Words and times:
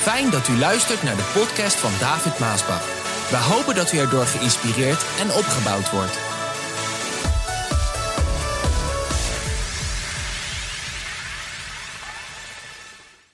Fijn 0.00 0.30
dat 0.30 0.48
u 0.48 0.58
luistert 0.58 1.02
naar 1.02 1.16
de 1.16 1.30
podcast 1.38 1.76
van 1.80 1.90
David 2.06 2.38
Maasbach. 2.38 2.84
We 3.30 3.36
hopen 3.52 3.74
dat 3.74 3.92
u 3.92 3.98
erdoor 3.98 4.24
geïnspireerd 4.24 5.02
en 5.22 5.28
opgebouwd 5.40 5.90
wordt. 5.90 6.16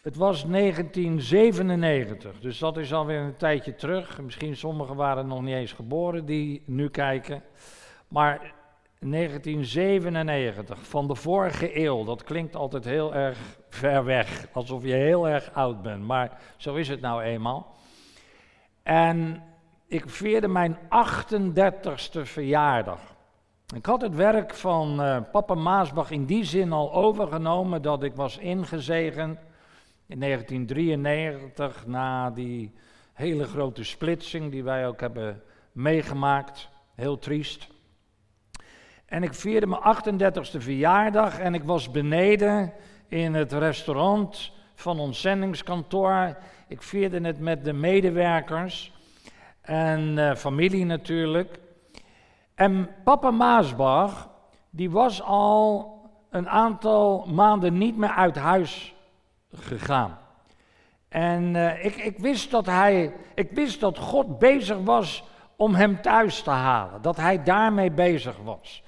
Het 0.03 0.17
was 0.17 0.45
1997, 0.47 2.41
dus 2.41 2.59
dat 2.59 2.77
is 2.77 2.93
alweer 2.93 3.21
een 3.21 3.37
tijdje 3.37 3.75
terug. 3.75 4.21
Misschien 4.21 4.57
sommigen 4.57 4.97
waren 4.97 5.27
nog 5.27 5.43
niet 5.43 5.55
eens 5.55 5.73
geboren 5.73 6.27
die 6.27 6.63
nu 6.67 6.89
kijken. 6.89 7.43
Maar 8.09 8.55
1997, 8.99 10.87
van 10.87 11.07
de 11.07 11.15
vorige 11.15 11.85
eeuw, 11.85 12.05
dat 12.05 12.25
klinkt 12.25 12.57
altijd 12.57 12.85
heel 12.85 13.15
erg 13.15 13.59
ver 13.69 14.05
weg, 14.05 14.49
alsof 14.53 14.83
je 14.83 14.93
heel 14.93 15.29
erg 15.29 15.51
oud 15.55 15.83
bent, 15.83 16.03
maar 16.03 16.41
zo 16.57 16.75
is 16.75 16.89
het 16.89 17.01
nou 17.01 17.23
eenmaal. 17.23 17.75
En 18.83 19.43
ik 19.87 20.11
vierde 20.11 20.49
mijn 20.49 20.79
38ste 20.79 22.21
verjaardag. 22.23 23.01
Ik 23.75 23.87
had 23.87 24.01
het 24.01 24.15
werk 24.15 24.55
van 24.55 25.01
uh, 25.01 25.19
papa 25.33 25.55
Maasbach 25.55 26.11
in 26.11 26.25
die 26.25 26.45
zin 26.45 26.73
al 26.73 26.93
overgenomen 26.93 27.83
dat 27.83 28.03
ik 28.03 28.15
was 28.15 28.39
ingezegend 28.39 29.39
in 30.07 30.21
1993 30.21 31.87
na 31.87 32.31
die 32.31 32.75
hele 33.13 33.45
grote 33.45 33.85
splitsing 33.85 34.51
die 34.51 34.65
wij 34.65 34.87
ook 34.87 35.01
hebben 35.01 35.43
meegemaakt. 35.73 36.69
Heel 36.95 37.19
triest. 37.19 37.69
En 39.17 39.23
ik 39.23 39.35
vierde 39.35 39.67
mijn 39.67 39.83
38e 39.83 40.57
verjaardag 40.59 41.39
en 41.39 41.55
ik 41.55 41.63
was 41.63 41.91
beneden 41.91 42.73
in 43.09 43.35
het 43.35 43.53
restaurant 43.53 44.53
van 44.75 44.99
ons 44.99 45.21
zendingskantoor. 45.21 46.37
Ik 46.69 46.83
vierde 46.83 47.21
het 47.21 47.41
met 47.41 47.65
de 47.65 47.73
medewerkers 47.73 48.93
en 49.61 50.17
uh, 50.17 50.35
familie 50.35 50.85
natuurlijk. 50.85 51.59
En 52.55 52.89
papa 53.05 53.31
Maasbach, 53.31 54.31
die 54.71 54.91
was 54.91 55.23
al 55.23 55.95
een 56.31 56.49
aantal 56.49 57.27
maanden 57.27 57.79
niet 57.79 57.97
meer 57.97 58.15
uit 58.15 58.37
huis 58.37 58.95
gegaan. 59.53 60.19
En 61.09 61.55
uh, 61.55 61.85
ik, 61.85 61.97
ik, 61.97 62.19
wist 62.19 62.51
dat 62.51 62.67
hij, 62.67 63.15
ik 63.35 63.51
wist 63.51 63.81
dat 63.81 63.99
God 63.99 64.39
bezig 64.39 64.79
was 64.79 65.25
om 65.57 65.75
hem 65.75 66.03
thuis 66.03 66.43
te 66.43 66.51
halen. 66.51 67.03
Dat 67.03 67.17
hij 67.17 67.43
daarmee 67.43 67.91
bezig 67.91 68.37
was. 68.45 68.85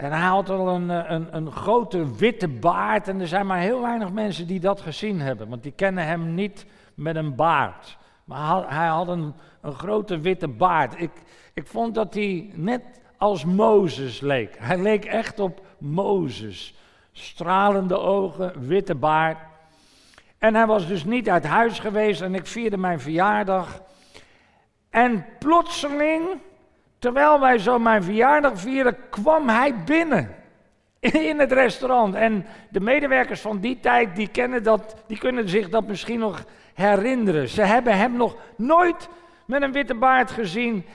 En 0.00 0.12
hij 0.12 0.28
had 0.28 0.50
al 0.50 0.68
een, 0.68 0.90
eh, 0.90 1.10
een, 1.10 1.36
een, 1.36 1.52
grote 1.52 2.16
witte 2.16 2.48
baard. 2.48 3.08
En 3.08 3.20
er 3.20 3.28
zijn 3.28 3.46
maar 3.46 3.58
heel 3.58 3.80
weinig 3.80 4.12
mensen 4.12 4.46
die 4.46 4.60
dat 4.60 4.80
gezien 4.80 5.20
hebben. 5.20 5.48
Want 5.48 5.62
die 5.62 5.72
kennen 5.72 6.06
hem 6.06 6.34
niet 6.34 6.66
met 6.94 7.16
een 7.16 7.34
baard. 7.34 7.98
Maar 8.24 8.74
hij 8.76 8.86
had 8.86 9.08
een, 9.08 9.34
een 9.60 9.74
grote 9.74 10.18
witte 10.18 10.48
baard. 10.48 11.00
Ik, 11.00 11.10
ik 11.54 11.66
vond 11.66 11.94
dat 11.94 12.14
hij 12.14 12.50
net 12.54 12.82
als 13.16 13.44
Mozes 13.44 14.20
leek. 14.20 14.56
Hij 14.58 14.78
leek 14.78 15.04
echt 15.04 15.40
op 15.40 15.60
Mozes. 15.78 16.74
Stralende 17.12 17.98
ogen, 17.98 18.66
witte 18.66 18.94
baard. 18.94 19.38
En 20.38 20.54
hij 20.54 20.66
was 20.66 20.86
dus 20.86 21.04
niet 21.04 21.28
uit 21.28 21.44
huis 21.44 21.78
geweest 21.78 22.20
en 22.20 22.34
ik 22.34 22.46
vierde 22.46 22.76
mijn 22.76 23.00
verjaardag. 23.00 23.82
En 24.90 25.24
plotseling 25.38 26.28
Terwijl 27.00 27.40
wij 27.40 27.58
zo 27.58 27.78
mijn 27.78 28.02
verjaardag 28.02 28.60
vieren, 28.60 28.96
kwam 29.10 29.48
hij 29.48 29.74
binnen 29.84 30.34
in 31.00 31.38
het 31.38 31.52
restaurant. 31.52 32.14
En 32.14 32.46
de 32.70 32.80
medewerkers 32.80 33.40
van 33.40 33.58
die 33.58 33.80
tijd, 33.80 34.16
die, 34.16 34.28
kennen 34.28 34.62
dat, 34.62 34.96
die 35.06 35.18
kunnen 35.18 35.48
zich 35.48 35.68
dat 35.68 35.86
misschien 35.86 36.18
nog 36.18 36.44
herinneren. 36.74 37.48
Ze 37.48 37.62
hebben 37.62 37.96
hem 37.96 38.16
nog 38.16 38.36
nooit 38.56 39.08
met 39.46 39.62
een 39.62 39.72
witte 39.72 39.94
baard 39.94 40.30
gezien. 40.30 40.86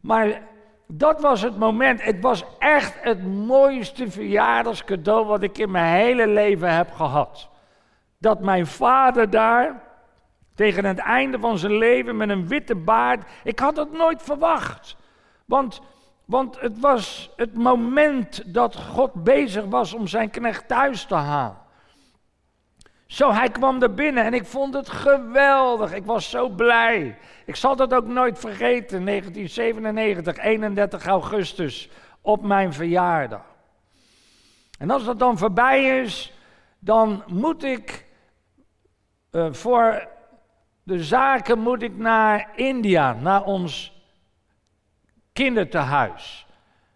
Maar 0.00 0.42
dat 0.86 1.20
was 1.20 1.42
het 1.42 1.58
moment. 1.58 2.04
Het 2.04 2.20
was 2.20 2.44
echt 2.58 2.94
het 3.02 3.26
mooiste 3.26 4.10
verjaardagscadeau 4.10 5.26
wat 5.26 5.42
ik 5.42 5.58
in 5.58 5.70
mijn 5.70 5.94
hele 5.94 6.26
leven 6.26 6.74
heb 6.74 6.92
gehad. 6.92 7.48
Dat 8.18 8.40
mijn 8.40 8.66
vader 8.66 9.30
daar 9.30 9.82
tegen 10.54 10.84
het 10.84 10.98
einde 10.98 11.38
van 11.38 11.58
zijn 11.58 11.78
leven 11.78 12.16
met 12.16 12.28
een 12.28 12.48
witte 12.48 12.74
baard. 12.74 13.30
Ik 13.44 13.58
had 13.58 13.76
het 13.76 13.92
nooit 13.92 14.22
verwacht. 14.22 14.96
Want, 15.52 15.80
want 16.24 16.60
het 16.60 16.80
was 16.80 17.30
het 17.36 17.54
moment 17.54 18.54
dat 18.54 18.76
God 18.76 19.24
bezig 19.24 19.64
was 19.64 19.92
om 19.92 20.06
zijn 20.06 20.30
knecht 20.30 20.68
thuis 20.68 21.04
te 21.04 21.14
halen. 21.14 21.56
Zo, 23.06 23.32
hij 23.32 23.48
kwam 23.48 23.82
er 23.82 23.94
binnen 23.94 24.24
en 24.24 24.34
ik 24.34 24.44
vond 24.44 24.74
het 24.74 24.88
geweldig. 24.88 25.92
Ik 25.92 26.04
was 26.04 26.30
zo 26.30 26.48
blij. 26.48 27.18
Ik 27.46 27.56
zal 27.56 27.76
dat 27.76 27.94
ook 27.94 28.06
nooit 28.06 28.38
vergeten. 28.38 29.04
1997, 29.04 30.36
31 30.36 31.06
augustus, 31.06 31.90
op 32.20 32.42
mijn 32.42 32.72
verjaardag. 32.72 33.44
En 34.78 34.90
als 34.90 35.04
dat 35.04 35.18
dan 35.18 35.38
voorbij 35.38 36.00
is, 36.00 36.32
dan 36.78 37.22
moet 37.26 37.64
ik 37.64 38.06
uh, 39.30 39.52
voor 39.52 40.08
de 40.82 41.04
zaken 41.04 41.58
moet 41.58 41.82
ik 41.82 41.96
naar 41.96 42.50
India, 42.54 43.12
naar 43.12 43.44
ons 43.44 43.91
kindertehuis. 45.32 46.46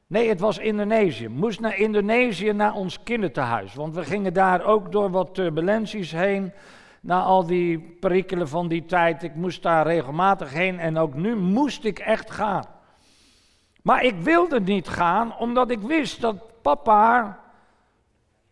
Nee, 0.07 0.29
het 0.29 0.41
was 0.41 0.59
Indonesië. 0.59 1.29
Moest 1.29 1.61
naar 1.61 1.79
Indonesië, 1.79 2.53
naar 2.53 2.75
ons 2.75 3.03
kindertehuis. 3.03 3.75
Want 3.75 3.95
we 3.95 4.05
gingen 4.05 4.33
daar 4.33 4.65
ook 4.65 4.93
door 4.93 5.11
wat 5.11 5.35
turbulenties 5.35 6.13
heen. 6.13 6.53
Na 7.01 7.23
al 7.23 7.47
die 7.47 7.79
perikelen 8.01 8.49
van 8.49 8.69
die 8.69 8.85
tijd. 8.85 9.23
Ik 9.23 9.35
moest 9.35 9.63
daar 9.63 9.87
regelmatig 9.87 10.53
heen 10.53 10.79
en 10.79 10.99
ook 10.99 11.15
nu 11.15 11.37
moest 11.37 11.85
ik 11.85 11.99
echt 11.99 12.31
gaan. 12.31 12.65
Maar 13.83 14.05
ik 14.05 14.15
wilde 14.15 14.61
niet 14.61 14.89
gaan, 14.89 15.37
omdat 15.39 15.71
ik 15.71 15.81
wist 15.81 16.21
dat 16.21 16.37
papa, 16.63 17.39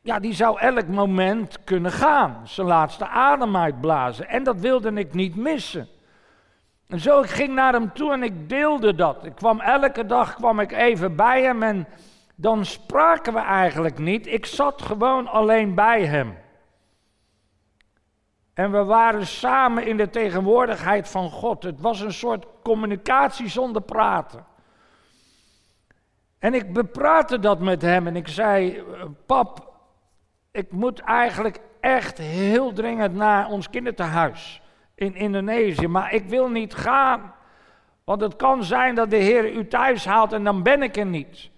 ja, 0.03 0.19
die 0.19 0.35
zou 0.35 0.59
elk 0.59 0.87
moment 0.87 1.65
kunnen 1.65 1.93
gaan. 1.93 2.41
Zijn 2.45 2.67
laatste 2.67 3.07
adem 3.07 3.57
uitblazen. 3.57 4.29
En 4.29 4.43
dat 4.45 4.57
wilde 4.57 4.93
ik 4.93 5.15
niet 5.15 5.37
missen. 5.37 5.89
En 6.89 7.01
zo, 7.01 7.21
ik 7.21 7.31
ging 7.31 7.55
naar 7.55 7.73
hem 7.73 7.93
toe 7.93 8.13
en 8.13 8.23
ik 8.23 8.49
deelde 8.49 8.95
dat. 8.95 9.25
Ik 9.25 9.35
kwam 9.35 9.61
elke 9.61 10.07
dag 10.07 10.35
kwam 10.35 10.61
ik 10.61 10.73
even 10.73 11.17
bij 11.17 11.43
hem 11.43 11.63
en 11.63 11.87
dan 12.35 12.65
spraken 12.65 13.33
we 13.33 13.41
eigenlijk 13.41 13.99
niet. 13.99 14.27
Ik 14.27 14.47
zat 14.47 14.83
gewoon 14.83 15.29
alleen 15.29 15.75
bij 15.75 16.05
hem. 16.05 16.37
En 18.55 18.73
we 18.73 18.85
waren 18.85 19.27
samen 19.27 19.87
in 19.87 19.97
de 19.97 20.11
tegenwoordigheid 20.11 21.09
van 21.09 21.31
God. 21.31 21.63
Het 21.63 21.81
was 21.81 22.01
een 22.01 22.13
soort 22.13 22.47
communicatie 22.63 23.49
zonder 23.49 23.83
praten. 23.83 24.47
En 26.39 26.55
ik 26.55 26.73
bepraatte 26.73 27.39
dat 27.39 27.61
met 27.61 27.83
hem 27.83 28.07
en 28.07 28.17
ik 28.17 28.29
zei: 28.29 28.85
Pap, 29.27 29.75
ik 30.51 30.73
moet 30.73 31.01
eigenlijk 31.01 31.61
echt 31.81 32.19
heel 32.19 32.73
dringend 32.73 33.15
naar 33.15 33.49
ons 33.49 33.71
kinderthuis 33.71 34.63
in 34.95 35.15
Indonesië, 35.15 35.89
maar 35.89 36.13
ik 36.13 36.25
wil 36.25 36.49
niet 36.49 36.75
gaan. 36.75 37.35
Want 38.05 38.21
het 38.21 38.37
kan 38.37 38.65
zijn 38.65 38.95
dat 38.95 39.11
de 39.11 39.17
Heer 39.17 39.53
u 39.53 39.69
thuis 39.69 40.05
haalt 40.05 40.33
en 40.33 40.45
dan 40.45 40.63
ben 40.63 40.83
ik 40.83 40.97
er 40.97 41.07
niet. 41.07 41.51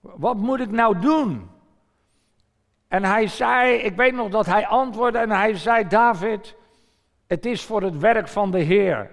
Wat 0.00 0.36
moet 0.36 0.60
ik 0.60 0.70
nou 0.70 0.98
doen? 0.98 1.50
En 2.88 3.04
hij 3.04 3.26
zei, 3.26 3.74
ik 3.74 3.96
weet 3.96 4.14
nog 4.14 4.28
dat 4.28 4.46
hij 4.46 4.66
antwoordde 4.66 5.18
en 5.18 5.30
hij 5.30 5.54
zei, 5.54 5.88
David, 5.88 6.56
het 7.26 7.46
is 7.46 7.64
voor 7.64 7.82
het 7.82 7.98
werk 7.98 8.28
van 8.28 8.50
de 8.50 8.58
Heer. 8.58 9.10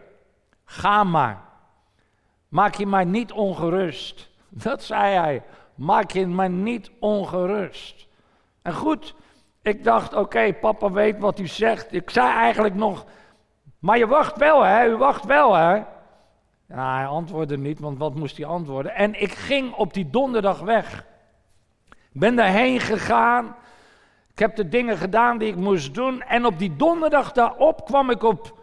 Ga 0.66 1.04
maar. 1.04 1.42
Maak 2.48 2.76
je 2.76 2.86
maar 2.86 3.06
niet 3.06 3.32
ongerust. 3.32 4.30
Dat 4.50 4.84
zei 4.84 5.16
hij. 5.16 5.44
Maak 5.76 6.12
je 6.12 6.28
maar 6.28 6.50
niet 6.50 6.92
ongerust. 7.00 8.08
En 8.62 8.74
goed, 8.74 9.16
ik 9.62 9.84
dacht, 9.84 10.14
oké, 10.14 10.54
papa 10.54 10.92
weet 10.92 11.20
wat 11.20 11.40
u 11.40 11.48
zegt. 11.48 11.94
Ik 11.94 12.10
zei 12.10 12.34
eigenlijk 12.34 12.76
nog, 12.76 13.06
maar 13.80 13.98
je 13.98 14.08
wacht 14.08 14.38
wel 14.38 14.64
hè, 14.64 14.90
u 14.90 14.98
wacht 14.98 15.26
wel 15.26 15.54
hè. 15.54 15.84
Ja, 16.68 16.96
hij 16.96 17.06
antwoordde 17.06 17.58
niet, 17.58 17.80
want 17.80 17.98
wat 17.98 18.16
moest 18.16 18.38
hij 18.38 18.46
antwoorden? 18.46 18.96
En 18.96 19.22
ik 19.22 19.34
ging 19.34 19.74
op 19.74 19.94
die 19.94 20.10
donderdag 20.10 20.60
weg. 20.60 21.06
Ben 22.12 22.36
daarheen 22.36 22.80
gegaan. 22.80 23.56
Ik 24.32 24.40
heb 24.40 24.56
de 24.56 24.68
dingen 24.68 24.98
gedaan 24.98 25.38
die 25.38 25.48
ik 25.48 25.56
moest 25.56 25.94
doen. 25.94 26.22
En 26.22 26.46
op 26.46 26.60
die 26.60 26.76
donderdag 26.76 27.32
daarop 27.32 27.86
kwam 27.86 28.10
ik 28.10 28.24
op, 28.24 28.60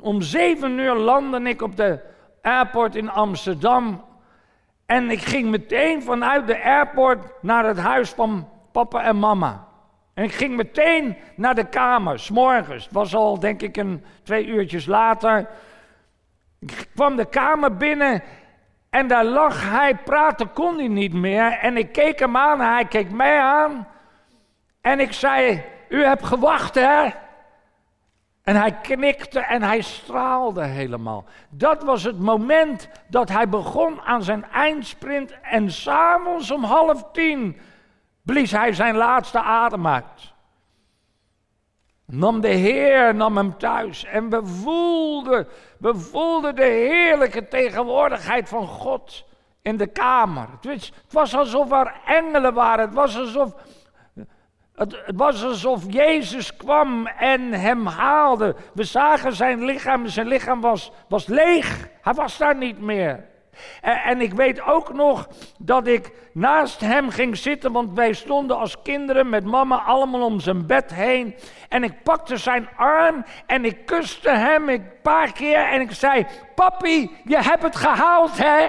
om 0.00 0.22
zeven 0.22 0.78
uur 0.78 0.94
landde 0.94 1.40
ik 1.40 1.62
op 1.62 1.76
de 1.76 2.00
airport 2.42 2.96
in 2.96 3.10
Amsterdam. 3.10 4.04
En 4.86 5.10
ik 5.10 5.20
ging 5.20 5.50
meteen 5.50 6.02
vanuit 6.02 6.46
de 6.46 6.62
airport 6.62 7.42
naar 7.42 7.64
het 7.64 7.78
huis 7.78 8.10
van 8.10 8.48
papa 8.72 9.02
en 9.02 9.18
mama. 9.18 9.68
En 10.20 10.26
ik 10.26 10.32
ging 10.32 10.56
meteen 10.56 11.16
naar 11.34 11.54
de 11.54 11.64
kamer, 11.64 12.18
s'morgens. 12.18 12.84
Het 12.84 12.92
was 12.92 13.14
al, 13.14 13.38
denk 13.38 13.62
ik, 13.62 13.76
een 13.76 14.04
twee 14.22 14.46
uurtjes 14.46 14.86
later. 14.86 15.46
Ik 16.58 16.86
kwam 16.94 17.16
de 17.16 17.24
kamer 17.24 17.76
binnen 17.76 18.22
en 18.90 19.06
daar 19.06 19.24
lag 19.24 19.70
hij, 19.70 19.94
praten 19.94 20.52
kon 20.52 20.76
hij 20.76 20.88
niet 20.88 21.12
meer. 21.12 21.52
En 21.52 21.76
ik 21.76 21.92
keek 21.92 22.18
hem 22.18 22.36
aan, 22.36 22.60
hij 22.60 22.84
keek 22.84 23.10
mij 23.10 23.38
aan. 23.38 23.88
En 24.80 25.00
ik 25.00 25.12
zei, 25.12 25.62
u 25.88 26.04
hebt 26.04 26.24
gewacht, 26.24 26.74
hè? 26.74 27.08
En 28.42 28.56
hij 28.56 28.72
knikte 28.82 29.40
en 29.40 29.62
hij 29.62 29.80
straalde 29.80 30.64
helemaal. 30.64 31.24
Dat 31.48 31.82
was 31.82 32.02
het 32.02 32.18
moment 32.18 32.88
dat 33.06 33.28
hij 33.28 33.48
begon 33.48 34.00
aan 34.00 34.22
zijn 34.22 34.44
eindsprint. 34.52 35.34
En 35.42 35.70
s'avonds 35.70 36.50
om 36.50 36.64
half 36.64 37.04
tien 37.12 37.60
blies 38.22 38.50
hij 38.50 38.72
zijn 38.72 38.96
laatste 38.96 39.40
adem 39.40 39.86
uit. 39.86 40.32
Nam 42.06 42.40
de 42.40 42.48
Heer, 42.48 43.14
nam 43.14 43.36
hem 43.36 43.58
thuis. 43.58 44.04
En 44.04 44.30
we 44.30 44.46
voelden, 44.46 45.48
we 45.78 45.94
voelden 45.94 46.54
de 46.54 46.62
heerlijke 46.62 47.48
tegenwoordigheid 47.48 48.48
van 48.48 48.66
God 48.66 49.24
in 49.62 49.76
de 49.76 49.86
kamer. 49.86 50.48
Het 50.60 50.92
was 51.10 51.34
alsof 51.34 51.72
er 51.72 51.94
engelen 52.06 52.54
waren. 52.54 52.84
Het 52.84 52.94
was 52.94 53.18
alsof 53.18 53.54
het, 54.80 54.96
het, 55.04 55.16
was 55.16 55.44
alsof 55.44 55.92
Jezus 55.92 56.56
kwam 56.56 57.06
en 57.06 57.52
hem 57.52 57.86
haalde. 57.86 58.56
We 58.74 58.84
zagen 58.84 59.32
zijn 59.32 59.64
lichaam, 59.64 60.06
zijn 60.06 60.26
lichaam 60.26 60.60
was, 60.60 60.92
was 61.08 61.26
leeg. 61.26 61.88
Hij 62.02 62.12
was 62.12 62.38
daar 62.38 62.56
niet 62.56 62.80
meer. 62.80 63.28
En, 63.80 63.96
en, 63.96 64.20
ik 64.20 64.32
weet 64.32 64.62
ook 64.62 64.92
nog 64.92 65.28
dat 65.58 65.86
ik 65.86 66.12
naast 66.32 66.80
hem 66.80 67.10
ging 67.10 67.36
zitten, 67.36 67.72
want 67.72 67.92
wij 67.92 68.12
stonden 68.12 68.58
als 68.58 68.82
kinderen 68.82 69.28
met 69.28 69.44
mama 69.44 69.82
allemaal 69.82 70.24
om 70.24 70.40
zijn 70.40 70.66
bed 70.66 70.94
heen. 70.94 71.34
En 71.68 71.84
ik 71.84 72.02
pakte 72.02 72.36
zijn 72.36 72.68
arm 72.76 73.24
en 73.46 73.64
ik 73.64 73.86
kuste 73.86 74.30
hem 74.30 74.68
een 74.68 74.90
paar 75.02 75.32
keer 75.32 75.64
en 75.64 75.80
ik 75.80 75.92
zei: 75.92 76.26
Papi, 76.54 77.10
je 77.24 77.42
hebt 77.42 77.62
het 77.62 77.76
gehaald, 77.76 78.38
hè? 78.38 78.66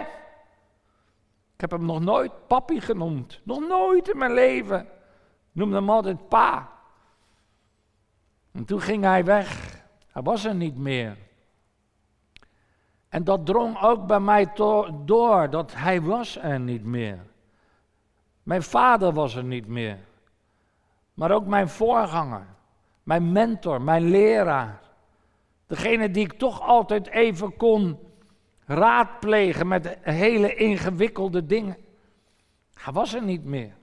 Ik 1.54 1.70
heb 1.70 1.80
hem 1.80 1.86
nog 1.86 2.00
nooit 2.00 2.48
papi 2.48 2.82
genoemd. 2.82 3.42
Nog 3.44 3.60
nooit 3.68 4.10
in 4.10 4.18
mijn 4.18 4.34
leven 4.34 4.88
noemde 5.52 5.76
hem 5.76 5.90
altijd 5.90 6.28
pa. 6.28 6.70
En 8.52 8.66
toen 8.66 8.82
ging 8.82 9.04
hij 9.04 9.24
weg. 9.24 9.80
Hij 10.12 10.22
was 10.22 10.46
er 10.46 10.56
niet 10.56 10.78
meer. 10.78 11.18
En 13.12 13.24
dat 13.24 13.46
drong 13.46 13.82
ook 13.82 14.08
bij 14.08 14.20
mij 14.20 14.52
door, 15.06 15.50
dat 15.50 15.74
hij 15.76 16.02
was 16.02 16.38
er 16.38 16.60
niet 16.60 16.84
meer. 16.84 17.20
Mijn 18.44 18.64
vader 18.64 19.14
was 19.14 19.36
er 19.36 19.44
niet 19.44 19.68
meer. 19.68 19.98
Maar 21.14 21.32
ook 21.32 21.46
mijn 21.46 21.70
voorganger, 21.70 22.46
mijn 23.04 23.32
mentor, 23.32 23.82
mijn 23.82 24.10
leraar. 24.10 24.80
Degene 25.68 26.12
die 26.12 26.24
ik 26.24 26.34
toch 26.34 26.62
altijd 26.62 27.08
even 27.08 27.56
kon 27.56 28.00
raadplegen 28.66 29.68
met 29.68 29.98
hele 30.02 30.56
ingewikkelde 30.56 31.46
dingen. 31.46 31.78
Hij 32.74 32.94
was 32.94 33.14
er 33.14 33.24
niet 33.24 33.46
meer. 33.46 33.74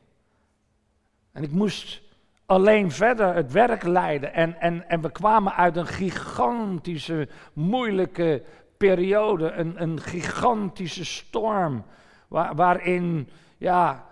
En 1.33 1.43
ik 1.43 1.51
moest 1.51 2.03
alleen 2.47 2.91
verder 2.91 3.35
het 3.35 3.53
werk 3.53 3.83
leiden. 3.83 4.33
En, 4.33 4.61
en, 4.61 4.89
en 4.89 5.01
we 5.01 5.11
kwamen 5.11 5.55
uit 5.55 5.77
een 5.77 5.87
gigantische, 5.87 7.29
moeilijke 7.53 8.43
periode. 8.79 9.51
Een, 9.51 9.83
een 9.83 10.01
gigantische 10.01 11.05
storm. 11.05 11.85
Waar, 12.29 12.55
waarin 12.55 13.29
ja, 13.59 14.07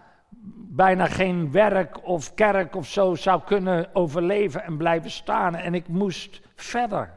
bijna 0.69 1.07
geen 1.07 1.53
werk 1.53 2.07
of 2.07 2.35
kerk 2.35 2.77
of 2.77 2.87
zo 2.87 3.15
zou 3.15 3.41
kunnen 3.45 3.95
overleven 3.95 4.63
en 4.63 4.77
blijven 4.77 5.11
staan. 5.11 5.55
En 5.55 5.75
ik 5.75 5.89
moest 5.89 6.41
verder. 6.55 7.15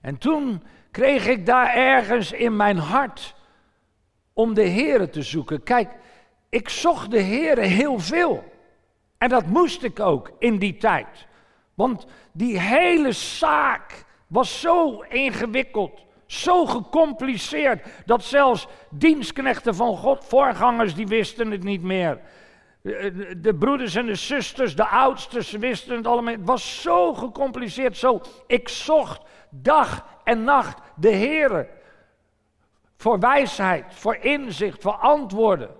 En 0.00 0.18
toen 0.18 0.62
kreeg 0.90 1.26
ik 1.26 1.46
daar 1.46 1.74
ergens 1.74 2.32
in 2.32 2.56
mijn 2.56 2.78
hart 2.78 3.34
om 4.32 4.54
de 4.54 4.68
Here 4.68 5.08
te 5.08 5.22
zoeken. 5.22 5.62
Kijk, 5.62 5.90
ik 6.48 6.68
zocht 6.68 7.10
de 7.10 7.20
Heer 7.20 7.58
heel 7.58 7.98
veel. 7.98 8.44
En 9.18 9.28
dat 9.28 9.46
moest 9.46 9.82
ik 9.82 10.00
ook 10.00 10.32
in 10.38 10.58
die 10.58 10.76
tijd. 10.76 11.26
Want 11.74 12.06
die 12.32 12.60
hele 12.60 13.12
zaak 13.12 14.04
was 14.30 14.60
zo 14.60 15.04
ingewikkeld, 15.08 16.00
zo 16.26 16.66
gecompliceerd, 16.66 17.86
dat 18.06 18.24
zelfs 18.24 18.66
dienstknechten 18.90 19.74
van 19.74 19.96
God, 19.96 20.24
voorgangers, 20.24 20.94
die 20.94 21.06
wisten 21.06 21.50
het 21.50 21.62
niet 21.62 21.82
meer. 21.82 22.20
De 23.36 23.56
broeders 23.58 23.94
en 23.94 24.06
de 24.06 24.14
zusters, 24.14 24.76
de 24.76 24.86
oudsters, 24.86 25.50
wisten 25.50 25.96
het 25.96 26.06
allemaal. 26.06 26.32
Het 26.32 26.44
was 26.44 26.82
zo 26.82 27.14
gecompliceerd, 27.14 27.96
zo. 27.96 28.20
Ik 28.46 28.68
zocht 28.68 29.22
dag 29.50 30.06
en 30.24 30.44
nacht 30.44 30.78
de 30.96 31.08
Heer. 31.08 31.68
Voor 32.96 33.18
wijsheid, 33.18 33.84
voor 33.88 34.16
inzicht, 34.16 34.82
voor 34.82 34.96
antwoorden. 34.96 35.70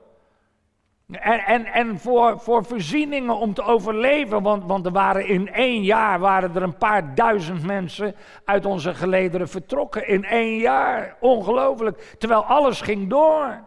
En, 1.11 1.41
en, 1.41 1.67
en 1.67 1.99
voor, 1.99 2.41
voor 2.41 2.65
voorzieningen 2.65 3.37
om 3.37 3.55
te 3.55 3.63
overleven, 3.63 4.43
want, 4.43 4.65
want 4.65 4.87
er 4.87 4.93
waren 4.93 5.27
in 5.27 5.53
één 5.53 5.83
jaar 5.83 6.19
waren 6.19 6.55
er 6.55 6.63
een 6.63 6.77
paar 6.77 7.15
duizend 7.15 7.67
mensen 7.67 8.15
uit 8.45 8.67
onze 8.67 8.95
gelederen 8.95 9.49
vertrokken. 9.49 10.09
In 10.09 10.25
één 10.25 10.59
jaar, 10.59 11.17
ongelooflijk, 11.21 12.17
terwijl 12.19 12.45
alles 12.45 12.81
ging 12.81 13.09
door. 13.09 13.65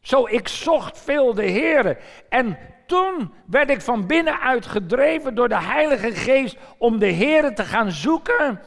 Zo, 0.00 0.26
ik 0.26 0.48
zocht 0.48 0.98
veel 0.98 1.34
de 1.34 1.44
Heer. 1.44 1.98
En 2.28 2.58
toen 2.86 3.32
werd 3.46 3.70
ik 3.70 3.80
van 3.80 4.06
binnenuit 4.06 4.66
gedreven 4.66 5.34
door 5.34 5.48
de 5.48 5.62
Heilige 5.62 6.12
Geest 6.12 6.56
om 6.78 6.98
de 6.98 7.06
Heer 7.06 7.54
te 7.54 7.64
gaan 7.64 7.90
zoeken 7.90 8.60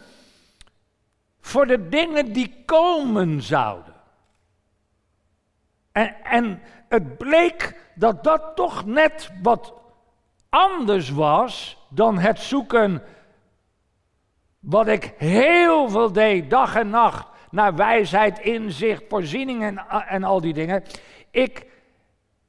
voor 1.40 1.68
de 1.68 1.90
dingen 1.90 2.34
die 2.34 2.64
komen 2.66 3.42
zouden. 3.42 3.93
En, 5.94 6.16
en 6.24 6.62
het 6.88 7.18
bleek 7.18 7.82
dat 7.96 8.24
dat 8.24 8.56
toch 8.56 8.86
net 8.86 9.32
wat 9.42 9.74
anders 10.50 11.10
was 11.10 11.78
dan 11.90 12.18
het 12.18 12.40
zoeken 12.40 13.04
wat 14.60 14.88
ik 14.88 15.14
heel 15.18 15.90
veel 15.90 16.12
deed, 16.12 16.50
dag 16.50 16.76
en 16.76 16.90
nacht, 16.90 17.28
naar 17.52 17.76
wijsheid, 17.76 18.40
inzicht, 18.40 19.04
voorziening 19.10 19.80
en, 20.08 20.24
al 20.24 20.42
die 20.42 20.54
dingen. 20.54 20.84
Ik, 21.32 21.66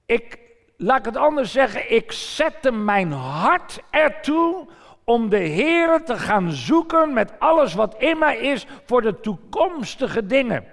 ik, 0.06 0.38
laat 0.76 0.98
ik 0.98 1.04
het 1.04 1.16
anders 1.16 1.52
zeggen, 1.52 1.92
ik 1.94 2.12
zette 2.12 2.72
mijn 2.72 3.12
hart 3.12 3.80
ertoe 3.90 4.66
om 5.04 5.28
de 5.28 5.38
Heer 5.38 6.04
te 6.04 6.18
gaan 6.18 6.50
zoeken 6.50 7.12
met 7.12 7.32
alles 7.38 7.74
wat 7.74 7.94
in 7.98 8.18
mij 8.18 8.36
is 8.36 8.66
voor 8.84 9.02
de 9.02 9.20
toekomstige 9.20 10.26
dingen. 10.26 10.64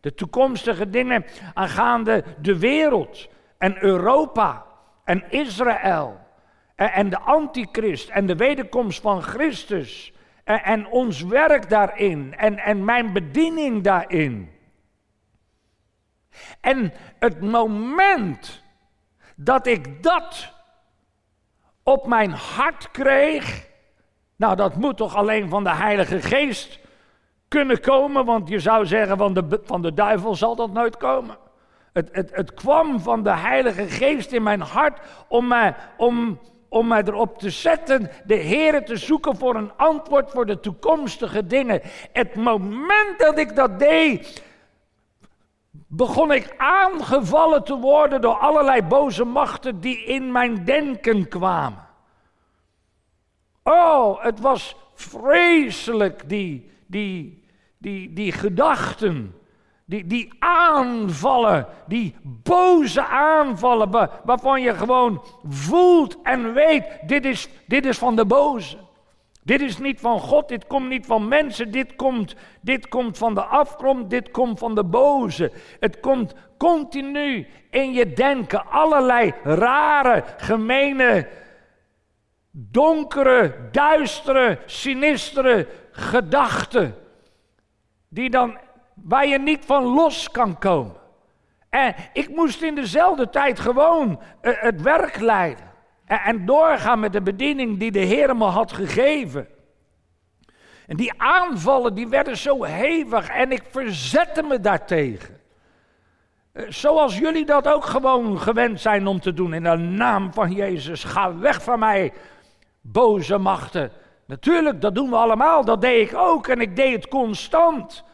De 0.00 0.14
toekomstige 0.14 0.90
dingen 0.90 1.24
aangaande 1.54 2.24
de 2.40 2.58
wereld 2.58 3.28
en 3.58 3.82
Europa 3.82 4.66
en 5.04 5.24
Israël 5.30 6.20
en, 6.74 7.08
de 7.08 7.18
antichrist 7.18 8.08
en 8.08 8.26
de 8.26 8.36
wederkomst 8.36 9.00
van 9.00 9.22
Christus 9.22 10.12
en, 10.44 10.62
en 10.62 10.86
ons 10.86 11.22
werk 11.22 11.68
daarin 11.68 12.34
en, 12.36 12.58
en 12.58 12.84
mijn 12.84 13.12
bediening 13.12 13.82
daarin. 13.82 14.50
En 16.60 16.92
het 17.18 17.40
moment 17.40 18.62
dat 19.36 19.66
ik 19.66 20.02
dat 20.02 20.52
op 21.82 22.06
mijn 22.06 22.30
hart 22.30 22.90
kreeg, 22.90 23.66
nou 24.36 24.56
dat 24.56 24.74
moet 24.74 24.96
toch 24.96 25.14
alleen 25.14 25.48
van 25.48 25.64
de 25.64 25.74
Heilige 25.74 26.22
Geest 26.22 26.78
kunnen 27.48 27.80
komen, 27.80 28.24
want 28.24 28.48
je 28.48 28.58
zou 28.58 28.86
zeggen 28.86 29.16
van 29.16 29.34
de, 29.34 29.60
van 29.64 29.82
de 29.82 29.94
duivel 29.94 30.34
zal 30.34 30.56
dat 30.56 30.72
nooit 30.72 30.96
komen. 30.96 31.36
Het, 31.92 32.08
het, 32.12 32.30
het 32.34 32.54
kwam 32.54 33.00
van 33.00 33.22
de 33.22 33.30
Heilige 33.30 33.88
Geest 33.88 34.32
in 34.32 34.42
mijn 34.42 34.60
hart 34.60 35.00
om 35.28 35.46
mij, 35.46 35.74
om, 35.96 36.38
om 36.68 36.86
mij 36.86 37.02
erop 37.02 37.38
te 37.38 37.50
zetten, 37.50 38.10
de 38.24 38.34
Heer 38.34 38.84
te 38.84 38.96
zoeken 38.96 39.36
voor 39.36 39.54
een 39.54 39.72
antwoord 39.76 40.30
voor 40.30 40.46
de 40.46 40.60
toekomstige 40.60 41.46
dingen. 41.46 41.80
Het 42.12 42.34
moment 42.34 43.18
dat 43.18 43.38
ik 43.38 43.56
dat 43.56 43.78
deed, 43.78 44.42
begon 45.70 46.32
ik 46.32 46.54
aangevallen 46.56 47.64
te 47.64 47.76
worden 47.76 48.20
door 48.20 48.34
allerlei 48.34 48.82
boze 48.82 49.24
machten 49.24 49.80
die 49.80 50.04
in 50.04 50.32
mijn 50.32 50.64
denken 50.64 51.28
kwamen. 51.28 51.86
Oh, 53.62 54.22
het 54.22 54.40
was 54.40 54.76
vreselijk, 54.94 56.28
die, 56.28 56.70
die, 56.86 57.37
die, 57.78 58.12
die 58.12 58.32
gedachten, 58.32 59.34
die, 59.84 60.06
die 60.06 60.32
aanvallen, 60.38 61.66
die 61.86 62.14
boze 62.22 63.06
aanvallen, 63.06 64.10
waarvan 64.24 64.62
je 64.62 64.74
gewoon 64.74 65.22
voelt 65.48 66.18
en 66.22 66.52
weet, 66.52 66.84
dit 67.06 67.24
is, 67.24 67.48
dit 67.66 67.86
is 67.86 67.98
van 67.98 68.16
de 68.16 68.24
boze. 68.24 68.76
Dit 69.48 69.60
is 69.60 69.78
niet 69.78 70.00
van 70.00 70.20
God, 70.20 70.48
dit 70.48 70.66
komt 70.66 70.88
niet 70.88 71.06
van 71.06 71.28
mensen, 71.28 71.70
dit 71.70 71.96
komt, 71.96 72.34
dit 72.60 72.88
komt 72.88 73.18
van 73.18 73.34
de 73.34 73.42
afgrond, 73.42 74.10
dit 74.10 74.30
komt 74.30 74.58
van 74.58 74.74
de 74.74 74.84
boze. 74.84 75.52
Het 75.80 76.00
komt 76.00 76.34
continu 76.58 77.46
in 77.70 77.92
je 77.92 78.12
denken, 78.12 78.66
allerlei 78.66 79.34
rare, 79.42 80.24
gemene, 80.36 81.28
donkere, 82.50 83.54
duistere, 83.72 84.58
sinistere 84.66 85.66
gedachten. 85.90 86.94
Die 88.08 88.30
dan, 88.30 88.58
waar 88.94 89.26
je 89.26 89.38
niet 89.38 89.64
van 89.64 89.84
los 89.84 90.30
kan 90.30 90.58
komen. 90.58 90.96
En 91.68 91.94
ik 92.12 92.28
moest 92.28 92.62
in 92.62 92.74
dezelfde 92.74 93.30
tijd 93.30 93.60
gewoon 93.60 94.20
eh, 94.40 94.52
het 94.56 94.82
werk 94.82 95.20
leiden. 95.20 95.66
En, 96.04 96.46
doorgaan 96.46 97.00
met 97.00 97.12
de 97.12 97.20
bediening 97.20 97.78
die 97.78 97.90
de 97.90 97.98
Heer 97.98 98.36
me 98.36 98.44
had 98.44 98.72
gegeven. 98.72 99.48
En 100.86 100.96
die 100.96 101.20
aanvallen 101.20 101.94
die 101.94 102.08
werden 102.08 102.36
zo 102.36 102.62
hevig 102.62 103.28
en 103.28 103.52
ik 103.52 103.62
verzette 103.70 104.42
me 104.42 104.60
daartegen. 104.60 105.40
Eh, 106.52 106.64
zoals 106.68 107.18
jullie 107.18 107.44
dat 107.44 107.68
ook 107.68 107.84
gewoon 107.84 108.40
gewend 108.40 108.80
zijn 108.80 109.06
om 109.06 109.20
te 109.20 109.34
doen 109.34 109.54
in 109.54 109.62
de 109.62 109.76
naam 109.76 110.32
van 110.32 110.52
Jezus. 110.52 111.04
Ga 111.04 111.38
weg 111.38 111.62
van 111.62 111.78
mij, 111.78 112.12
boze 112.80 113.38
machten. 113.38 113.92
Natuurlijk, 114.28 114.80
dat 114.80 114.94
doen 114.94 115.10
we 115.10 115.16
allemaal, 115.16 115.64
dat 115.64 115.80
deed 115.80 116.10
ik 116.10 116.16
ook 116.16 116.46
en 116.48 116.60
ik 116.60 116.76
deed 116.76 116.94
het 116.94 117.08
constant. 117.08 118.04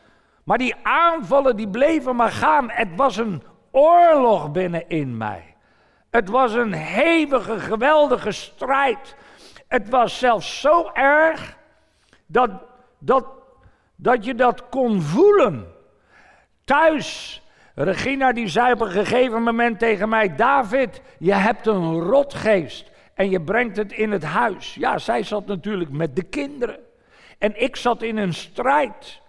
Maar 0.45 0.59
die 0.59 0.75
aanvallen 0.83 1.57
die 1.57 1.69
bleven 1.69 2.17
maar 2.17 2.31
gaan. 2.31 2.71
Het 2.71 2.89
was 2.97 3.17
een 3.17 3.43
oorlog 3.71 4.51
binnenin 4.51 5.17
mij. 5.17 5.55
Het 6.11 6.29
was 6.29 6.53
een 6.53 6.73
hevige, 6.73 7.61
geweldige 7.61 8.33
strijd. 8.33 9.17
Het 9.69 9.89
was 9.89 10.19
zelfs 10.19 10.61
zo 10.61 10.91
erg 10.93 11.57
dat, 12.27 12.51
dat, 12.99 13.25
dat 13.97 14.25
je 14.25 14.35
dat 14.35 14.69
kon 14.69 15.03
voelen. 15.03 15.73
Thuis, 16.65 17.43
Regina 17.75 18.33
die 18.33 18.49
zei 18.49 18.73
op 18.73 18.81
een 18.81 18.91
gegeven 18.91 19.43
moment 19.43 19.79
tegen 19.79 20.09
mij: 20.09 20.35
David, 20.35 21.03
je 21.19 21.35
hebt 21.35 21.67
een 21.67 22.01
rotgeest 22.01 22.91
en 23.15 23.31
je 23.31 23.41
brengt 23.41 23.77
het 23.77 23.93
in 23.93 24.11
het 24.11 24.25
huis. 24.25 24.75
Ja, 24.75 24.99
zij 24.99 25.23
zat 25.23 25.47
natuurlijk 25.47 25.91
met 25.91 26.17
de 26.17 26.23
kinderen. 26.23 26.79
En 27.39 27.63
ik 27.63 27.77
zat 27.77 28.03
in 28.03 28.17
een 28.17 28.35
strijd. 28.35 29.21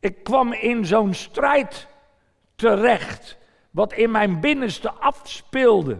Ik 0.00 0.24
kwam 0.24 0.52
in 0.52 0.86
zo'n 0.86 1.14
strijd 1.14 1.88
terecht, 2.56 3.38
wat 3.70 3.92
in 3.92 4.10
mijn 4.10 4.40
binnenste 4.40 4.90
afspeelde. 4.90 5.98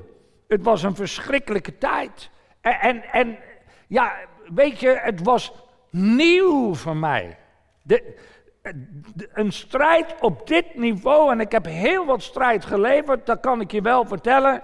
Het 0.49 0.62
was 0.62 0.83
een 0.83 0.95
verschrikkelijke 0.95 1.79
tijd. 1.79 2.31
En, 2.61 3.02
en, 3.02 3.38
ja, 3.87 4.12
weet 4.55 4.81
je, 4.81 4.99
het 5.02 5.23
was 5.23 5.52
nieuw 5.90 6.75
voor 6.75 6.97
mij. 6.97 7.38
De, 7.83 8.14
een 9.33 9.52
strijd 9.52 10.14
op 10.21 10.47
dit 10.47 10.75
niveau, 10.75 11.33
en 11.33 11.40
ik 11.40 11.52
heb 11.52 11.64
heel 11.64 12.07
wat 12.07 12.23
strijd 12.23 12.64
geleverd, 12.64 13.26
dat 13.26 13.40
kan 13.40 13.61
ik 13.61 13.71
je 13.71 13.83
wel 13.83 14.05
vertellen. 14.05 14.62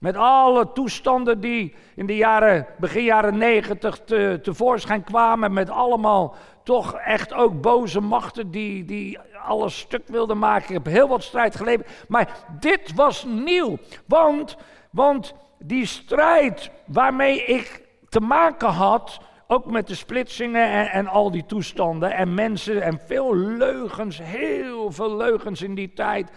Met 0.00 0.16
alle 0.16 0.72
toestanden 0.72 1.40
die 1.40 1.74
in 1.94 2.06
de 2.06 2.16
jaren, 2.16 2.66
begin 2.78 3.04
jaren 3.04 3.38
negentig 3.38 4.00
te, 4.04 4.38
tevoorschijn 4.42 5.04
kwamen. 5.04 5.52
Met 5.52 5.70
allemaal 5.70 6.34
toch 6.62 6.94
echt 6.94 7.32
ook 7.32 7.60
boze 7.60 8.00
machten 8.00 8.50
die, 8.50 8.84
die 8.84 9.18
alles 9.44 9.78
stuk 9.78 10.02
wilden 10.06 10.38
maken. 10.38 10.68
Ik 10.68 10.84
heb 10.84 10.92
heel 10.92 11.08
wat 11.08 11.22
strijd 11.22 11.56
geleverd. 11.56 11.88
Maar 12.08 12.36
dit 12.60 12.94
was 12.94 13.24
nieuw. 13.24 13.78
Want, 14.06 14.56
want 14.90 15.34
die 15.58 15.86
strijd 15.86 16.70
waarmee 16.86 17.44
ik 17.44 17.82
te 18.08 18.20
maken 18.20 18.68
had. 18.68 19.20
Ook 19.46 19.70
met 19.70 19.86
de 19.86 19.94
splitsingen 19.94 20.70
en, 20.70 20.90
en, 20.90 21.06
al 21.06 21.30
die 21.30 21.46
toestanden 21.46 22.12
en 22.12 22.34
mensen 22.34 22.82
en 22.82 23.00
veel 23.06 23.36
leugens, 23.36 24.18
heel 24.22 24.92
veel 24.92 25.16
leugens 25.16 25.62
in 25.62 25.74
die 25.74 25.92
tijd. 25.92 26.30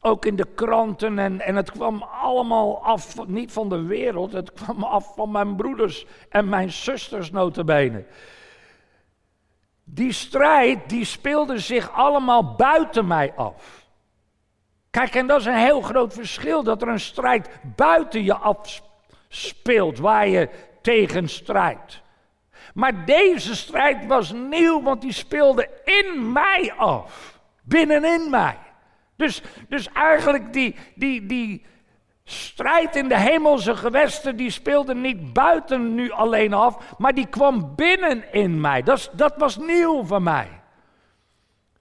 Ook 0.00 0.24
in 0.24 0.36
de 0.36 0.46
kranten 0.54 1.18
en, 1.18 1.40
en 1.40 1.56
het 1.56 1.70
kwam 1.70 2.02
allemaal 2.02 2.84
af, 2.84 3.26
niet 3.26 3.52
van 3.52 3.68
de 3.68 3.82
wereld, 3.82 4.32
het 4.32 4.52
kwam 4.52 4.82
af 4.84 5.14
van 5.14 5.30
mijn 5.30 5.56
broeders 5.56 6.06
en 6.28 6.48
mijn 6.48 6.70
zusters 6.70 7.30
notabene. 7.30 8.04
Die 9.84 10.12
strijd, 10.12 10.88
die 10.88 11.04
speelde 11.04 11.58
zich 11.58 11.92
allemaal 11.92 12.54
buiten 12.54 13.06
mij 13.06 13.32
af. 13.36 13.86
Kijk, 14.90 15.14
en 15.14 15.26
dat 15.26 15.40
is 15.40 15.46
een 15.46 15.54
heel 15.54 15.80
groot 15.80 16.14
verschil, 16.14 16.62
dat 16.62 16.82
er 16.82 16.88
een 16.88 17.00
strijd 17.00 17.48
buiten 17.76 18.24
je 18.24 18.34
afspeelt, 18.34 19.98
waar 19.98 20.28
je 20.28 20.48
tegen 20.80 21.28
strijdt. 21.28 22.02
Maar 22.74 23.04
deze 23.04 23.56
strijd 23.56 24.06
was 24.06 24.32
nieuw, 24.32 24.82
want 24.82 25.00
die 25.00 25.12
speelde 25.12 25.68
in 25.84 26.32
mij 26.32 26.72
af, 26.76 27.38
binnenin 27.62 28.30
mij. 28.30 28.56
Dus, 29.20 29.42
dus 29.68 29.92
eigenlijk 29.92 30.52
die, 30.52 30.76
die, 30.94 31.26
die 31.26 31.64
strijd 32.24 32.96
in 32.96 33.08
de 33.08 33.18
hemelse 33.18 33.76
gewesten, 33.76 34.36
die 34.36 34.50
speelde 34.50 34.94
niet 34.94 35.32
buiten 35.32 35.94
nu 35.94 36.10
alleen 36.10 36.52
af, 36.52 36.94
maar 36.98 37.14
die 37.14 37.26
kwam 37.26 37.72
binnen 37.76 38.32
in 38.32 38.60
mij. 38.60 38.82
Dat, 38.82 39.10
dat 39.12 39.34
was 39.36 39.56
nieuw 39.56 40.04
voor 40.04 40.22
mij. 40.22 40.48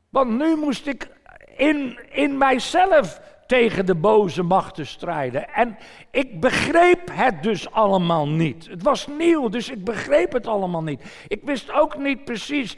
Want 0.09 0.37
nu 0.37 0.55
moest 0.55 0.87
ik 0.87 1.09
in, 1.55 1.99
in 2.11 2.37
mijzelf 2.37 3.21
tegen 3.47 3.85
de 3.85 3.95
boze 3.95 4.43
machten 4.43 4.87
strijden. 4.87 5.53
En 5.53 5.77
ik 6.11 6.41
begreep 6.41 7.09
het 7.11 7.43
dus 7.43 7.71
allemaal 7.71 8.27
niet. 8.27 8.67
Het 8.67 8.83
was 8.83 9.07
nieuw, 9.07 9.49
dus 9.49 9.69
ik 9.69 9.83
begreep 9.83 10.31
het 10.31 10.47
allemaal 10.47 10.83
niet. 10.83 11.01
Ik 11.27 11.41
wist 11.43 11.71
ook 11.71 11.97
niet 11.97 12.25
precies 12.25 12.77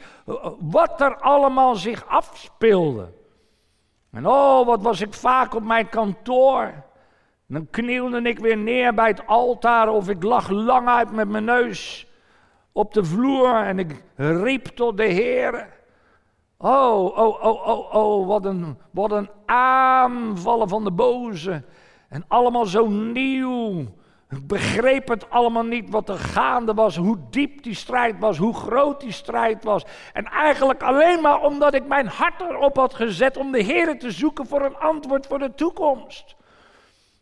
wat 0.58 1.00
er 1.00 1.16
allemaal 1.16 1.74
zich 1.74 2.06
afspeelde. 2.06 3.20
En 4.12 4.26
oh, 4.26 4.66
wat 4.66 4.82
was 4.82 5.00
ik 5.00 5.14
vaak 5.14 5.54
op 5.54 5.62
mijn 5.62 5.88
kantoor. 5.88 6.72
Dan 7.46 7.70
knielde 7.70 8.22
ik 8.22 8.38
weer 8.38 8.56
neer 8.56 8.94
bij 8.94 9.08
het 9.08 9.26
altaar 9.26 9.88
of 9.88 10.08
ik 10.08 10.22
lag 10.22 10.48
lang 10.48 10.88
uit 10.88 11.12
met 11.12 11.28
mijn 11.28 11.44
neus 11.44 12.06
op 12.72 12.94
de 12.94 13.04
vloer 13.04 13.54
en 13.54 13.78
ik 13.78 14.02
riep 14.16 14.66
tot 14.66 14.96
de 14.96 15.04
Heer. 15.04 15.68
Oh, 16.56 17.18
oh, 17.18 17.44
oh, 17.44 17.68
oh, 17.68 17.94
oh, 17.94 18.26
wat 18.26 18.44
een, 18.44 18.78
wat 18.90 19.12
een 19.12 19.30
aanvallen 19.46 20.68
van 20.68 20.84
de 20.84 20.92
boze. 20.92 21.62
En 22.08 22.24
allemaal 22.28 22.66
zo 22.66 22.86
nieuw. 22.88 23.84
Ik 24.32 24.46
begreep 24.46 25.08
het 25.08 25.30
allemaal 25.30 25.64
niet 25.64 25.90
wat 25.90 26.08
er 26.08 26.18
gaande 26.18 26.74
was, 26.74 26.96
hoe 26.96 27.18
diep 27.30 27.62
die 27.62 27.74
strijd 27.74 28.18
was, 28.18 28.38
hoe 28.38 28.54
groot 28.54 29.00
die 29.00 29.12
strijd 29.12 29.64
was. 29.64 29.84
En 30.12 30.24
eigenlijk 30.24 30.82
alleen 30.82 31.20
maar 31.20 31.42
omdat 31.42 31.74
ik 31.74 31.86
mijn 31.86 32.06
hart 32.06 32.40
erop 32.40 32.76
had 32.76 32.94
gezet 32.94 33.36
om 33.36 33.52
de 33.52 33.62
Heer 33.62 33.98
te 33.98 34.10
zoeken 34.10 34.46
voor 34.46 34.62
een 34.62 34.76
antwoord 34.76 35.26
voor 35.26 35.38
de 35.38 35.54
toekomst. 35.54 36.36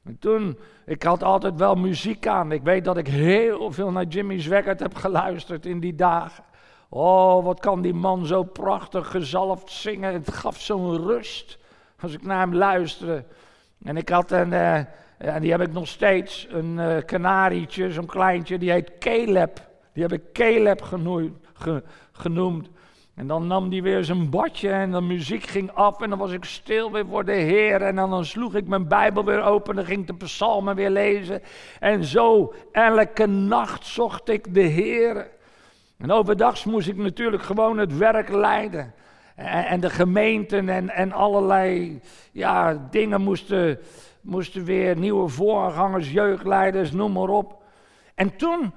En 0.05 0.19
toen, 0.19 0.59
ik 0.87 1.03
had 1.03 1.23
altijd 1.23 1.57
wel 1.57 1.75
muziek 1.75 2.27
aan. 2.27 2.53
Ik 2.53 2.63
weet 2.63 2.85
dat 2.85 2.97
ik 2.97 3.07
heel 3.07 3.73
veel 3.73 3.91
naar 3.91 4.07
Jimmy 4.07 4.41
Zwaggart 4.41 4.81
heb 4.81 4.95
geluisterd 4.95 5.67
in 5.67 5.81
die 5.81 5.95
dagen. 5.95 6.45
Oh, 6.89 7.45
wat 7.45 7.61
kan 7.61 7.83
die 7.83 7.95
man 7.95 8.27
zo 8.27 8.43
prachtig 8.43 9.11
gezalfd 9.11 9.71
zingen. 9.71 10.13
Het 10.13 10.33
gaf 10.33 10.61
zo'n 10.61 10.97
rust 10.97 11.59
als 12.01 12.13
ik 12.13 12.23
naar 12.23 12.41
hem 12.41 12.55
luisterde. 12.55 13.25
En 13.83 13.97
ik 13.97 14.09
had 14.09 14.31
een, 14.31 14.53
uh, 14.53 14.81
ja, 15.25 15.41
die 15.41 15.51
heb 15.51 15.61
ik 15.61 15.73
nog 15.73 15.89
steeds, 15.89 16.47
een 16.51 16.77
uh, 16.79 16.97
kanarietje, 17.07 17.93
zo'n 17.93 18.07
kleintje, 18.07 18.59
die 18.59 18.71
heet 18.71 18.99
Caleb. 18.99 19.69
Die 19.93 20.03
heb 20.03 20.13
ik 20.13 20.33
Caleb 20.33 20.83
genoemd. 20.83 21.37
genoemd. 22.13 22.69
En 23.15 23.27
dan 23.27 23.47
nam 23.47 23.71
hij 23.71 23.83
weer 23.83 24.05
zijn 24.05 24.31
badje 24.31 24.71
en 24.71 24.91
de 24.91 25.01
muziek 25.01 25.43
ging 25.43 25.71
af 25.73 26.01
en 26.01 26.11
dan 26.11 26.19
was 26.19 26.33
ik 26.33 26.45
stil 26.45 26.93
weer 26.93 27.07
voor 27.07 27.25
de 27.25 27.33
Heer. 27.33 27.83
En 27.83 27.95
dan, 27.95 28.25
sloeg 28.25 28.55
ik 28.55 28.67
mijn 28.67 28.89
Bijbel 28.89 29.25
weer 29.25 29.43
open 29.43 29.79
en 29.79 29.85
ging 29.85 30.07
de 30.07 30.15
psalmen 30.15 30.75
weer 30.75 30.91
lezen. 30.91 31.43
En 31.81 32.05
zo 32.05 32.55
elke 32.73 33.27
nacht 33.27 33.87
zocht 33.87 34.29
ik 34.29 34.55
de 34.55 34.61
Heer. 34.61 35.31
En 35.99 36.11
overdags 36.11 36.65
moest 36.65 36.89
ik 36.89 36.97
natuurlijk 36.97 37.43
gewoon 37.43 37.79
het 37.79 37.97
werk 37.97 38.29
leiden. 38.29 38.95
En, 39.35 39.67
en 39.67 39.81
de 39.81 39.91
gemeenten 39.91 40.69
en, 40.69 40.91
en 40.91 41.13
allerlei 41.13 42.01
ja, 42.33 42.87
dingen 42.91 43.21
moesten, 43.21 43.79
moesten 44.21 44.65
weer, 44.65 44.97
nieuwe 44.97 45.29
voorgangers, 45.29 46.13
jeugdleiders, 46.13 46.93
noem 46.93 47.13
maar 47.13 47.29
op. 47.29 47.63
En 48.15 48.37
toen, 48.37 48.73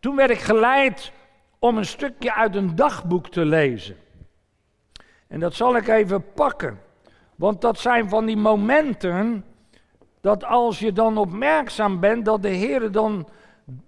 toen 0.00 0.16
werd 0.16 0.30
ik 0.30 0.40
geleid 0.40 1.12
om 1.58 1.76
een 1.76 1.86
stukje 1.86 2.34
uit 2.34 2.54
een 2.54 2.74
dagboek 2.74 3.28
te 3.28 3.44
lezen. 3.44 3.96
En 5.26 5.40
dat 5.40 5.54
zal 5.54 5.76
ik 5.76 5.88
even 5.88 6.32
pakken. 6.32 6.80
Want 7.36 7.60
dat 7.60 7.78
zijn 7.78 8.08
van 8.08 8.26
die 8.26 8.36
momenten 8.36 9.44
dat 10.20 10.44
als 10.44 10.78
je 10.78 10.92
dan 10.92 11.18
opmerkzaam 11.18 12.00
bent, 12.00 12.24
dat 12.24 12.42
de 12.42 12.48
Heer 12.48 12.90
dan 12.90 13.28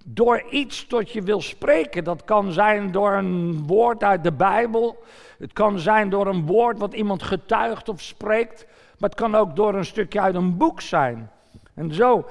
door 0.05 0.45
iets 0.51 0.87
tot 0.87 1.11
je 1.11 1.23
wil 1.23 1.41
spreken. 1.41 2.05
Dat 2.05 2.25
kan 2.25 2.53
zijn 2.53 2.91
door 2.91 3.13
een 3.13 3.67
woord 3.67 4.03
uit 4.03 4.23
de 4.23 4.33
Bijbel. 4.33 5.05
Het 5.39 5.53
kan 5.53 5.79
zijn 5.79 6.11
door 6.11 6.27
een 6.27 6.47
woord 6.47 6.79
wat 6.79 6.95
iemand 6.95 7.23
getuigt 7.23 7.89
of 7.89 8.01
spreekt. 8.01 8.67
Maar 8.99 9.11
het 9.11 9.19
kan 9.19 9.35
ook 9.35 9.57
door 9.57 9.75
een 9.75 9.85
stukje 9.85 10.21
uit 10.21 10.35
een 10.35 10.57
boek 10.57 10.81
zijn. 10.81 11.31
En 11.75 11.95
zo, 11.95 12.29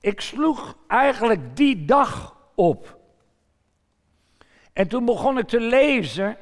ik 0.00 0.20
sloeg 0.20 0.76
eigenlijk 0.88 1.56
die 1.56 1.84
dag 1.84 2.36
op. 2.54 2.98
En 4.72 4.88
toen 4.88 5.04
begon 5.04 5.38
ik 5.38 5.48
te 5.48 5.60
lezen. 5.60 6.36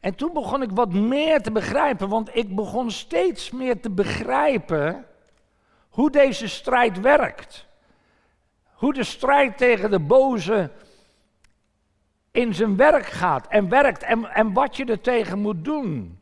En 0.00 0.14
toen 0.14 0.32
begon 0.32 0.62
ik 0.62 0.70
wat 0.70 0.92
meer 0.92 1.42
te 1.42 1.52
begrijpen. 1.52 2.08
Want 2.08 2.36
ik 2.36 2.54
begon 2.54 2.90
steeds 2.90 3.50
meer 3.50 3.80
te 3.80 3.90
begrijpen 3.90 5.06
hoe 5.88 6.10
deze 6.10 6.48
strijd 6.48 7.00
werkt. 7.00 7.66
Hoe 8.72 8.92
de 8.92 9.04
strijd 9.04 9.58
tegen 9.58 9.90
de 9.90 10.00
boze 10.00 10.70
in 12.30 12.54
zijn 12.54 12.76
werk 12.76 13.06
gaat 13.06 13.46
en 13.48 13.68
werkt 13.68 14.02
en, 14.02 14.24
en 14.24 14.52
wat 14.52 14.76
je 14.76 14.84
er 14.84 15.00
tegen 15.00 15.38
moet 15.38 15.64
doen. 15.64 16.15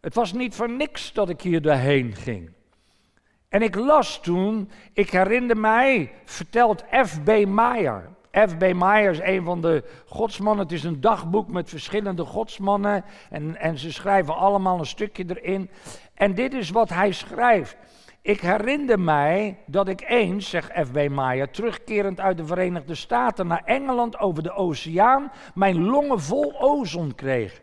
Het 0.00 0.14
was 0.14 0.32
niet 0.32 0.54
voor 0.54 0.70
niks 0.70 1.12
dat 1.12 1.28
ik 1.28 1.40
hier 1.40 1.62
doorheen 1.62 2.14
ging. 2.14 2.50
En 3.48 3.62
ik 3.62 3.74
las 3.74 4.20
toen, 4.20 4.70
ik 4.92 5.10
herinner 5.10 5.56
mij, 5.56 6.12
vertelt 6.24 6.84
F.B. 7.06 7.46
Meyer. 7.46 8.08
F.B. 8.32 8.74
Meyer 8.74 9.10
is 9.10 9.20
een 9.20 9.44
van 9.44 9.60
de 9.60 9.84
godsmannen. 10.06 10.64
Het 10.64 10.74
is 10.74 10.84
een 10.84 11.00
dagboek 11.00 11.48
met 11.48 11.68
verschillende 11.68 12.24
godsmannen. 12.24 13.04
En, 13.30 13.56
en 13.56 13.78
ze 13.78 13.92
schrijven 13.92 14.36
allemaal 14.36 14.78
een 14.78 14.86
stukje 14.86 15.24
erin. 15.28 15.70
En 16.14 16.34
dit 16.34 16.54
is 16.54 16.70
wat 16.70 16.88
hij 16.88 17.12
schrijft. 17.12 17.76
Ik 18.22 18.40
herinner 18.40 19.00
mij 19.00 19.58
dat 19.66 19.88
ik 19.88 20.04
eens, 20.08 20.50
zegt 20.50 20.86
F.B. 20.86 21.08
Meyer, 21.08 21.50
terugkerend 21.50 22.20
uit 22.20 22.36
de 22.36 22.46
Verenigde 22.46 22.94
Staten 22.94 23.46
naar 23.46 23.62
Engeland 23.64 24.18
over 24.18 24.42
de 24.42 24.52
oceaan, 24.52 25.32
mijn 25.54 25.84
longen 25.84 26.20
vol 26.20 26.60
ozon 26.60 27.14
kreeg. 27.14 27.60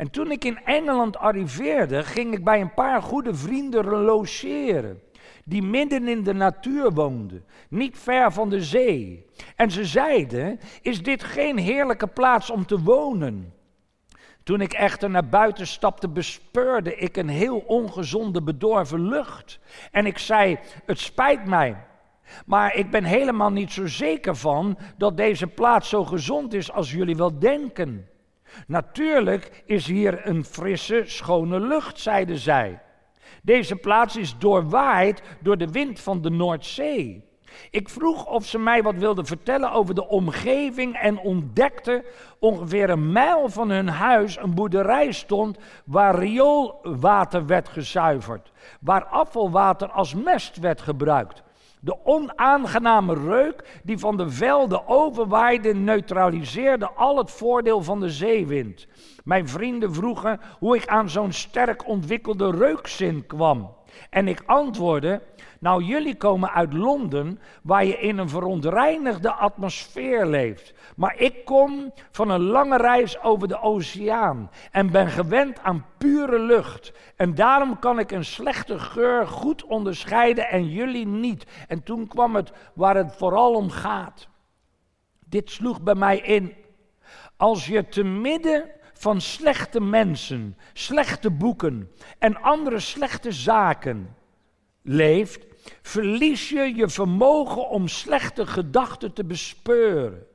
En 0.00 0.10
toen 0.10 0.30
ik 0.30 0.44
in 0.44 0.58
Engeland 0.64 1.16
arriveerde, 1.16 2.02
ging 2.02 2.34
ik 2.34 2.44
bij 2.44 2.60
een 2.60 2.74
paar 2.74 3.02
goede 3.02 3.34
vrienden 3.34 3.84
logeren 3.84 5.00
die 5.44 5.62
midden 5.62 6.08
in 6.08 6.22
de 6.22 6.34
natuur 6.34 6.92
woonden, 6.92 7.44
niet 7.68 7.98
ver 7.98 8.32
van 8.32 8.48
de 8.48 8.62
zee. 8.62 9.26
En 9.56 9.70
ze 9.70 9.84
zeiden: 9.84 10.60
Is 10.82 11.02
dit 11.02 11.24
geen 11.24 11.58
heerlijke 11.58 12.06
plaats 12.06 12.50
om 12.50 12.66
te 12.66 12.80
wonen? 12.82 13.54
Toen 14.42 14.60
ik 14.60 14.72
echter 14.72 15.10
naar 15.10 15.28
buiten 15.28 15.66
stapte, 15.66 16.08
bespeurde 16.08 16.96
ik 16.96 17.16
een 17.16 17.28
heel 17.28 17.58
ongezonde, 17.58 18.42
bedorven 18.42 19.08
lucht. 19.08 19.58
En 19.90 20.06
ik 20.06 20.18
zei: 20.18 20.58
Het 20.84 20.98
spijt 20.98 21.44
mij. 21.44 21.76
Maar 22.46 22.74
ik 22.74 22.90
ben 22.90 23.04
helemaal 23.04 23.50
niet 23.50 23.72
zo 23.72 23.86
zeker 23.86 24.36
van 24.36 24.78
dat 24.96 25.16
deze 25.16 25.46
plaats 25.46 25.88
zo 25.88 26.04
gezond 26.04 26.54
is 26.54 26.72
als 26.72 26.92
jullie 26.92 27.16
wel 27.16 27.38
denken. 27.38 28.09
Natuurlijk 28.66 29.62
is 29.64 29.86
hier 29.86 30.26
een 30.26 30.44
frisse, 30.44 31.02
schone 31.06 31.60
lucht, 31.60 32.00
zeiden 32.00 32.38
zij. 32.38 32.82
Deze 33.42 33.76
plaats 33.76 34.16
is 34.16 34.38
doorwaaid 34.38 35.22
door 35.40 35.58
de 35.58 35.70
wind 35.70 36.00
van 36.00 36.22
de 36.22 36.30
Noordzee. 36.30 37.28
Ik 37.70 37.88
vroeg 37.88 38.26
of 38.26 38.46
ze 38.46 38.58
mij 38.58 38.82
wat 38.82 38.94
wilden 38.94 39.26
vertellen 39.26 39.72
over 39.72 39.94
de 39.94 40.08
omgeving 40.08 40.96
en 40.96 41.18
ontdekte 41.18 42.04
ongeveer 42.38 42.90
een 42.90 43.12
mijl 43.12 43.48
van 43.48 43.70
hun 43.70 43.88
huis 43.88 44.38
een 44.38 44.54
boerderij 44.54 45.12
stond 45.12 45.58
waar 45.84 46.18
rioolwater 46.18 47.46
werd 47.46 47.68
gezuiverd, 47.68 48.52
waar 48.80 49.04
afvalwater 49.04 49.90
als 49.90 50.14
mest 50.14 50.58
werd 50.58 50.80
gebruikt. 50.80 51.42
De 51.80 52.04
onaangename 52.04 53.14
reuk 53.14 53.80
die 53.84 53.98
van 53.98 54.16
de 54.16 54.30
velden 54.30 54.88
overwaaide 54.88 55.74
neutraliseerde 55.74 56.90
al 56.90 57.18
het 57.18 57.30
voordeel 57.30 57.82
van 57.82 58.00
de 58.00 58.10
zeewind. 58.10 58.86
Mijn 59.24 59.48
vrienden 59.48 59.94
vroegen 59.94 60.40
hoe 60.58 60.76
ik 60.76 60.86
aan 60.86 61.10
zo'n 61.10 61.32
sterk 61.32 61.86
ontwikkelde 61.86 62.50
reukzin 62.50 63.26
kwam. 63.26 63.78
En 64.10 64.28
ik 64.28 64.42
antwoordde: 64.46 65.22
Nou, 65.60 65.82
jullie 65.82 66.16
komen 66.16 66.50
uit 66.50 66.72
Londen, 66.72 67.40
waar 67.62 67.84
je 67.84 67.98
in 67.98 68.18
een 68.18 68.28
verontreinigde 68.28 69.32
atmosfeer 69.32 70.26
leeft. 70.26 70.74
Maar 70.96 71.16
ik 71.18 71.44
kom 71.44 71.92
van 72.10 72.30
een 72.30 72.42
lange 72.42 72.76
reis 72.76 73.22
over 73.22 73.48
de 73.48 73.60
oceaan 73.60 74.50
en 74.70 74.90
ben 74.90 75.08
gewend 75.08 75.62
aan 75.62 75.86
pure 75.98 76.38
lucht. 76.38 76.92
En 77.16 77.34
daarom 77.34 77.78
kan 77.78 77.98
ik 77.98 78.10
een 78.10 78.24
slechte 78.24 78.78
geur 78.78 79.26
goed 79.26 79.64
onderscheiden 79.64 80.48
en 80.48 80.68
jullie 80.68 81.06
niet. 81.06 81.46
En 81.68 81.82
toen 81.82 82.06
kwam 82.06 82.34
het 82.34 82.52
waar 82.74 82.96
het 82.96 83.16
vooral 83.16 83.54
om 83.54 83.70
gaat. 83.70 84.28
Dit 85.26 85.50
sloeg 85.50 85.82
bij 85.82 85.94
mij 85.94 86.18
in. 86.18 86.54
Als 87.36 87.66
je 87.66 87.88
te 87.88 88.04
midden 88.04 88.70
van 89.00 89.20
slechte 89.20 89.80
mensen, 89.80 90.56
slechte 90.72 91.30
boeken 91.30 91.90
en 92.18 92.40
andere 92.40 92.78
slechte 92.78 93.32
zaken 93.32 94.16
leeft, 94.82 95.46
verlies 95.82 96.48
je 96.48 96.74
je 96.74 96.88
vermogen 96.88 97.68
om 97.68 97.88
slechte 97.88 98.46
gedachten 98.46 99.12
te 99.12 99.24
bespeuren. 99.24 100.26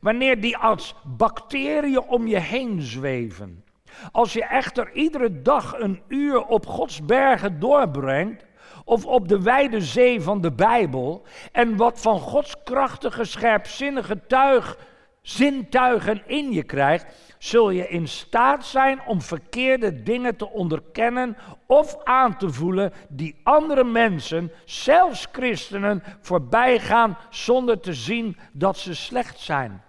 Wanneer 0.00 0.40
die 0.40 0.56
als 0.56 0.94
bacteriën 1.04 2.02
om 2.02 2.26
je 2.26 2.38
heen 2.38 2.82
zweven. 2.82 3.64
Als 4.12 4.32
je 4.32 4.44
echter 4.44 4.92
iedere 4.92 5.42
dag 5.42 5.78
een 5.78 6.02
uur 6.08 6.44
op 6.46 6.66
Gods 6.66 7.04
bergen 7.04 7.60
doorbrengt, 7.60 8.44
of 8.84 9.06
op 9.06 9.28
de 9.28 9.42
wijde 9.42 9.80
zee 9.80 10.20
van 10.20 10.40
de 10.40 10.52
Bijbel, 10.52 11.26
en 11.52 11.76
wat 11.76 12.00
van 12.00 12.18
Gods 12.18 12.54
krachtige, 12.62 13.24
scherpzinnige 13.24 14.26
tuig, 14.26 14.76
zintuigen 15.24 16.22
in 16.26 16.52
je 16.52 16.62
krijgt, 16.62 17.06
zul 17.38 17.70
je 17.70 17.88
in 17.88 18.08
staat 18.08 18.64
zijn 18.64 19.00
om 19.06 19.22
verkeerde 19.22 20.02
dingen 20.02 20.36
te 20.36 20.50
onderkennen 20.50 21.36
of 21.66 22.04
aan 22.04 22.36
te 22.36 22.52
voelen 22.52 22.92
die 23.08 23.40
andere 23.42 23.84
mensen, 23.84 24.52
zelfs 24.64 25.26
christenen, 25.32 26.02
voorbij 26.20 26.78
gaan 26.78 27.18
zonder 27.30 27.80
te 27.80 27.94
zien 27.94 28.36
dat 28.52 28.78
ze 28.78 28.94
slecht 28.94 29.38
zijn. 29.38 29.82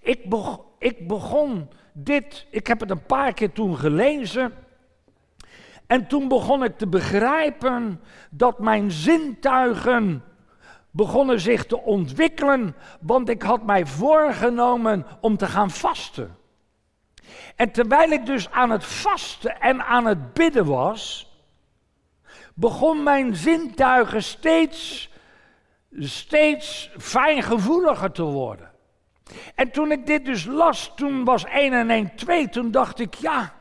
Ik, 0.00 0.24
ik 0.78 1.08
begon 1.08 1.68
dit, 1.92 2.46
ik 2.50 2.66
heb 2.66 2.80
het 2.80 2.90
een 2.90 3.06
paar 3.06 3.32
keer 3.32 3.52
toen 3.52 3.76
gelezen. 3.76 4.52
En 5.86 6.06
toen 6.06 6.28
begon 6.28 6.64
ik 6.64 6.78
te 6.78 6.86
begrijpen 6.86 8.00
dat 8.30 8.58
mijn 8.58 8.90
zintuigen 8.90 10.22
begonnen 10.94 11.40
zich 11.40 11.66
te 11.66 11.80
ontwikkelen, 11.80 12.76
want 13.00 13.28
ik 13.28 13.42
had 13.42 13.62
mij 13.62 13.86
voorgenomen 13.86 15.06
om 15.20 15.36
te 15.36 15.46
gaan 15.46 15.70
vasten. 15.70 16.36
En 17.56 17.70
terwijl 17.70 18.10
ik 18.10 18.26
dus 18.26 18.50
aan 18.50 18.70
het 18.70 18.84
vasten 18.84 19.60
en 19.60 19.84
aan 19.84 20.06
het 20.06 20.32
bidden 20.32 20.64
was, 20.64 21.32
begon 22.54 23.02
mijn 23.02 23.36
zintuigen 23.36 24.22
steeds, 24.22 25.10
steeds 25.98 26.90
fijngevoeliger 26.98 28.12
te 28.12 28.22
worden. 28.22 28.70
En 29.54 29.70
toen 29.70 29.92
ik 29.92 30.06
dit 30.06 30.24
dus 30.24 30.44
las, 30.44 30.92
toen 30.96 31.24
was 31.24 31.44
1 31.44 31.72
en 31.72 31.90
1 31.90 32.14
2, 32.14 32.48
toen 32.48 32.70
dacht 32.70 32.98
ik, 32.98 33.14
ja, 33.14 33.54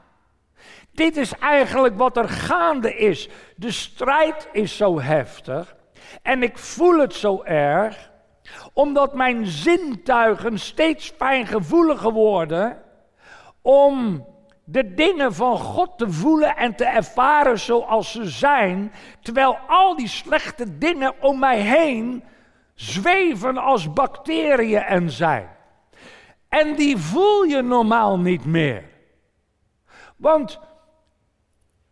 dit 0.92 1.18
is 1.18 1.32
eigenlijk 1.38 1.98
wat 1.98 2.18
er 2.18 2.30
gaande 2.30 2.96
is. 2.96 3.30
De 3.56 3.72
strijd 3.72 4.48
is 4.52 4.78
zo 4.78 5.02
heftig 5.02 5.76
en 6.22 6.44
ik 6.44 6.58
voel 6.58 7.00
het 7.00 7.14
zo 7.14 7.44
erg, 7.44 8.12
omdat 8.74 9.14
mijn 9.14 9.46
zintuigen 9.46 10.60
steeds 10.60 11.14
fijngevoeliger 11.18 12.12
worden 12.12 12.82
om 13.62 14.26
de 14.64 14.94
dingen 14.94 15.34
van 15.34 15.58
God 15.58 15.98
te 15.98 16.12
voelen 16.12 16.56
en 16.56 16.76
te 16.76 16.86
ervaren 16.86 17.60
zoals 17.60 18.12
ze 18.12 18.30
zijn, 18.30 18.94
terwijl 19.22 19.58
al 19.68 19.96
die 19.96 20.08
slechte 20.08 20.78
dingen 20.78 21.14
om 21.22 21.40
mij 21.40 21.60
heen 21.60 22.24
zweven 22.76 23.58
als 23.58 23.94
bacteriën 23.94 24.82
en 24.82 25.10
zijn. 25.12 25.50
En 26.50 26.76
die 26.76 26.98
voel 26.98 27.44
je 27.44 27.62
normaal 27.62 28.20
niet 28.20 28.46
meer. 28.46 28.84
Want 30.18 30.60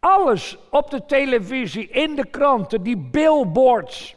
alles 0.01 0.57
op 0.69 0.91
de 0.91 1.05
televisie, 1.05 1.87
in 1.89 2.15
de 2.15 2.25
kranten, 2.25 2.83
die 2.83 2.97
billboards, 2.97 4.15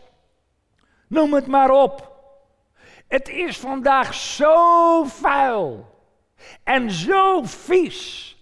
noem 1.09 1.35
het 1.35 1.47
maar 1.47 1.70
op. 1.70 2.12
Het 3.09 3.29
is 3.29 3.59
vandaag 3.59 4.14
zo 4.14 5.05
vuil. 5.05 5.92
En 6.62 6.90
zo 6.90 7.42
vies. 7.42 8.37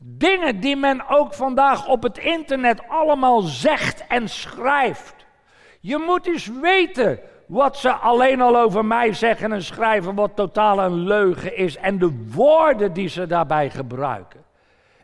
Dingen 0.00 0.60
die 0.60 0.76
men 0.76 1.08
ook 1.08 1.34
vandaag 1.34 1.88
op 1.88 2.02
het 2.02 2.18
internet 2.18 2.88
allemaal 2.88 3.40
zegt 3.40 4.06
en 4.06 4.28
schrijft. 4.28 5.14
Je 5.80 5.96
moet 6.06 6.26
eens 6.26 6.46
weten 6.46 7.20
wat 7.46 7.76
ze 7.76 7.92
alleen 7.92 8.40
al 8.40 8.56
over 8.58 8.84
mij 8.84 9.12
zeggen 9.12 9.52
en 9.52 9.62
schrijven, 9.62 10.14
wat 10.14 10.36
totaal 10.36 10.80
een 10.80 10.98
leugen 10.98 11.56
is. 11.56 11.76
En 11.76 11.98
de 11.98 12.24
woorden 12.34 12.92
die 12.92 13.08
ze 13.08 13.26
daarbij 13.26 13.70
gebruiken. 13.70 14.37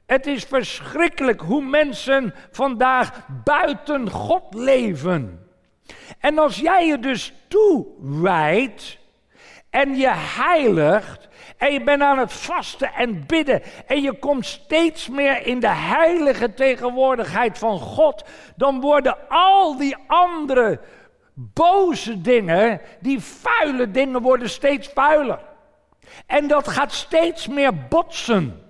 Het 0.07 0.27
is 0.27 0.45
verschrikkelijk 0.45 1.41
hoe 1.41 1.63
mensen 1.63 2.35
vandaag 2.51 3.27
buiten 3.45 4.11
God 4.11 4.55
leven. 4.55 5.49
En 6.19 6.39
als 6.39 6.57
jij 6.57 6.87
je 6.87 6.99
dus 6.99 7.33
toewijdt 7.49 8.99
en 9.71 9.97
je 9.97 10.11
heiligt 10.15 11.29
en 11.57 11.73
je 11.73 11.83
bent 11.83 12.03
aan 12.03 12.19
het 12.19 12.33
vasten 12.33 12.93
en 12.93 13.27
bidden. 13.27 13.63
En 13.87 14.03
je 14.03 14.19
komt 14.19 14.47
steeds 14.47 15.09
meer 15.09 15.47
in 15.47 15.61
de 15.61 15.69
heilige 15.69 16.55
tegenwoordigheid 16.55 17.59
van 17.59 17.79
God. 17.79 18.25
Dan 18.57 18.81
worden 18.81 19.17
al 19.29 19.77
die 19.77 19.97
andere 20.07 20.81
boze 21.35 22.21
dingen, 22.21 22.81
die 23.01 23.21
vuile 23.21 23.91
dingen, 23.91 24.23
worden 24.23 24.51
steeds 24.51 24.89
vuiler. 24.89 25.41
En 26.27 26.49
dat 26.49 26.69
gaat 26.69 26.93
steeds 26.93 27.49
meer 27.49 27.87
botsen. 27.89 28.64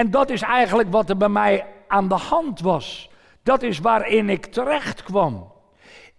En 0.00 0.10
dat 0.10 0.30
is 0.30 0.42
eigenlijk 0.42 0.90
wat 0.90 1.10
er 1.10 1.16
bij 1.16 1.28
mij 1.28 1.66
aan 1.88 2.08
de 2.08 2.14
hand 2.14 2.60
was. 2.60 3.10
Dat 3.42 3.62
is 3.62 3.78
waarin 3.78 4.30
ik 4.30 4.46
terecht 4.46 5.02
kwam. 5.02 5.52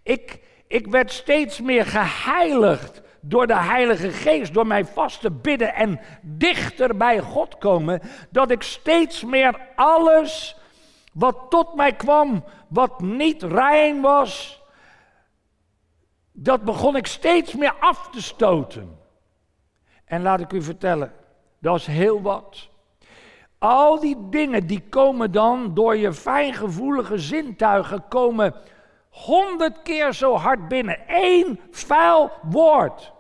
Ik, 0.04 0.40
ik 0.68 0.88
werd 0.88 1.12
steeds 1.12 1.62
meer 1.62 1.86
geheiligd 1.86 3.02
door 3.22 3.48
de 3.48 3.56
Heilige 3.56 4.12
Geest, 4.12 4.54
door 4.54 4.68
mijn 4.68 4.86
vaste 4.86 5.32
bidden 5.32 5.74
en 5.74 6.00
dichter 6.22 6.98
bij 6.98 7.20
God 7.20 7.58
komen, 7.58 8.02
dat 8.30 8.52
ik 8.52 8.62
steeds 8.62 9.24
meer 9.24 9.60
alles 9.76 10.56
Wat 11.14 11.46
tot 11.50 11.76
mij 11.76 11.94
kwam, 11.94 12.44
wat 12.68 13.00
niet 13.00 13.44
rein 13.44 14.02
was, 14.02 14.62
dat 16.32 16.64
begon 16.64 16.96
ik 16.96 17.08
steeds 17.08 17.54
meer 17.54 17.76
af 17.80 18.10
te 18.10 18.22
stoten. 18.22 19.00
En 20.06 20.22
laat 20.22 20.40
ik 20.40 20.52
u 20.52 20.62
vertellen, 20.62 21.14
dat 21.60 21.76
is 21.76 21.86
heel 21.86 22.22
wat. 22.22 22.71
Al 23.62 24.00
die 24.00 24.18
dingen 24.30 24.68
die 24.68 24.84
komen 24.90 25.32
dan 25.32 25.74
door 25.74 25.98
je 25.98 26.14
fijngevoelige 26.14 27.18
zintuigen 27.18 28.08
komen 28.08 28.54
honderd 29.10 29.82
keer 29.82 30.14
zo 30.14 30.36
hard 30.36 30.68
binnen. 30.68 31.00
Eén 31.08 31.60
vuil 31.72 32.32
woord 32.42 33.12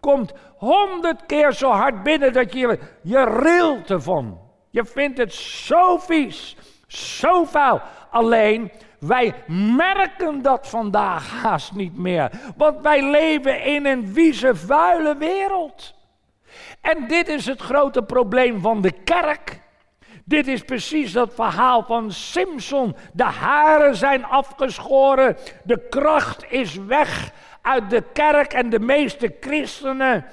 komt 0.00 0.32
honderd 0.56 1.26
keer 1.26 1.52
zo 1.52 1.70
hard 1.70 2.02
binnen 2.02 2.32
dat 2.32 2.52
je 2.52 2.78
je 3.02 3.24
rilt 3.24 3.90
ervan. 3.90 4.38
Je 4.70 4.84
vindt 4.84 5.18
het 5.18 5.34
zo 5.34 5.98
vies, 5.98 6.56
zo 6.86 7.44
vuil. 7.44 7.80
Alleen 8.10 8.72
wij 9.00 9.34
merken 9.76 10.42
dat 10.42 10.68
vandaag 10.68 11.42
haast 11.42 11.72
niet 11.72 11.96
meer. 11.96 12.30
Want 12.56 12.80
wij 12.80 13.10
leven 13.10 13.62
in 13.62 13.86
een 13.86 14.08
vieze, 14.08 14.54
vuile 14.54 15.16
wereld. 15.16 15.94
En 16.80 17.06
dit 17.06 17.28
is 17.28 17.46
het 17.46 17.60
grote 17.60 18.02
probleem 18.02 18.60
van 18.60 18.80
de 18.80 18.92
kerk. 19.04 19.60
Dit 20.24 20.46
is 20.46 20.62
precies 20.62 21.12
dat 21.12 21.34
verhaal 21.34 21.82
van 21.82 22.12
Simpson. 22.12 22.96
De 23.12 23.24
haren 23.24 23.96
zijn 23.96 24.24
afgeschoren, 24.24 25.36
de 25.64 25.86
kracht 25.88 26.44
is 26.48 26.74
weg 26.74 27.32
uit 27.62 27.90
de 27.90 28.02
kerk 28.12 28.52
en 28.52 28.70
de 28.70 28.80
meeste 28.80 29.34
christenen. 29.40 30.24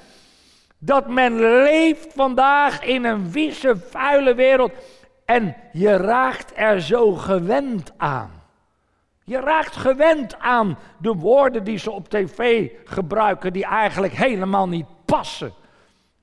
Dat 0.78 1.08
men 1.08 1.38
leeft 1.62 2.12
vandaag 2.14 2.84
in 2.84 3.04
een 3.04 3.30
vieze, 3.30 3.76
vuile 3.90 4.34
wereld. 4.34 4.72
En 5.24 5.56
je 5.72 5.96
raakt 5.96 6.52
er 6.54 6.80
zo 6.80 7.12
gewend 7.12 7.92
aan. 7.96 8.30
Je 9.24 9.40
raakt 9.40 9.76
gewend 9.76 10.38
aan 10.38 10.78
de 10.98 11.12
woorden 11.12 11.64
die 11.64 11.78
ze 11.78 11.90
op 11.90 12.08
tv 12.08 12.70
gebruiken, 12.84 13.52
die 13.52 13.64
eigenlijk 13.64 14.12
helemaal 14.12 14.68
niet 14.68 14.86
passen 15.04 15.52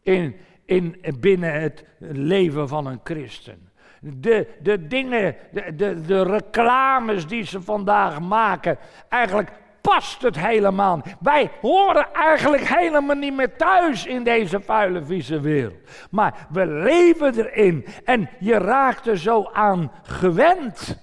in, 0.04 0.36
in, 0.66 0.96
binnen 1.20 1.62
het 1.62 1.86
leven 2.00 2.68
van 2.68 2.86
een 2.86 3.00
christen. 3.04 3.72
De, 4.00 4.48
de 4.62 4.88
dingen, 4.88 5.36
de, 5.52 6.02
de, 6.02 6.24
reclames 6.24 7.28
die 7.28 7.44
ze 7.44 7.62
vandaag 7.62 8.22
maken, 8.22 8.78
eigenlijk 9.10 9.52
past 9.82 10.22
het 10.22 10.40
helemaal. 10.40 11.02
Wij 11.20 11.52
horen 11.62 12.14
eigenlijk 12.14 12.64
helemaal 12.64 13.16
niet 13.16 13.36
meer 13.36 13.56
thuis 13.56 14.06
in 14.06 14.24
deze 14.24 14.62
vuile, 14.62 15.04
vieze 15.04 15.40
wereld. 15.40 15.76
Maar 16.12 16.48
we 16.50 16.66
leven 16.66 17.38
erin 17.38 17.86
en 18.04 18.30
je 18.40 18.58
raakt 18.58 19.08
er 19.08 19.18
zo 19.18 19.50
aan 19.54 19.92
gewend. 20.04 21.02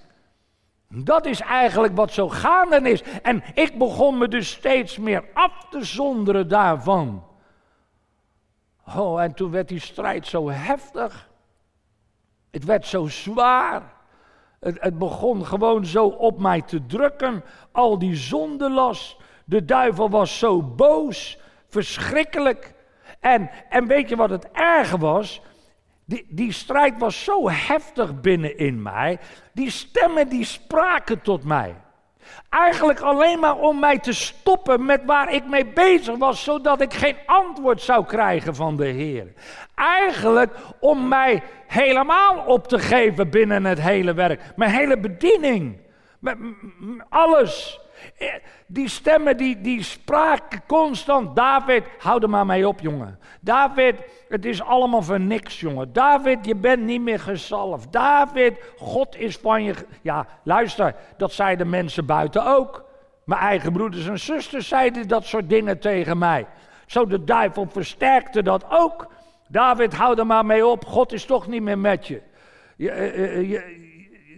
Dat 0.87 1.25
is 1.25 1.41
eigenlijk 1.41 1.95
wat 1.95 2.11
zo 2.11 2.29
gaande 2.29 2.89
is. 2.89 3.03
En 3.21 3.43
ik 3.53 3.77
begon 3.77 4.17
me 4.17 4.27
dus 4.27 4.51
steeds 4.51 4.97
meer 4.97 5.23
af 5.33 5.67
te 5.69 5.83
zonderen 5.85 6.47
daarvan. 6.47 7.23
Oh, 8.97 9.21
en 9.21 9.33
toen 9.33 9.51
werd 9.51 9.67
die 9.67 9.79
strijd 9.79 10.27
zo 10.27 10.49
heftig. 10.49 11.29
Het 12.51 12.65
werd 12.65 12.85
zo 12.85 13.07
zwaar. 13.07 13.93
Het, 14.59 14.77
het, 14.79 14.97
begon 14.97 15.45
gewoon 15.45 15.85
zo 15.85 16.05
op 16.05 16.39
mij 16.39 16.61
te 16.61 16.85
drukken. 16.85 17.43
Al 17.71 17.99
die 17.99 18.15
zondelas. 18.15 19.19
De 19.45 19.65
duivel 19.65 20.09
was 20.09 20.39
zo 20.39 20.61
boos. 20.63 21.39
Verschrikkelijk. 21.69 22.73
En, 23.19 23.49
en 23.69 23.87
weet 23.87 24.09
je 24.09 24.15
wat 24.15 24.29
het 24.29 24.51
erge 24.51 24.97
was? 24.97 25.41
Die, 26.05 26.25
die 26.29 26.51
strijd 26.51 26.99
was 26.99 27.23
zo 27.23 27.49
heftig 27.49 28.21
binnenin 28.21 28.81
mij. 28.81 29.19
Die 29.53 29.69
stemmen 29.69 30.29
die 30.29 30.45
spraken 30.45 31.21
tot 31.21 31.43
mij. 31.43 31.75
Eigenlijk 32.49 32.99
alleen 32.99 33.39
maar 33.39 33.57
om 33.57 33.79
mij 33.79 33.99
te 33.99 34.13
stoppen 34.13 34.85
met 34.85 35.01
waar 35.05 35.33
ik 35.33 35.47
mee 35.47 35.65
bezig 35.65 36.17
was, 36.17 36.43
zodat 36.43 36.81
ik 36.81 36.93
geen 36.93 37.17
antwoord 37.25 37.81
zou 37.81 38.05
krijgen 38.05 38.55
van 38.55 38.77
de 38.77 38.85
Heer. 38.85 39.27
Eigenlijk 39.75 40.53
om 40.79 41.07
mij 41.07 41.43
helemaal 41.67 42.43
op 42.45 42.67
te 42.67 42.79
geven 42.79 43.29
binnen 43.29 43.65
het 43.65 43.81
hele 43.81 44.13
werk. 44.13 44.41
Mijn 44.55 44.71
hele 44.71 44.97
bediening. 44.97 45.77
Alles. 47.09 47.80
Eh, 48.17 48.27
die 48.67 48.87
stemmen 48.87 49.37
die, 49.37 49.61
die 49.61 49.83
spraken 49.83 50.61
constant. 50.67 51.35
David, 51.35 51.83
hou 51.97 52.21
er 52.21 52.29
maar 52.29 52.45
mee 52.45 52.67
op, 52.67 52.79
jongen. 52.79 53.19
David, 53.41 53.95
het 54.29 54.45
is 54.45 54.61
allemaal 54.61 55.01
voor 55.01 55.19
niks, 55.19 55.59
jongen. 55.59 55.93
David, 55.93 56.45
je 56.45 56.55
bent 56.55 56.83
niet 56.83 57.01
meer 57.01 57.19
gezalfd. 57.19 57.91
David, 57.91 58.53
God 58.77 59.15
is 59.15 59.37
van 59.37 59.63
je. 59.63 59.73
Ja, 60.01 60.27
luister, 60.43 60.95
dat 61.17 61.31
zeiden 61.31 61.69
mensen 61.69 62.05
buiten 62.05 62.45
ook. 62.45 62.85
Mijn 63.23 63.41
eigen 63.41 63.71
broeders 63.71 64.07
en 64.07 64.19
zusters 64.19 64.67
zeiden 64.67 65.07
dat 65.07 65.25
soort 65.25 65.49
dingen 65.49 65.79
tegen 65.79 66.17
mij. 66.17 66.47
Zo 66.85 67.05
de 67.05 67.23
duivel 67.23 67.67
versterkte 67.69 68.43
dat 68.43 68.65
ook. 68.69 69.07
David, 69.47 69.93
hou 69.93 70.19
er 70.19 70.25
maar 70.25 70.45
mee 70.45 70.65
op. 70.65 70.85
God 70.85 71.13
is 71.13 71.25
toch 71.25 71.47
niet 71.47 71.61
meer 71.61 71.79
met 71.79 72.07
je. 72.07 72.21
Je, 72.75 72.91
eh, 72.91 73.37
eh, 73.37 73.49
je, 73.49 73.89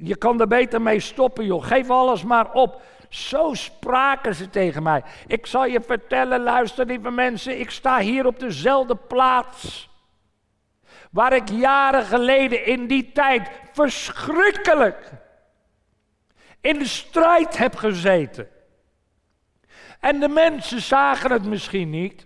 je 0.02 0.16
kan 0.16 0.42
er 0.42 0.48
beter 0.48 0.82
mee 0.82 1.00
stoppen, 1.00 1.46
joh. 1.46 1.64
Geef 1.64 1.90
alles 1.90 2.24
maar 2.24 2.52
op. 2.52 2.82
Zo 3.14 3.54
spraken 3.54 4.36
ze 4.36 4.50
tegen 4.50 4.84
mij. 4.84 5.04
Ik 5.28 5.46
zal 5.46 5.66
je 5.66 5.82
vertellen, 5.82 6.42
luister 6.42 6.86
lieve 6.86 7.12
mensen, 7.12 7.60
ik 7.60 7.70
sta 7.70 8.00
hier 8.00 8.26
op 8.26 8.40
dezelfde 8.40 8.96
plaats. 8.96 9.90
Waar 11.12 11.34
ik 11.34 11.50
jaren 11.50 12.06
geleden 12.06 12.66
in 12.66 12.88
die 12.88 13.12
tijd 13.12 13.50
verschrikkelijk 13.72 15.12
in 16.62 16.80
de 16.80 16.88
strijd 16.88 17.58
heb 17.58 17.76
gezeten. 17.76 18.48
En 20.00 20.20
de 20.20 20.30
mensen 20.30 20.82
zagen 20.82 21.32
het 21.32 21.46
misschien 21.46 21.90
niet. 21.90 22.26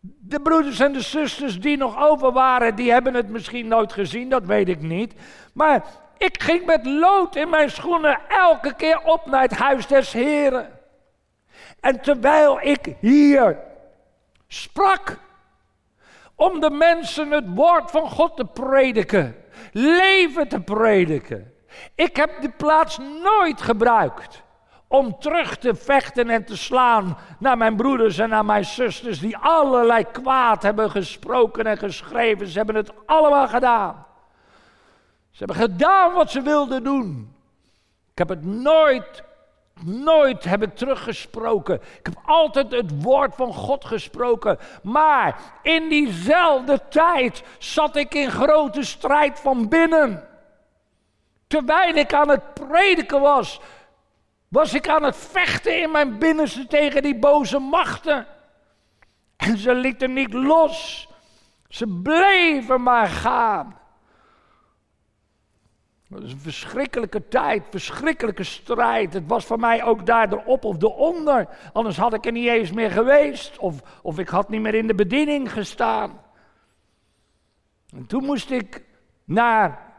De 0.00 0.40
broeders 0.40 0.80
en 0.80 0.92
de 0.92 1.00
zusters 1.00 1.60
die 1.60 1.76
nog 1.76 1.98
over 1.98 2.32
waren, 2.32 2.74
die 2.74 2.92
hebben 2.92 3.14
het 3.14 3.28
misschien 3.28 3.68
nooit 3.68 3.92
gezien, 3.92 4.28
dat 4.28 4.44
weet 4.46 4.68
ik 4.68 4.80
niet. 4.80 5.14
Maar 5.52 5.84
ik 6.20 6.42
ging 6.42 6.66
met 6.66 6.86
lood 6.86 7.36
in 7.36 7.48
mijn 7.48 7.70
schoenen 7.70 8.20
elke 8.28 8.74
keer 8.74 9.00
op 9.04 9.26
naar 9.26 9.42
het 9.42 9.56
huis 9.56 9.86
des 9.86 10.12
Heren. 10.12 10.78
En 11.80 12.00
terwijl 12.00 12.60
ik 12.60 12.94
hier 13.00 13.58
sprak, 14.48 15.18
om 16.34 16.60
de 16.60 16.70
mensen 16.70 17.30
het 17.30 17.44
woord 17.54 17.90
van 17.90 18.10
God 18.10 18.36
te 18.36 18.44
prediken, 18.44 19.36
leven 19.72 20.48
te 20.48 20.60
prediken. 20.60 21.54
Ik 21.94 22.16
heb 22.16 22.40
die 22.40 22.50
plaats 22.50 22.98
nooit 22.98 23.62
gebruikt 23.62 24.42
om 24.88 25.18
terug 25.18 25.56
te 25.56 25.74
vechten 25.74 26.30
en 26.30 26.44
te 26.44 26.56
slaan 26.56 27.18
naar 27.38 27.56
mijn 27.56 27.76
broeders 27.76 28.18
en 28.18 28.28
naar 28.28 28.44
mijn 28.44 28.64
zusters 28.64 29.20
die 29.20 29.36
allerlei 29.36 30.04
kwaad 30.12 30.62
hebben 30.62 30.90
gesproken 30.90 31.66
en 31.66 31.78
geschreven. 31.78 32.46
Ze 32.46 32.56
hebben 32.56 32.74
het 32.74 32.92
allemaal 33.06 33.48
gedaan. 33.48 34.08
Ze 35.30 35.38
hebben 35.38 35.56
gedaan 35.56 36.12
wat 36.12 36.30
ze 36.30 36.42
wilden 36.42 36.82
doen. 36.84 37.34
Ik 38.10 38.18
heb 38.18 38.28
het 38.28 38.44
nooit, 38.44 39.22
nooit 39.84 40.44
hebben 40.44 40.74
teruggesproken. 40.74 41.74
Ik 41.74 42.06
heb 42.06 42.20
altijd 42.24 42.70
het 42.70 43.02
woord 43.02 43.34
van 43.34 43.54
God 43.54 43.84
gesproken. 43.84 44.58
Maar 44.82 45.40
in 45.62 45.88
diezelfde 45.88 46.80
tijd 46.88 47.42
zat 47.58 47.96
ik 47.96 48.14
in 48.14 48.30
grote 48.30 48.82
strijd 48.82 49.40
van 49.40 49.68
binnen. 49.68 50.28
Terwijl 51.46 51.94
ik 51.94 52.14
aan 52.14 52.28
het 52.28 52.54
prediken 52.54 53.20
was, 53.20 53.60
was 54.48 54.74
ik 54.74 54.88
aan 54.88 55.02
het 55.02 55.16
vechten 55.16 55.80
in 55.80 55.90
mijn 55.90 56.18
binnenste 56.18 56.66
tegen 56.66 57.02
die 57.02 57.18
boze 57.18 57.58
machten. 57.58 58.26
En 59.36 59.58
ze 59.58 59.74
lieten 59.74 60.12
niet 60.12 60.32
los. 60.32 61.08
Ze 61.68 61.86
bleven 62.02 62.82
maar 62.82 63.08
gaan. 63.08 63.79
Het 66.14 66.22
is 66.22 66.32
een 66.32 66.38
verschrikkelijke 66.38 67.28
tijd, 67.28 67.62
verschrikkelijke 67.70 68.44
strijd. 68.44 69.12
Het 69.12 69.26
was 69.26 69.44
voor 69.44 69.58
mij 69.58 69.84
ook 69.84 70.06
daar 70.06 70.32
erop 70.32 70.64
of 70.64 70.82
eronder. 70.82 71.48
Anders 71.72 71.96
had 71.96 72.14
ik 72.14 72.26
er 72.26 72.32
niet 72.32 72.48
eens 72.48 72.72
meer 72.72 72.90
geweest. 72.90 73.58
Of, 73.58 74.00
of 74.02 74.18
ik 74.18 74.28
had 74.28 74.48
niet 74.48 74.60
meer 74.60 74.74
in 74.74 74.86
de 74.86 74.94
bediening 74.94 75.52
gestaan. 75.52 76.20
En 77.96 78.06
toen 78.06 78.24
moest 78.24 78.50
ik 78.50 78.84
naar 79.24 79.92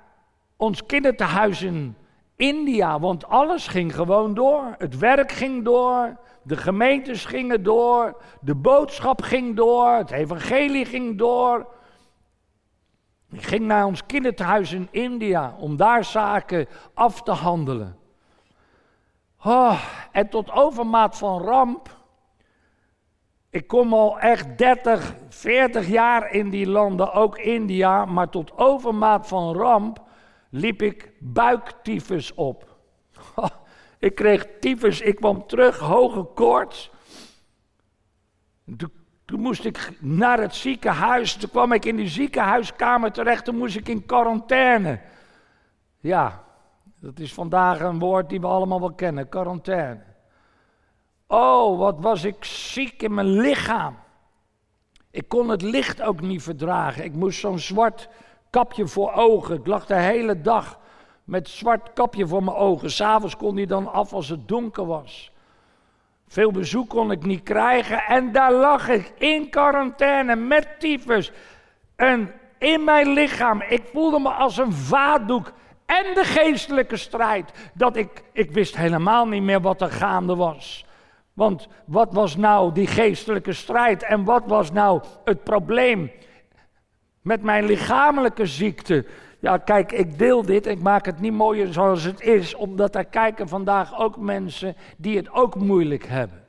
ons 0.58 0.86
kinderthuis 0.86 1.62
in 1.62 1.96
India. 2.36 3.00
Want 3.00 3.28
alles 3.28 3.68
ging 3.68 3.96
gewoon 3.96 4.34
door. 4.34 4.76
Het 4.78 4.98
werk 4.98 5.32
ging 5.32 5.64
door. 5.64 6.20
De 6.44 6.58
gemeentes 6.58 7.26
gingen 7.26 7.64
door. 7.64 8.22
De 8.42 8.56
boodschap 8.56 9.22
ging 9.22 9.56
door. 9.56 9.90
Het 9.90 10.12
evangelie 10.12 10.86
ging 10.86 11.18
door. 11.18 11.68
Ik 13.32 13.44
ging 13.44 13.66
naar 13.66 13.86
ons 13.86 14.06
kinderthuis 14.06 14.72
in 14.72 14.88
India 14.92 15.56
om 15.60 15.76
daar 15.76 16.04
zaken 16.04 16.68
af 16.94 17.24
te 17.24 17.32
handelen. 17.32 17.98
Oh, 19.44 19.84
en 20.12 20.30
tot 20.30 20.52
overmaat 20.52 21.18
van 21.18 21.42
ramp. 21.42 22.00
Ik 23.50 23.68
kom 23.68 23.94
al 23.94 24.20
echt 24.20 24.58
30, 24.58 25.16
40 25.30 25.88
jaar 25.88 26.32
in 26.32 26.50
die 26.50 26.68
landen, 26.68 27.14
ook 27.14 27.38
India, 27.38 28.06
maar 28.06 28.30
tot 28.30 28.58
overmaat 28.58 29.28
van 29.28 29.56
ramp 29.56 30.02
liep 30.50 30.82
ik 30.82 31.12
buiktyfus 31.20 32.34
op. 32.34 32.78
ik 34.00 34.16
kreeg 34.16 34.48
tyfus, 34.60 35.02
ik 35.02 35.16
kwam 35.16 35.48
terug, 35.48 35.78
hoge 35.78 36.24
koorts. 36.24 36.92
Toen, 38.78 39.01
toen, 39.32 39.40
moest 39.42 39.66
ik 39.66 39.92
naar 40.00 40.40
het 40.40 40.56
ziekenhuis, 40.56 41.36
toen 41.36 41.50
kwam 41.50 41.72
ik 41.72 41.86
in 41.86 41.96
die 41.96 42.08
ziekenhuiskamer 42.08 43.12
terecht, 43.12 43.46
toen 43.46 43.58
moest 43.58 43.76
ik 43.76 43.88
in 43.88 44.06
quarantaine. 44.06 45.00
Ja, 46.00 46.44
dat 47.00 47.20
is 47.20 47.34
vandaag 47.34 47.80
een 47.80 48.00
woord 48.00 48.30
die 48.30 48.42
we 48.42 48.48
allemaal 48.48 48.80
wel 48.80 48.94
kennen, 48.94 49.30
quarantaine. 49.30 50.04
Oh, 51.28 51.78
wat 51.78 52.00
was 52.00 52.24
ik 52.24 52.46
ziek 52.46 53.02
in 53.02 53.14
mijn 53.14 53.30
lichaam. 53.30 53.98
Ik 55.12 55.28
kon 55.28 55.50
het 55.50 55.62
licht 55.62 56.02
ook 56.02 56.22
niet 56.22 56.44
verdragen. 56.44 57.04
Ik 57.04 57.14
moest 57.14 57.40
zo'n 57.40 57.60
zwart 57.60 58.10
kapje 58.50 58.88
voor 58.88 59.12
ogen. 59.12 59.56
Ik 59.56 59.68
lag 59.68 59.86
de 59.86 59.96
hele 59.96 60.42
dag 60.42 60.80
met 61.24 61.50
zwart 61.50 61.94
kapje 61.94 62.28
voor 62.28 62.44
mijn 62.44 62.58
ogen. 62.58 62.92
S'avonds 62.92 63.38
kon 63.38 63.56
die 63.56 63.68
dan 63.68 63.92
af 63.92 64.14
als 64.14 64.30
het 64.30 64.48
donker 64.48 64.86
was. 64.86 65.32
Veel 66.32 66.52
bezoek 66.52 66.90
kon 66.90 67.12
ik 67.12 67.26
niet 67.26 67.44
krijgen 67.44 68.04
en 68.04 68.32
daar 68.32 68.52
lag 68.52 68.90
ik 68.90 69.14
in 69.18 69.50
quarantaine 69.50 70.36
met 70.36 70.80
tyfus. 70.80 71.32
En 71.96 72.32
in 72.58 72.84
mijn 72.84 73.14
lichaam, 73.14 73.64
ik 73.70 73.82
voelde 73.94 74.20
me 74.20 74.30
als 74.30 74.58
een 74.58 74.74
vaatdoek. 74.74 75.54
En 75.86 76.14
de 76.14 76.24
geestelijke 76.24 76.98
strijd, 76.98 77.52
dat 77.74 77.96
ik, 77.96 78.24
ik 78.34 78.52
wist 78.52 78.78
helemaal 78.78 79.28
niet 79.28 79.42
meer 79.42 79.62
wat 79.62 79.82
er 79.82 79.92
gaande 79.92 80.36
was. 80.36 80.86
Want 81.34 81.68
wat 81.86 82.14
was 82.14 82.36
nou 82.36 82.74
die 82.74 82.88
geestelijke 82.88 83.54
strijd 83.54 84.04
en 84.04 84.24
wat 84.24 84.44
was 84.46 84.72
nou 84.72 85.02
het 85.24 85.44
probleem 85.44 86.12
met 87.22 87.42
mijn 87.42 87.66
lichamelijke 87.66 88.46
ziekte? 88.46 89.06
Ja, 89.42 89.58
kijk, 89.58 89.92
ik 89.92 90.18
deel 90.18 90.46
dit, 90.46 90.66
ik 90.66 90.80
maak 90.80 91.06
het 91.06 91.20
niet 91.20 91.34
mooier 91.34 91.74
zoals 91.74 92.04
het 92.04 92.22
is, 92.22 92.56
omdat 92.56 92.96
er 92.96 93.06
kijken 93.06 93.48
vandaag 93.48 94.00
ook 94.00 94.18
mensen 94.18 94.76
die 94.98 95.18
het 95.18 95.32
ook 95.32 95.56
moeilijk 95.56 96.06
hebben. 96.06 96.42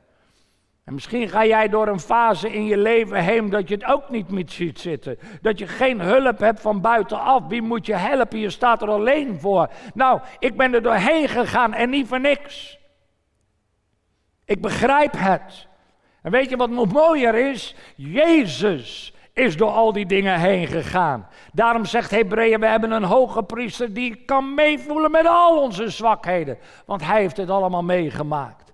En 0.83 0.93
misschien 0.93 1.29
ga 1.29 1.45
jij 1.45 1.69
door 1.69 1.87
een 1.87 1.99
fase 1.99 2.53
in 2.53 2.65
je 2.65 2.77
leven 2.77 3.23
heen 3.23 3.49
dat 3.49 3.67
je 3.67 3.73
het 3.73 3.85
ook 3.85 4.09
niet 4.09 4.29
meer 4.29 4.43
ziet 4.47 4.79
zitten. 4.79 5.17
Dat 5.41 5.59
je 5.59 5.67
geen 5.67 6.01
hulp 6.01 6.39
hebt 6.39 6.61
van 6.61 6.81
buitenaf. 6.81 7.47
Wie 7.47 7.61
moet 7.61 7.85
je 7.85 7.95
helpen? 7.95 8.39
Je 8.39 8.49
staat 8.49 8.81
er 8.81 8.89
alleen 8.89 9.39
voor. 9.39 9.69
Nou, 9.93 10.21
ik 10.39 10.57
ben 10.57 10.73
er 10.73 10.81
doorheen 10.81 11.27
gegaan 11.27 11.73
en 11.73 11.89
niet 11.89 12.07
voor 12.07 12.19
niks. 12.19 12.79
Ik 14.45 14.61
begrijp 14.61 15.13
het. 15.17 15.67
En 16.21 16.31
weet 16.31 16.49
je 16.49 16.57
wat 16.57 16.69
nog 16.69 16.91
mooier 16.91 17.35
is? 17.35 17.75
Jezus 17.95 19.13
is 19.33 19.57
door 19.57 19.71
al 19.71 19.93
die 19.93 20.05
dingen 20.05 20.39
heen 20.39 20.67
gegaan. 20.67 21.27
Daarom 21.53 21.85
zegt 21.85 22.11
Hebreeën, 22.11 22.59
we 22.59 22.65
hebben 22.65 22.91
een 22.91 23.03
hoge 23.03 23.43
priester 23.43 23.93
die 23.93 24.15
kan 24.15 24.53
meevoelen 24.53 25.11
met 25.11 25.27
al 25.27 25.61
onze 25.61 25.89
zwakheden. 25.89 26.57
Want 26.85 27.05
hij 27.05 27.21
heeft 27.21 27.37
het 27.37 27.49
allemaal 27.49 27.83
meegemaakt. 27.83 28.73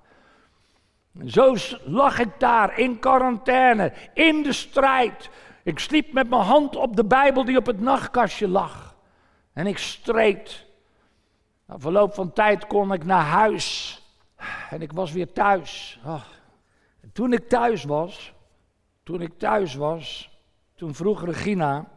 Zo 1.25 1.55
lag 1.83 2.19
ik 2.19 2.39
daar 2.39 2.79
in 2.79 2.99
quarantaine, 2.99 3.93
in 4.13 4.43
de 4.43 4.53
strijd. 4.53 5.29
Ik 5.63 5.79
sliep 5.79 6.13
met 6.13 6.29
mijn 6.29 6.41
hand 6.41 6.75
op 6.75 6.95
de 6.95 7.05
Bijbel 7.05 7.45
die 7.45 7.57
op 7.57 7.65
het 7.65 7.79
nachtkastje 7.79 8.47
lag. 8.47 8.95
En 9.53 9.67
ik 9.67 9.77
streed. 9.77 10.65
Na 11.65 11.79
verloop 11.79 12.13
van 12.13 12.33
tijd 12.33 12.67
kon 12.67 12.93
ik 12.93 13.05
naar 13.05 13.25
huis. 13.25 13.97
En 14.69 14.81
ik 14.81 14.91
was 14.91 15.11
weer 15.11 15.33
thuis. 15.33 15.99
Toen 17.13 17.33
ik 17.33 17.49
thuis 17.49 17.83
was, 17.83 18.33
toen 19.03 19.21
ik 19.21 19.37
thuis 19.37 19.75
was, 19.75 20.28
toen 20.79 20.95
vroeg 20.95 21.25
Regina, 21.25 21.87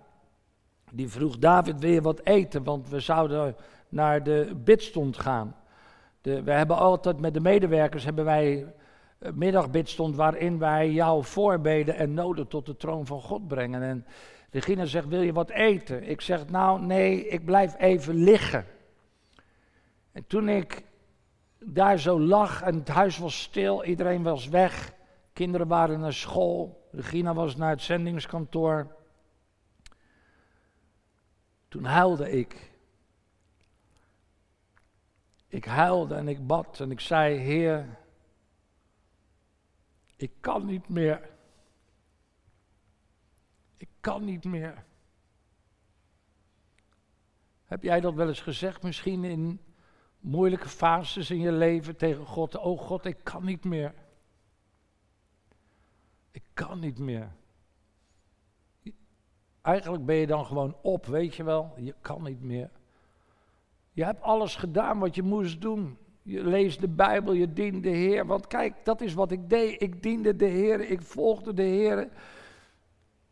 die 0.93 1.09
vroeg 1.09 1.39
David 1.39 1.81
weer 1.81 2.03
wat 2.03 2.21
eten, 2.25 2.65
want 2.65 2.89
we 2.89 3.01
zouden 3.01 3.57
naar 3.89 4.23
de 4.23 4.53
bidstond 4.65 5.19
gaan. 5.19 5.57
De, 6.21 6.43
we 6.43 6.53
hebben 6.53 6.77
altijd 6.77 7.21
met 7.21 7.35
de 7.35 7.41
medewerkers 7.41 8.05
hebben 8.05 8.25
wij 8.25 8.75
middagbidstond 9.35 10.17
waarin 10.17 10.59
wij 10.59 10.91
jou 10.91 11.25
voorbeden 11.25 11.97
en 11.97 12.15
noden 12.15 12.49
tot 12.49 12.67
de 12.67 12.77
troon 12.77 13.07
van 13.07 13.21
God 13.21 13.49
brengen. 13.49 13.83
En 13.83 14.07
Regina 14.51 14.85
zegt, 14.85 15.09
wil 15.09 15.23
je 15.23 15.33
wat 15.33 15.51
eten? 15.51 16.09
Ik 16.09 16.21
zeg, 16.21 16.49
nou 16.49 16.81
nee, 16.81 17.29
ik 17.29 17.45
blijf 17.45 17.75
even 17.79 18.15
liggen. 18.15 18.65
En 20.13 20.25
toen 20.27 20.49
ik 20.49 20.85
daar 21.59 21.99
zo 21.99 22.21
lag 22.21 22.63
en 22.63 22.75
het 22.75 22.89
huis 22.89 23.19
was 23.19 23.41
stil, 23.43 23.85
iedereen 23.85 24.23
was 24.23 24.49
weg. 24.49 24.93
Kinderen 25.33 25.69
waren 25.69 26.01
naar 26.01 26.13
school, 26.13 26.82
Regina 26.93 27.35
was 27.35 27.57
naar 27.57 27.71
het 27.71 27.83
zendingskantoor. 27.83 28.97
Toen 31.69 31.85
huilde 31.85 32.31
ik. 32.31 32.71
Ik 35.47 35.65
huilde 35.65 36.15
en 36.15 36.29
ik 36.29 36.47
bad 36.47 36.81
en 36.81 36.91
ik 36.91 37.01
zei: 37.01 37.37
Heer, 37.37 37.99
ik 40.17 40.33
kan 40.41 40.67
niet 40.67 40.89
meer. 40.89 41.31
Ik 43.77 43.89
kan 44.01 44.25
niet 44.25 44.45
meer. 44.45 44.85
Heb 47.65 47.83
jij 47.83 48.01
dat 48.01 48.15
wel 48.15 48.29
eens 48.29 48.41
gezegd, 48.41 48.83
misschien 48.83 49.25
in 49.25 49.61
moeilijke 50.21 50.69
fases 50.69 51.31
in 51.31 51.41
je 51.41 51.53
leven 51.53 51.97
tegen 51.97 52.27
God. 52.27 52.57
Oh 52.57 52.81
God, 52.81 53.05
ik 53.05 53.19
kan 53.23 53.45
niet 53.45 53.65
meer. 53.65 53.95
Ik 56.33 56.43
kan 56.55 56.79
niet 56.79 56.99
meer. 56.99 57.33
Eigenlijk 59.63 60.05
ben 60.05 60.17
je 60.17 60.27
dan 60.27 60.47
gewoon 60.47 60.77
op, 60.83 61.07
weet 61.07 61.35
je 61.35 61.45
wel. 61.45 61.73
Je 61.77 61.95
kan 62.01 62.23
niet 62.23 62.43
meer. 62.43 62.71
Je 63.93 64.05
hebt 64.05 64.23
alles 64.23 64.57
gedaan 64.57 64.99
wat 64.99 65.15
je 65.15 65.23
moest 65.23 65.61
doen. 65.61 65.97
Je 66.23 66.45
leest 66.45 66.81
de 66.81 66.89
Bijbel, 66.89 67.33
je 67.33 67.53
dient 67.53 67.83
de 67.83 67.89
Heer. 67.89 68.27
Want 68.27 68.47
kijk, 68.47 68.85
dat 68.85 69.01
is 69.01 69.15
wat 69.15 69.31
ik 69.31 69.51
deed. 69.51 69.83
Ik 69.83 70.03
diende 70.03 70.37
de 70.37 70.45
Heer, 70.47 70.81
ik 70.81 71.03
volgde 71.03 71.55
de 71.55 71.63
Heer. 71.63 72.09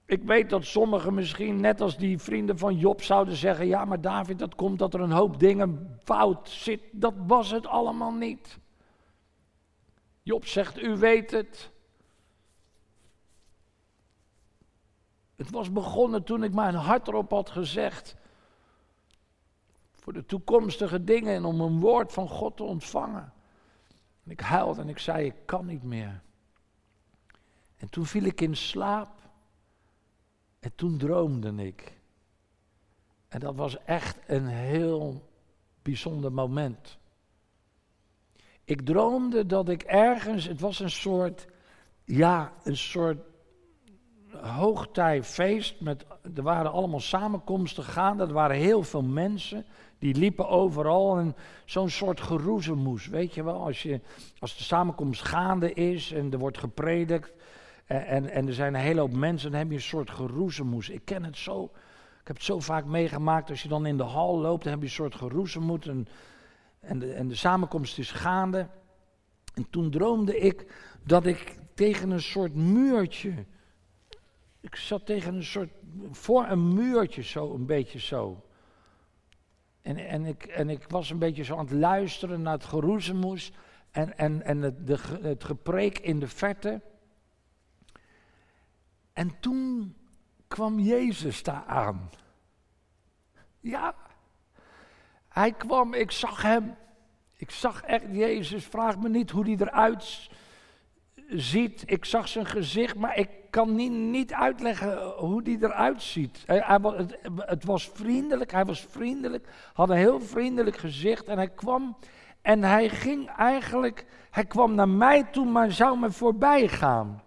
Ik 0.06 0.22
weet 0.22 0.50
dat 0.50 0.64
sommigen 0.64 1.14
misschien, 1.14 1.60
net 1.60 1.80
als 1.80 1.96
die 1.96 2.18
vrienden 2.18 2.58
van 2.58 2.76
Job, 2.76 3.02
zouden 3.02 3.36
zeggen: 3.36 3.66
Ja, 3.66 3.84
maar 3.84 4.00
David, 4.00 4.38
dat 4.38 4.54
komt 4.54 4.78
dat 4.78 4.94
er 4.94 5.00
een 5.00 5.10
hoop 5.10 5.40
dingen 5.40 5.98
fout 6.02 6.48
zit. 6.48 6.80
Dat 6.92 7.14
was 7.26 7.50
het 7.50 7.66
allemaal 7.66 8.12
niet. 8.12 8.58
Job 10.22 10.46
zegt: 10.46 10.82
U 10.82 10.96
weet 10.96 11.30
het. 11.30 11.70
Het 15.40 15.50
was 15.50 15.72
begonnen 15.72 16.24
toen 16.24 16.42
ik 16.42 16.54
mijn 16.54 16.74
hart 16.74 17.08
erop 17.08 17.30
had 17.30 17.50
gezegd. 17.50 18.16
Voor 19.92 20.12
de 20.12 20.26
toekomstige 20.26 21.04
dingen 21.04 21.34
en 21.34 21.44
om 21.44 21.60
een 21.60 21.80
woord 21.80 22.12
van 22.12 22.28
God 22.28 22.56
te 22.56 22.62
ontvangen. 22.62 23.32
En 24.24 24.30
ik 24.30 24.40
huilde 24.40 24.80
en 24.80 24.88
ik 24.88 24.98
zei: 24.98 25.26
Ik 25.26 25.34
kan 25.46 25.66
niet 25.66 25.82
meer. 25.82 26.22
En 27.76 27.90
toen 27.90 28.06
viel 28.06 28.22
ik 28.22 28.40
in 28.40 28.56
slaap. 28.56 29.20
En 30.58 30.74
toen 30.74 30.98
droomde 30.98 31.54
ik. 31.54 31.98
En 33.28 33.40
dat 33.40 33.54
was 33.54 33.84
echt 33.84 34.18
een 34.26 34.46
heel 34.46 35.28
bijzonder 35.82 36.32
moment. 36.32 36.98
Ik 38.64 38.86
droomde 38.86 39.46
dat 39.46 39.68
ik 39.68 39.82
ergens, 39.82 40.44
het 40.44 40.60
was 40.60 40.80
een 40.80 40.90
soort, 40.90 41.46
ja, 42.04 42.52
een 42.62 42.76
soort 42.76 43.29
hoogtijfeest. 44.42 45.80
Met, 45.80 46.06
er 46.34 46.42
waren 46.42 46.72
allemaal 46.72 47.00
samenkomsten 47.00 47.84
gaande, 47.84 48.26
er 48.26 48.32
waren 48.32 48.56
heel 48.56 48.82
veel 48.82 49.02
mensen. 49.02 49.64
Die 49.98 50.14
liepen 50.14 50.48
overal 50.48 51.18
en 51.18 51.36
zo'n 51.64 51.90
soort 51.90 52.20
geroezemoes, 52.20 53.06
weet 53.06 53.34
je 53.34 53.44
wel. 53.44 53.64
Als, 53.64 53.82
je, 53.82 54.00
als 54.38 54.56
de 54.56 54.62
samenkomst 54.62 55.22
gaande 55.22 55.72
is 55.72 56.12
en 56.12 56.32
er 56.32 56.38
wordt 56.38 56.58
gepredikt, 56.58 57.32
en, 57.86 58.30
en, 58.30 58.46
er 58.46 58.54
zijn 58.54 58.74
een 58.74 58.80
hele 58.80 59.00
hoop 59.00 59.12
mensen, 59.12 59.50
dan 59.50 59.58
heb 59.58 59.68
je 59.68 59.74
een 59.74 59.82
soort 59.82 60.10
geroezemoes. 60.10 60.88
Ik 60.88 61.04
ken 61.04 61.24
het 61.24 61.36
zo, 61.36 61.64
ik 62.20 62.26
heb 62.26 62.36
het 62.36 62.44
zo 62.44 62.60
vaak 62.60 62.84
meegemaakt. 62.84 63.50
Als 63.50 63.62
je 63.62 63.68
dan 63.68 63.86
in 63.86 63.96
de 63.96 64.02
hal 64.02 64.38
loopt, 64.38 64.62
dan 64.62 64.72
heb 64.72 64.80
je 64.80 64.86
een 64.86 64.92
soort 64.92 65.14
geroezemoes. 65.14 65.86
En, 65.86 66.06
en, 66.80 66.98
de, 66.98 67.12
en 67.12 67.28
de 67.28 67.34
samenkomst 67.34 67.98
is 67.98 68.10
gaande. 68.10 68.68
En 69.54 69.66
toen 69.70 69.90
droomde 69.90 70.38
ik 70.38 70.66
dat 71.04 71.26
ik 71.26 71.58
tegen 71.74 72.10
een 72.10 72.22
soort 72.22 72.54
muurtje. 72.54 73.32
Ik 74.60 74.76
zat 74.76 75.06
tegen 75.06 75.34
een 75.34 75.44
soort. 75.44 75.70
voor 76.10 76.46
een 76.46 76.74
muurtje, 76.74 77.22
zo 77.22 77.54
een 77.54 77.66
beetje 77.66 77.98
zo. 77.98 78.44
En, 79.80 79.96
en, 79.96 80.24
ik, 80.24 80.44
en 80.44 80.68
ik 80.68 80.88
was 80.88 81.10
een 81.10 81.18
beetje 81.18 81.42
zo 81.42 81.56
aan 81.56 81.64
het 81.64 81.74
luisteren 81.74 82.42
naar 82.42 82.52
het 82.52 82.64
geroezemoes. 82.64 83.52
En, 83.90 84.18
en, 84.18 84.42
en 84.42 84.62
het, 84.62 84.86
de, 84.86 84.98
het 85.22 85.44
gepreek 85.44 85.98
in 85.98 86.20
de 86.20 86.28
verte. 86.28 86.80
En 89.12 89.40
toen 89.40 89.96
kwam 90.48 90.78
Jezus 90.78 91.42
daar 91.42 91.64
aan. 91.64 92.10
Ja, 93.60 93.94
hij 95.28 95.52
kwam, 95.52 95.94
ik 95.94 96.10
zag 96.10 96.42
hem. 96.42 96.76
Ik 97.36 97.50
zag 97.50 97.82
echt 97.82 98.04
Jezus. 98.10 98.64
Vraag 98.64 98.98
me 98.98 99.08
niet 99.08 99.30
hoe 99.30 99.44
hij 99.44 99.56
eruit 99.58 100.30
ziet. 101.28 101.82
Ik 101.86 102.04
zag 102.04 102.28
zijn 102.28 102.46
gezicht, 102.46 102.94
maar 102.94 103.16
ik 103.16 103.28
kan 103.50 103.74
niet, 103.74 103.92
niet 103.92 104.32
uitleggen 104.32 105.02
hoe 105.02 105.42
die 105.42 105.58
eruit 105.62 106.02
ziet. 106.02 106.42
Hij, 106.46 106.62
hij, 106.64 106.78
het, 106.82 107.18
het 107.36 107.64
was 107.64 107.88
vriendelijk, 107.88 108.52
hij 108.52 108.64
was 108.64 108.80
vriendelijk, 108.80 109.48
had 109.72 109.90
een 109.90 109.96
heel 109.96 110.20
vriendelijk 110.20 110.76
gezicht 110.76 111.26
en 111.26 111.36
hij 111.36 111.50
kwam 111.50 111.96
en 112.42 112.62
hij 112.62 112.88
ging 112.88 113.28
eigenlijk, 113.28 114.06
hij 114.30 114.44
kwam 114.44 114.74
naar 114.74 114.88
mij 114.88 115.24
toe, 115.24 115.46
maar 115.46 115.72
zou 115.72 115.98
me 115.98 116.10
voorbij 116.10 116.68
gaan. 116.68 117.22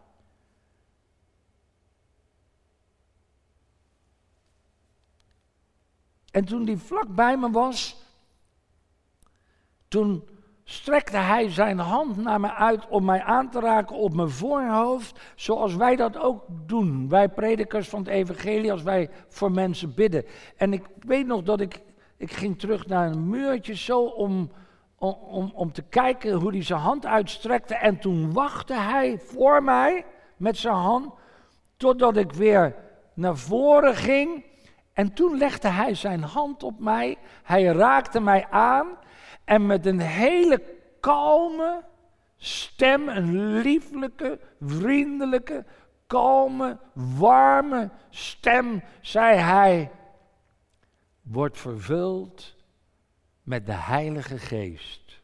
En 6.31 6.45
toen 6.45 6.65
die 6.65 6.77
vlak 6.77 7.15
bij 7.15 7.37
me 7.37 7.51
was, 7.51 8.03
toen 9.87 10.27
strekte 10.63 11.17
hij 11.17 11.49
zijn 11.49 11.79
hand 11.79 12.17
naar 12.17 12.39
me 12.39 12.53
uit 12.53 12.87
om 12.87 13.05
mij 13.05 13.21
aan 13.21 13.49
te 13.49 13.59
raken 13.59 13.95
op 13.95 14.13
mijn 14.13 14.29
voorhoofd, 14.29 15.19
zoals 15.35 15.75
wij 15.75 15.95
dat 15.95 16.17
ook 16.17 16.43
doen. 16.49 17.09
Wij 17.09 17.29
predikers 17.29 17.89
van 17.89 17.99
het 17.99 18.07
evangelie, 18.07 18.71
als 18.71 18.83
wij 18.83 19.09
voor 19.27 19.51
mensen 19.51 19.93
bidden. 19.93 20.25
En 20.57 20.73
ik 20.73 20.83
weet 20.99 21.25
nog 21.25 21.43
dat 21.43 21.61
ik, 21.61 21.81
ik 22.17 22.31
ging 22.31 22.59
terug 22.59 22.87
naar 22.87 23.07
een 23.07 23.29
muurtje 23.29 23.75
zo 23.75 24.01
om, 24.01 24.51
om, 24.95 25.13
om, 25.13 25.51
om 25.55 25.71
te 25.71 25.81
kijken 25.81 26.33
hoe 26.33 26.51
hij 26.51 26.63
zijn 26.63 26.79
hand 26.79 27.05
uitstrekte. 27.05 27.75
En 27.75 27.99
toen 27.99 28.33
wachtte 28.33 28.75
hij 28.75 29.19
voor 29.19 29.63
mij 29.63 30.05
met 30.37 30.57
zijn 30.57 30.75
hand, 30.75 31.13
totdat 31.77 32.17
ik 32.17 32.31
weer 32.31 32.75
naar 33.13 33.37
voren 33.37 33.95
ging. 33.95 34.45
En 34.93 35.13
toen 35.13 35.37
legde 35.37 35.67
hij 35.67 35.95
zijn 35.95 36.23
hand 36.23 36.63
op 36.63 36.79
mij, 36.79 37.17
hij 37.43 37.63
raakte 37.63 38.19
mij 38.19 38.47
aan 38.49 38.87
en 39.43 39.65
met 39.65 39.85
een 39.85 39.99
hele 39.99 40.63
kalme 40.99 41.83
stem, 42.37 43.09
een 43.09 43.57
lieflijke, 43.61 44.39
vriendelijke, 44.59 45.65
kalme, 46.07 46.79
warme 46.93 47.89
stem, 48.09 48.83
zei 49.01 49.37
hij: 49.37 49.91
Word 51.21 51.57
vervuld 51.57 52.55
met 53.43 53.65
de 53.65 53.71
Heilige 53.71 54.37
Geest. 54.37 55.21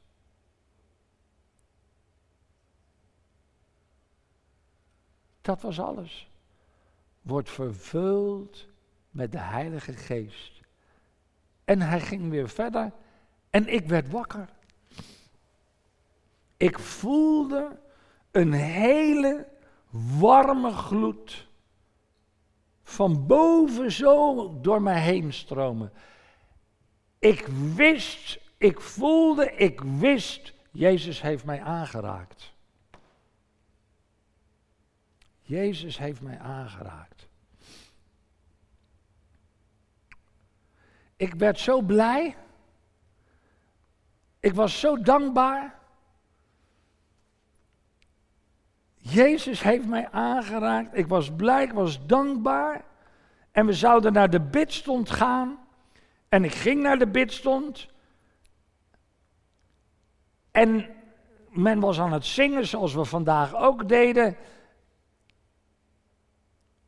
Dat 5.41 5.61
was 5.61 5.79
alles. 5.79 6.29
Word 7.21 7.49
vervuld 7.49 8.67
met 9.09 9.31
de 9.31 9.39
Heilige 9.39 9.93
Geest. 9.93 10.61
En 11.65 11.81
hij 11.81 11.99
ging 11.99 12.29
weer 12.29 12.49
verder 12.49 12.91
en 13.49 13.67
ik 13.67 13.87
werd 13.87 14.09
wakker. 14.09 14.49
Ik 16.57 16.79
voelde 16.79 17.79
een 18.31 18.53
hele 18.53 19.47
warme 20.19 20.71
gloed 20.71 21.47
van 22.83 23.27
boven 23.27 23.91
zo 23.91 24.61
door 24.61 24.81
mij 24.81 25.01
heen 25.01 25.33
stromen. 25.33 25.91
Ik 27.19 27.47
wist, 27.75 28.39
ik 28.57 28.81
voelde, 28.81 29.51
ik 29.51 29.81
wist, 29.81 30.53
Jezus 30.71 31.21
heeft 31.21 31.45
mij 31.45 31.61
aangeraakt. 31.61 32.53
Jezus 35.41 35.97
heeft 35.97 36.21
mij 36.21 36.39
aangeraakt. 36.39 37.27
Ik 41.15 41.33
werd 41.33 41.59
zo 41.59 41.81
blij. 41.81 42.35
Ik 44.39 44.53
was 44.53 44.79
zo 44.79 45.01
dankbaar. 45.01 45.79
Jezus 48.95 49.61
heeft 49.61 49.85
mij 49.85 50.09
aangeraakt. 50.11 50.97
Ik 50.97 51.07
was 51.07 51.31
blij, 51.35 51.63
ik 51.63 51.73
was 51.73 52.05
dankbaar. 52.05 52.83
En 53.51 53.65
we 53.65 53.73
zouden 53.73 54.13
naar 54.13 54.29
de 54.29 54.41
bidstond 54.41 55.09
gaan. 55.09 55.59
En 56.29 56.43
ik 56.43 56.53
ging 56.53 56.81
naar 56.81 56.97
de 56.97 57.07
bidstond. 57.07 57.87
En 60.51 60.89
men 61.49 61.79
was 61.79 61.99
aan 61.99 62.13
het 62.13 62.25
zingen, 62.25 62.67
zoals 62.67 62.93
we 62.93 63.05
vandaag 63.05 63.55
ook 63.55 63.89
deden. 63.89 64.37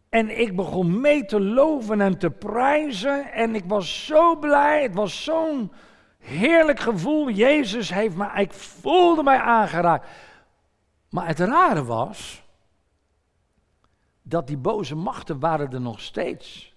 En 0.10 0.40
ik 0.40 0.56
begon 0.56 1.02
mee 1.02 1.26
te 1.26 1.42
loven 1.42 2.02
en 2.02 2.18
te 2.18 2.30
prijzen. 2.30 3.32
En 3.32 3.56
ik 3.56 3.66
was 3.66 4.06
zo 4.06 4.36
blij. 4.36 4.82
Het 4.82 4.94
was 4.94 5.24
zo'n 5.24 5.72
heerlijk 6.22 6.80
gevoel. 6.80 7.30
Jezus 7.30 7.90
heeft 7.90 8.16
me, 8.16 8.32
ik 8.36 8.54
voelde 8.54 9.24
mij 9.24 9.40
aangeraakt. 9.40 10.08
Maar 11.10 11.28
het 11.28 11.40
rare 11.40 11.84
was 11.84 12.44
dat 14.22 14.48
die 14.48 14.58
boze 14.58 14.96
machten 14.96 15.40
waren 15.40 15.72
er 15.72 15.82
nog 15.82 16.02
steeds. 16.02 16.76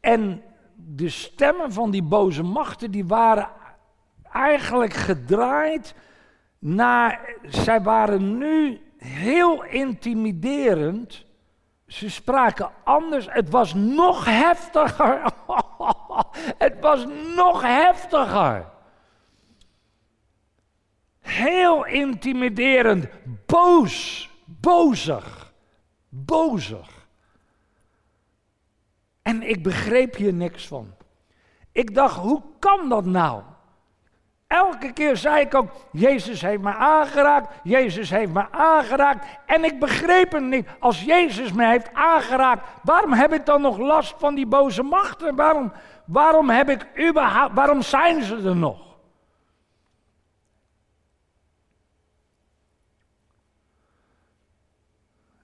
En 0.00 0.42
de 0.74 1.08
stemmen 1.08 1.72
van 1.72 1.90
die 1.90 2.02
boze 2.02 2.42
machten 2.42 2.90
die 2.90 3.06
waren 3.06 3.48
eigenlijk 4.32 4.92
gedraaid 4.92 5.94
naar, 6.58 7.36
zij 7.42 7.82
waren 7.82 8.38
nu 8.38 8.80
heel 8.96 9.64
intimiderend. 9.64 11.23
Ze 11.94 12.10
spraken 12.10 12.70
anders. 12.84 13.26
Het 13.30 13.50
was 13.50 13.74
nog 13.74 14.24
heftiger. 14.24 15.22
het 16.64 16.80
was 16.80 17.06
nog 17.36 17.62
heftiger. 17.62 18.70
Heel 21.20 21.86
intimiderend. 21.86 23.06
Boos. 23.46 24.30
Bozig. 24.44 25.52
Bozig. 26.08 27.06
En 29.22 29.42
ik 29.42 29.62
begreep 29.62 30.14
hier 30.14 30.34
niks 30.34 30.66
van. 30.66 30.94
Ik 31.72 31.94
dacht, 31.94 32.16
hoe 32.16 32.42
kan 32.58 32.88
dat 32.88 33.04
nou? 33.04 33.42
Elke 34.54 34.92
keer 34.92 35.16
zei 35.16 35.44
ik 35.44 35.54
ook, 35.54 35.70
Jezus 35.92 36.40
heeft 36.40 36.62
me 36.62 36.74
aangeraakt, 36.74 37.60
Jezus 37.62 38.10
heeft 38.10 38.32
me 38.32 38.50
aangeraakt. 38.50 39.26
En 39.46 39.64
ik 39.64 39.78
begreep 39.78 40.32
het 40.32 40.42
niet. 40.42 40.68
Als 40.78 41.02
Jezus 41.02 41.52
me 41.52 41.66
heeft 41.66 41.92
aangeraakt, 41.92 42.68
waarom 42.82 43.12
heb 43.12 43.32
ik 43.32 43.46
dan 43.46 43.60
nog 43.60 43.78
last 43.78 44.14
van 44.18 44.34
die 44.34 44.46
boze 44.46 44.82
machten? 44.82 45.36
Waarom, 45.36 45.72
waarom 46.04 46.50
heb 46.50 46.68
ik 46.68 47.08
überhaupt, 47.08 47.54
waarom 47.54 47.82
zijn 47.82 48.22
ze 48.22 48.36
er 48.36 48.56
nog? 48.56 48.96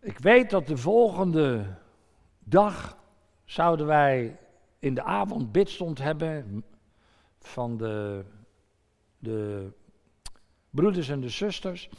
Ik 0.01 0.19
weet 0.19 0.51
dat 0.51 0.67
de 0.67 0.77
volgende 0.77 1.77
dag 2.39 2.97
zouden 3.45 3.87
wij 3.87 4.39
in 4.79 4.95
de 4.95 5.03
avond 5.03 5.53
bidstond 5.53 5.99
hebben 5.99 6.65
van 7.39 7.77
de 7.77 8.25
de 9.21 9.73
broeders 10.71 11.09
en 11.09 11.21
de 11.21 11.29
zusters. 11.29 11.91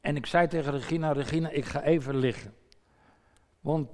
En 0.00 0.16
ik 0.16 0.26
zei 0.26 0.48
tegen 0.48 0.72
Regina, 0.72 1.12
Regina, 1.12 1.48
ik 1.48 1.64
ga 1.64 1.82
even 1.82 2.16
liggen. 2.16 2.54
Want 3.60 3.90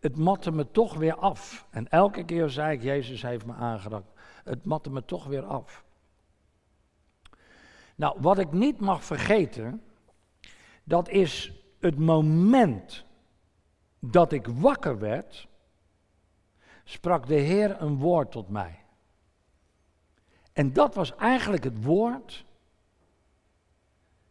het 0.00 0.16
matte 0.16 0.50
me 0.50 0.70
toch 0.70 0.94
weer 0.94 1.14
af. 1.14 1.66
En 1.70 1.88
elke 1.88 2.24
keer 2.24 2.48
zei 2.48 2.76
ik, 2.76 2.82
Jezus 2.82 3.22
heeft 3.22 3.46
me 3.46 3.52
aangeraakt. 3.52 4.10
Het 4.44 4.64
matte 4.64 4.90
me 4.90 5.04
toch 5.04 5.26
weer 5.26 5.44
af. 5.44 5.84
Nou, 7.96 8.16
wat 8.20 8.38
ik 8.38 8.52
niet 8.52 8.80
mag 8.80 9.04
vergeten, 9.04 9.82
dat 10.84 11.08
is 11.08 11.52
het 11.80 11.98
moment 11.98 13.04
dat 13.98 14.32
ik 14.32 14.46
wakker 14.46 14.98
werd, 14.98 15.48
sprak 16.84 17.26
de 17.26 17.34
Heer 17.34 17.80
een 17.80 17.96
woord 17.96 18.30
tot 18.30 18.48
mij. 18.48 18.85
En 20.56 20.72
dat 20.72 20.94
was 20.94 21.16
eigenlijk 21.16 21.64
het 21.64 21.84
woord. 21.84 22.44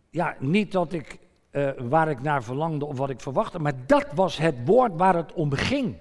Ja, 0.10 0.36
niet 0.40 0.72
dat 0.72 0.94
ik, 0.94 1.20
uh, 1.52 1.72
waar 1.78 2.10
ik 2.10 2.22
naar 2.22 2.44
verlangde 2.44 2.86
of 2.86 2.98
wat 2.98 3.10
ik 3.10 3.20
verwachtte, 3.20 3.60
maar 3.60 3.86
dat 3.86 4.12
was 4.14 4.38
het 4.38 4.56
woord 4.66 4.96
waar 4.96 5.16
het 5.16 5.34
om 5.34 5.52
ging. 5.52 5.98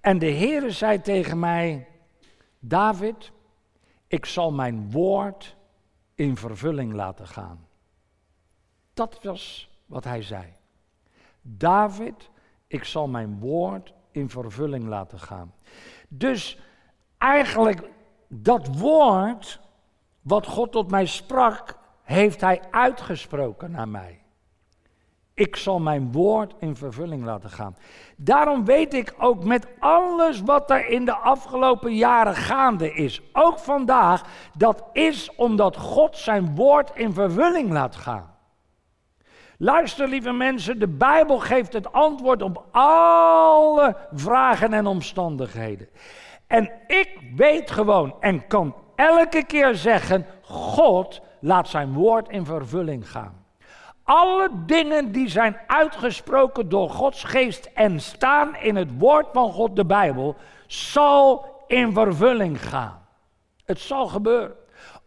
En 0.00 0.18
de 0.18 0.30
Heere 0.30 0.70
zei 0.70 1.00
tegen 1.00 1.38
mij, 1.38 1.88
David, 2.58 3.32
ik 4.06 4.24
zal 4.24 4.52
mijn 4.52 4.90
woord 4.90 5.56
in 6.14 6.36
vervulling 6.36 6.92
laten 6.92 7.26
gaan. 7.26 7.66
Dat 8.92 9.22
was 9.22 9.70
wat 9.86 10.04
hij 10.04 10.22
zei. 10.22 10.44
David, 11.42 12.30
ik 12.66 12.84
zal 12.84 13.08
mijn 13.08 13.38
woord 13.38 13.94
in 14.10 14.30
vervulling 14.30 14.84
laten 14.84 15.18
gaan. 15.20 15.54
Dus 16.08 16.58
eigenlijk 17.18 17.92
dat 18.42 18.78
woord 18.78 19.60
wat 20.22 20.46
God 20.46 20.72
tot 20.72 20.90
mij 20.90 21.06
sprak, 21.06 21.78
heeft 22.02 22.40
hij 22.40 22.62
uitgesproken 22.70 23.70
naar 23.70 23.88
mij. 23.88 24.18
Ik 25.34 25.56
zal 25.56 25.80
mijn 25.80 26.12
woord 26.12 26.54
in 26.58 26.76
vervulling 26.76 27.24
laten 27.24 27.50
gaan. 27.50 27.76
Daarom 28.16 28.64
weet 28.64 28.94
ik 28.94 29.14
ook 29.18 29.44
met 29.44 29.66
alles 29.78 30.40
wat 30.40 30.70
er 30.70 30.86
in 30.88 31.04
de 31.04 31.14
afgelopen 31.14 31.94
jaren 31.94 32.34
gaande 32.34 32.92
is, 32.92 33.22
ook 33.32 33.58
vandaag, 33.58 34.22
dat 34.56 34.84
is 34.92 35.34
omdat 35.34 35.76
God 35.76 36.16
zijn 36.16 36.54
woord 36.54 36.90
in 36.94 37.12
vervulling 37.12 37.72
laat 37.72 37.96
gaan. 37.96 38.32
Luister, 39.58 40.08
lieve 40.08 40.32
mensen, 40.32 40.78
de 40.78 40.88
Bijbel 40.88 41.38
geeft 41.38 41.72
het 41.72 41.92
antwoord 41.92 42.42
op 42.42 42.64
alle 42.70 43.96
vragen 44.12 44.72
en 44.72 44.86
omstandigheden. 44.86 45.88
En 46.46 46.70
ik 46.86 47.18
weet 47.36 47.70
gewoon 47.70 48.14
en 48.20 48.46
kan 48.46 48.74
elke 48.94 49.44
keer 49.44 49.74
zeggen: 49.74 50.26
God 50.40 51.20
laat 51.40 51.68
zijn 51.68 51.92
woord 51.92 52.28
in 52.28 52.44
vervulling 52.44 53.10
gaan. 53.10 53.44
Alle 54.02 54.48
dingen 54.66 55.12
die 55.12 55.28
zijn 55.28 55.56
uitgesproken 55.66 56.68
door 56.68 56.90
Gods 56.90 57.24
geest 57.24 57.70
en 57.74 58.00
staan 58.00 58.56
in 58.56 58.76
het 58.76 58.98
woord 58.98 59.26
van 59.32 59.52
God, 59.52 59.76
de 59.76 59.84
Bijbel, 59.84 60.36
zal 60.66 61.46
in 61.66 61.92
vervulling 61.92 62.68
gaan. 62.68 63.06
Het 63.64 63.80
zal 63.80 64.06
gebeuren. 64.06 64.56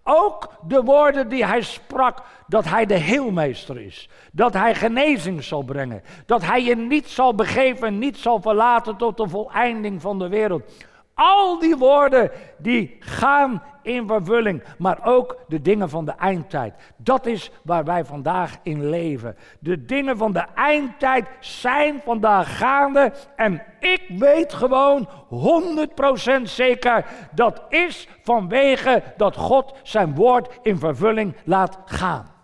Ook 0.03 0.49
de 0.67 0.83
woorden 0.83 1.29
die 1.29 1.45
hij 1.45 1.61
sprak, 1.61 2.23
dat 2.47 2.65
hij 2.65 2.85
de 2.85 2.97
heelmeester 2.97 3.79
is. 3.79 4.09
Dat 4.31 4.53
hij 4.53 4.75
genezing 4.75 5.43
zal 5.43 5.63
brengen. 5.63 6.03
Dat 6.25 6.41
hij 6.41 6.63
je 6.63 6.75
niet 6.75 7.07
zal 7.07 7.35
begeven, 7.35 7.99
niet 7.99 8.17
zal 8.17 8.41
verlaten 8.41 8.97
tot 8.97 9.17
de 9.17 9.29
voleinding 9.29 10.01
van 10.01 10.19
de 10.19 10.27
wereld. 10.27 10.63
Al 11.19 11.59
die 11.59 11.77
woorden 11.77 12.31
die 12.57 12.95
gaan 12.99 13.63
in 13.81 14.07
vervulling, 14.07 14.63
maar 14.77 14.99
ook 15.03 15.37
de 15.47 15.61
dingen 15.61 15.89
van 15.89 16.05
de 16.05 16.11
eindtijd. 16.11 16.73
Dat 16.97 17.25
is 17.25 17.51
waar 17.63 17.83
wij 17.83 18.05
vandaag 18.05 18.57
in 18.63 18.89
leven. 18.89 19.35
De 19.59 19.85
dingen 19.85 20.17
van 20.17 20.33
de 20.33 20.45
eindtijd 20.55 21.25
zijn 21.39 22.01
vandaag 22.05 22.57
gaande 22.57 23.13
en 23.35 23.63
ik 23.79 24.03
weet 24.09 24.53
gewoon 24.53 25.09
100% 26.39 26.41
zeker 26.43 27.05
dat 27.31 27.61
is 27.69 28.07
vanwege 28.23 29.03
dat 29.17 29.35
God 29.35 29.73
zijn 29.83 30.15
woord 30.15 30.59
in 30.61 30.79
vervulling 30.79 31.35
laat 31.43 31.79
gaan. 31.85 32.36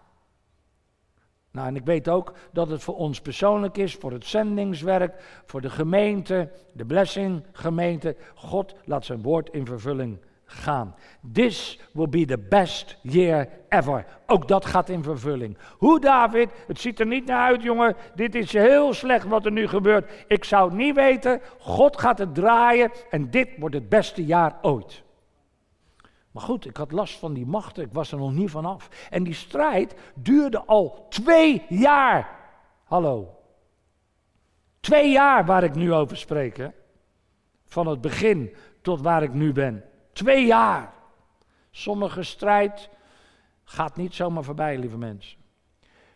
Nou, 1.53 1.67
en 1.67 1.75
ik 1.75 1.85
weet 1.85 2.09
ook 2.09 2.33
dat 2.51 2.69
het 2.69 2.83
voor 2.83 2.95
ons 2.95 3.21
persoonlijk 3.21 3.77
is, 3.77 3.95
voor 3.95 4.11
het 4.11 4.25
zendingswerk, 4.25 5.41
voor 5.45 5.61
de 5.61 5.69
gemeente, 5.69 6.49
de 6.71 6.85
blessing 6.85 7.43
gemeente. 7.51 8.15
God 8.35 8.75
laat 8.85 9.05
zijn 9.05 9.21
woord 9.21 9.49
in 9.49 9.65
vervulling 9.65 10.17
gaan. 10.45 10.95
This 11.31 11.79
will 11.91 12.09
be 12.09 12.25
the 12.25 12.37
best 12.37 12.97
year 13.01 13.47
ever. 13.69 14.05
Ook 14.27 14.47
dat 14.47 14.65
gaat 14.65 14.89
in 14.89 15.03
vervulling. 15.03 15.57
Hoe 15.77 15.99
David? 15.99 16.49
Het 16.67 16.79
ziet 16.79 16.99
er 16.99 17.05
niet 17.05 17.25
naar 17.25 17.47
uit, 17.47 17.63
jongen. 17.63 17.95
Dit 18.15 18.35
is 18.35 18.53
heel 18.53 18.93
slecht 18.93 19.27
wat 19.27 19.45
er 19.45 19.51
nu 19.51 19.67
gebeurt. 19.67 20.11
Ik 20.27 20.43
zou 20.43 20.69
het 20.69 20.77
niet 20.77 20.95
weten. 20.95 21.41
God 21.59 21.99
gaat 21.99 22.17
het 22.17 22.35
draaien 22.35 22.91
en 23.09 23.29
dit 23.29 23.49
wordt 23.57 23.75
het 23.75 23.89
beste 23.89 24.25
jaar 24.25 24.57
ooit. 24.61 25.02
Maar 26.33 26.43
goed, 26.43 26.65
ik 26.65 26.77
had 26.77 26.91
last 26.91 27.19
van 27.19 27.33
die 27.33 27.45
machten, 27.45 27.83
ik 27.83 27.93
was 27.93 28.11
er 28.11 28.17
nog 28.17 28.33
niet 28.33 28.49
vanaf. 28.49 29.07
En 29.09 29.23
die 29.23 29.33
strijd 29.33 29.95
duurde 30.15 30.65
al 30.65 31.05
twee 31.09 31.65
jaar. 31.69 32.39
Hallo. 32.83 33.37
Twee 34.79 35.11
jaar 35.11 35.45
waar 35.45 35.63
ik 35.63 35.75
nu 35.75 35.93
over 35.93 36.17
spreek. 36.17 36.57
Hè? 36.57 36.67
Van 37.65 37.87
het 37.87 38.01
begin 38.01 38.55
tot 38.81 39.01
waar 39.01 39.23
ik 39.23 39.33
nu 39.33 39.51
ben. 39.51 39.83
Twee 40.13 40.45
jaar. 40.45 40.93
Sommige 41.71 42.23
strijd 42.23 42.89
gaat 43.63 43.95
niet 43.95 44.13
zomaar 44.13 44.43
voorbij, 44.43 44.77
lieve 44.77 44.97
mensen. 44.97 45.37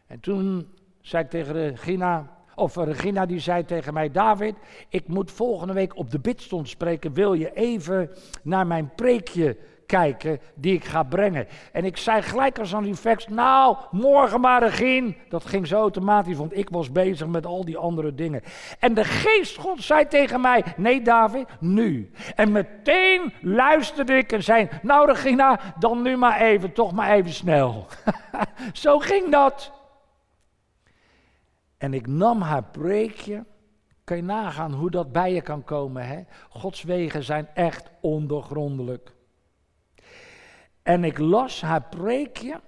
En 0.08 0.20
toen 0.20 0.74
zei 1.02 1.24
ik 1.24 1.30
tegen 1.30 1.54
Regina, 1.54 2.38
of 2.56 2.76
Regina 2.76 3.26
die 3.26 3.40
zei 3.40 3.66
tegen 3.66 3.94
mij, 3.94 4.12
David, 4.12 4.56
ik 4.90 5.08
moet 5.08 5.32
volgende 5.32 5.74
week 5.74 5.96
op 5.96 6.12
de 6.12 6.20
bidstond 6.20 6.70
spreken. 6.70 7.14
Wil 7.14 7.34
je 7.34 7.54
even 7.54 8.10
naar 8.44 8.68
mijn 8.68 8.96
preekje 8.96 9.58
kijken 9.88 10.40
die 10.56 10.74
ik 10.74 10.86
ga 10.86 11.04
brengen. 11.04 11.48
En 11.72 11.86
ik 11.86 11.98
zei 11.98 12.22
gelijk 12.22 12.60
als 12.60 12.76
aan 12.76 12.84
die 12.84 12.96
fax, 12.96 13.28
nou, 13.28 13.78
morgen 13.92 14.42
maar 14.42 14.60
begin. 14.60 15.16
Dat 15.30 15.46
ging 15.46 15.68
zo 15.68 15.80
automatisch, 15.80 16.38
want 16.38 16.58
ik 16.58 16.70
was 16.70 16.92
bezig 16.92 17.28
met 17.28 17.46
al 17.46 17.66
die 17.66 17.78
andere 17.78 18.14
dingen. 18.14 18.42
En 18.80 18.94
de 18.94 19.04
geest 19.04 19.58
God 19.58 19.84
zei 19.84 20.08
tegen 20.08 20.42
mij, 20.42 20.64
nee 20.78 21.02
David, 21.02 21.48
nu. 21.60 22.12
En 22.36 22.52
meteen 22.52 23.34
luisterde 23.42 24.18
ik 24.18 24.32
en 24.32 24.44
zei, 24.44 24.70
nou 24.82 25.08
Regina, 25.08 25.60
dan 25.80 26.02
nu 26.02 26.18
maar 26.18 26.42
even, 26.42 26.74
toch 26.74 26.92
maar 26.92 27.12
even 27.12 27.34
snel. 27.34 27.88
zo 28.74 29.00
ging 29.00 29.32
dat. 29.32 29.72
En 31.78 31.94
ik 31.94 32.08
nam 32.08 32.42
haar 32.42 32.64
preekje. 32.64 33.46
Kan 34.04 34.18
je 34.18 34.24
nagaan 34.24 34.74
hoe 34.74 34.90
dat 34.90 35.12
bij 35.12 35.34
je 35.34 35.42
kan 35.42 35.64
komen, 35.64 36.08
hè? 36.08 36.24
Gods 36.50 36.84
wegen 36.84 37.24
zijn 37.24 37.48
echt 37.54 37.90
ondergrondelijk. 38.02 39.16
En 40.88 41.04
ik 41.04 41.18
las 41.18 41.62
haar 41.62 41.84
preekje 41.90 42.62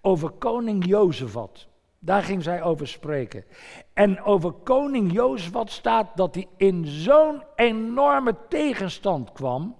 over 0.00 0.30
koning 0.30 0.86
Jozefat. 0.86 1.66
Daar 1.98 2.22
ging 2.22 2.42
zij 2.42 2.62
over 2.62 2.88
spreken. 2.88 3.44
En 3.92 4.22
over 4.22 4.52
koning 4.52 5.12
Jozefat 5.12 5.70
staat 5.70 6.16
dat 6.16 6.34
hij 6.34 6.46
in 6.56 6.86
zo'n 6.86 7.42
enorme 7.56 8.36
tegenstand 8.48 9.32
kwam. 9.32 9.76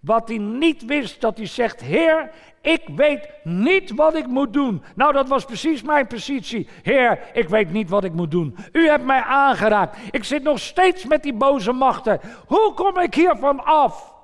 Wat 0.00 0.28
hij 0.28 0.38
niet 0.38 0.84
wist, 0.84 1.20
dat 1.20 1.36
hij 1.36 1.46
zegt: 1.46 1.80
Heer, 1.80 2.30
ik 2.60 2.88
weet 2.96 3.28
niet 3.44 3.94
wat 3.94 4.14
ik 4.14 4.26
moet 4.26 4.52
doen. 4.52 4.82
Nou, 4.94 5.12
dat 5.12 5.28
was 5.28 5.44
precies 5.44 5.82
mijn 5.82 6.06
positie. 6.06 6.68
Heer, 6.82 7.20
ik 7.32 7.48
weet 7.48 7.70
niet 7.70 7.88
wat 7.88 8.04
ik 8.04 8.12
moet 8.12 8.30
doen. 8.30 8.56
U 8.72 8.88
hebt 8.88 9.04
mij 9.04 9.22
aangeraakt. 9.22 9.98
Ik 10.10 10.24
zit 10.24 10.42
nog 10.42 10.58
steeds 10.58 11.04
met 11.04 11.22
die 11.22 11.34
boze 11.34 11.72
machten. 11.72 12.20
Hoe 12.46 12.74
kom 12.74 12.98
ik 12.98 13.14
hiervan 13.14 13.64
af? 13.64 14.14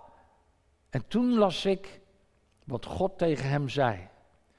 En 0.91 1.05
toen 1.09 1.35
las 1.35 1.65
ik 1.65 2.03
wat 2.65 2.87
God 2.87 3.19
tegen 3.19 3.49
hem 3.49 3.69
zei. 3.69 4.09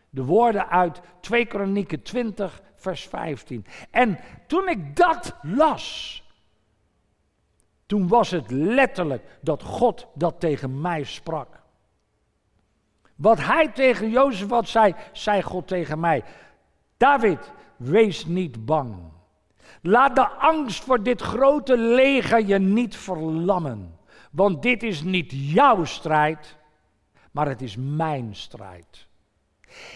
De 0.09 0.23
woorden 0.23 0.69
uit 0.69 1.01
2 1.19 1.45
Kronieken 1.45 2.01
20, 2.01 2.61
vers 2.75 3.07
15. 3.07 3.65
En 3.91 4.19
toen 4.47 4.69
ik 4.69 4.95
dat 4.95 5.35
las, 5.41 6.23
toen 7.85 8.07
was 8.07 8.31
het 8.31 8.51
letterlijk 8.51 9.23
dat 9.41 9.63
God 9.63 10.07
dat 10.13 10.39
tegen 10.39 10.81
mij 10.81 11.03
sprak. 11.03 11.63
Wat 13.15 13.37
hij 13.39 13.67
tegen 13.67 14.09
Jozef 14.09 14.47
wat 14.47 14.67
zei, 14.67 14.95
zei 15.11 15.41
God 15.41 15.67
tegen 15.67 15.99
mij. 15.99 16.23
David, 16.97 17.51
wees 17.77 18.25
niet 18.25 18.65
bang. 18.65 18.95
Laat 19.81 20.15
de 20.15 20.27
angst 20.27 20.83
voor 20.83 21.03
dit 21.03 21.21
grote 21.21 21.77
leger 21.77 22.45
je 22.45 22.59
niet 22.59 22.95
verlammen. 22.95 23.97
Want 24.31 24.61
dit 24.61 24.83
is 24.83 25.03
niet 25.03 25.31
jouw 25.31 25.83
strijd, 25.83 26.57
maar 27.35 27.47
het 27.47 27.61
is 27.61 27.75
mijn 27.79 28.35
strijd. 28.35 29.07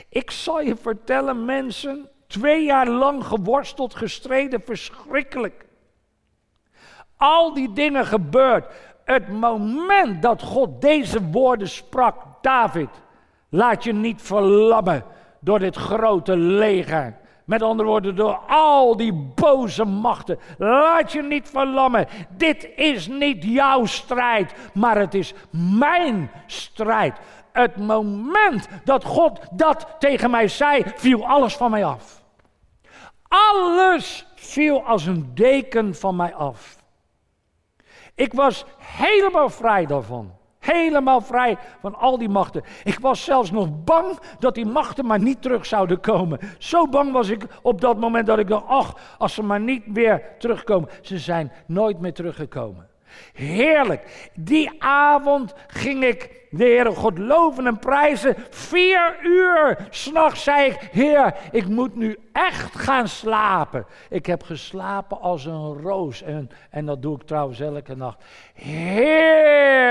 Ik 0.10 0.32
zal 0.32 0.62
je 0.62 0.76
vertellen, 0.76 1.46
mensen, 1.46 2.10
twee 2.28 2.64
jaar 2.64 2.88
lang 2.88 3.26
geworsteld, 3.26 3.96
gestreden, 3.96 4.62
verschrikkelijk. 4.66 5.66
Al 7.18 7.54
die 7.54 7.74
dingen 7.74 8.06
gebeurd. 8.06 8.66
Het 9.06 9.28
moment 9.28 10.22
dat 10.22 10.42
God 10.42 10.82
deze 10.82 11.30
woorden 11.30 11.70
sprak, 11.70 12.16
David, 12.42 12.90
laat 13.50 13.84
je 13.84 13.94
niet 13.94 14.22
verlammen 14.22 15.04
door 15.40 15.60
dit 15.60 15.76
grote 15.76 16.38
leger. 16.38 17.18
Met 17.50 17.62
andere 17.62 17.90
woorden, 17.90 18.16
door 18.16 18.40
al 18.48 18.98
die 18.98 19.14
boze 19.14 19.86
machten. 19.86 20.40
Laat 20.58 21.12
je 21.12 21.24
niet 21.24 21.50
verlammen. 21.50 22.08
Dit 22.30 22.70
is 22.76 23.08
niet 23.08 23.44
jouw 23.44 23.86
strijd, 23.86 24.54
maar 24.74 24.98
het 24.98 25.14
is 25.14 25.34
mijn 25.52 26.32
strijd. 26.46 27.18
Het 27.52 27.76
moment 27.76 28.68
dat 28.84 29.04
God 29.04 29.40
dat 29.52 29.96
tegen 30.00 30.32
mij 30.32 30.48
zei, 30.48 30.84
viel 30.96 31.28
alles 31.28 31.56
van 31.56 31.72
mij 31.72 31.86
af. 31.86 32.24
Alles 33.28 34.28
viel 34.36 34.84
als 34.84 35.06
een 35.06 35.32
deken 35.34 35.96
van 35.96 36.16
mij 36.16 36.34
af. 36.34 36.78
Ik 38.16 38.34
was 38.34 38.66
helemaal 38.78 39.50
vrij 39.50 39.86
daarvan. 39.86 40.39
Helemaal 40.72 41.22
vrij 41.22 41.58
van 41.82 41.96
al 41.96 42.18
die 42.18 42.30
machten. 42.30 42.64
Ik 42.84 43.00
was 43.00 43.24
zelfs 43.24 43.52
nog 43.52 43.84
bang 43.84 44.20
dat 44.40 44.56
die 44.56 44.66
machten 44.66 45.06
maar 45.06 45.20
niet 45.20 45.42
terug 45.42 45.66
zouden 45.66 46.00
komen. 46.00 46.40
Zo 46.58 46.88
bang 46.88 47.12
was 47.12 47.30
ik 47.30 47.46
op 47.62 47.82
dat 47.82 48.00
moment 48.00 48.28
dat 48.28 48.40
ik 48.40 48.48
dacht, 48.48 48.66
ach, 48.68 48.96
als 49.18 49.34
ze 49.34 49.44
maar 49.44 49.60
niet 49.60 49.84
weer 49.86 50.22
terugkomen. 50.40 50.90
Ze 51.02 51.18
zijn 51.18 51.52
nooit 51.66 52.00
meer 52.00 52.14
teruggekomen. 52.14 52.88
Heerlijk. 53.34 54.30
Die 54.34 54.72
avond 54.80 55.54
ging 55.68 56.04
ik 56.04 56.40
de 56.50 56.64
Heere 56.64 56.92
God 56.92 57.18
loven 57.18 57.68
en 57.68 57.80
prijzen. 57.80 58.36
Vier 58.50 59.20
uur 59.24 59.88
s'nachts 59.90 60.44
zei 60.44 60.70
ik, 60.70 60.90
Heer, 60.92 61.36
ik 61.52 61.68
moet 61.68 61.96
nu 61.96 62.20
echt 62.32 62.76
gaan 62.76 63.08
slapen. 63.08 63.86
Ik 64.10 64.26
heb 64.26 64.44
geslapen 64.44 65.22
als 65.22 65.46
een 65.46 65.82
roos. 65.82 66.22
En, 66.22 66.50
en 66.70 66.86
dat 66.86 67.02
doe 67.02 67.16
ik 67.16 67.24
trouwens 67.24 67.60
elke 67.60 67.96
nacht. 67.96 68.24
Heerlijk. 68.54 69.88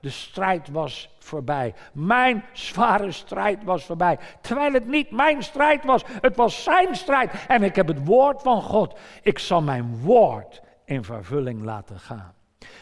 de 0.00 0.10
strijd 0.10 0.68
was 0.68 1.16
voorbij. 1.18 1.74
Mijn 1.92 2.44
zware 2.52 3.12
strijd 3.12 3.64
was 3.64 3.84
voorbij. 3.84 4.18
Terwijl 4.40 4.72
het 4.72 4.86
niet 4.86 5.10
mijn 5.10 5.42
strijd 5.42 5.84
was, 5.84 6.02
het 6.20 6.36
was 6.36 6.62
zijn 6.62 6.96
strijd. 6.96 7.30
En 7.48 7.62
ik 7.62 7.76
heb 7.76 7.86
het 7.86 8.04
woord 8.04 8.42
van 8.42 8.62
God. 8.62 8.98
Ik 9.22 9.38
zal 9.38 9.62
mijn 9.62 10.00
woord 10.02 10.62
in 10.88 11.04
vervulling 11.04 11.62
laten 11.62 11.98
gaan. 11.98 12.34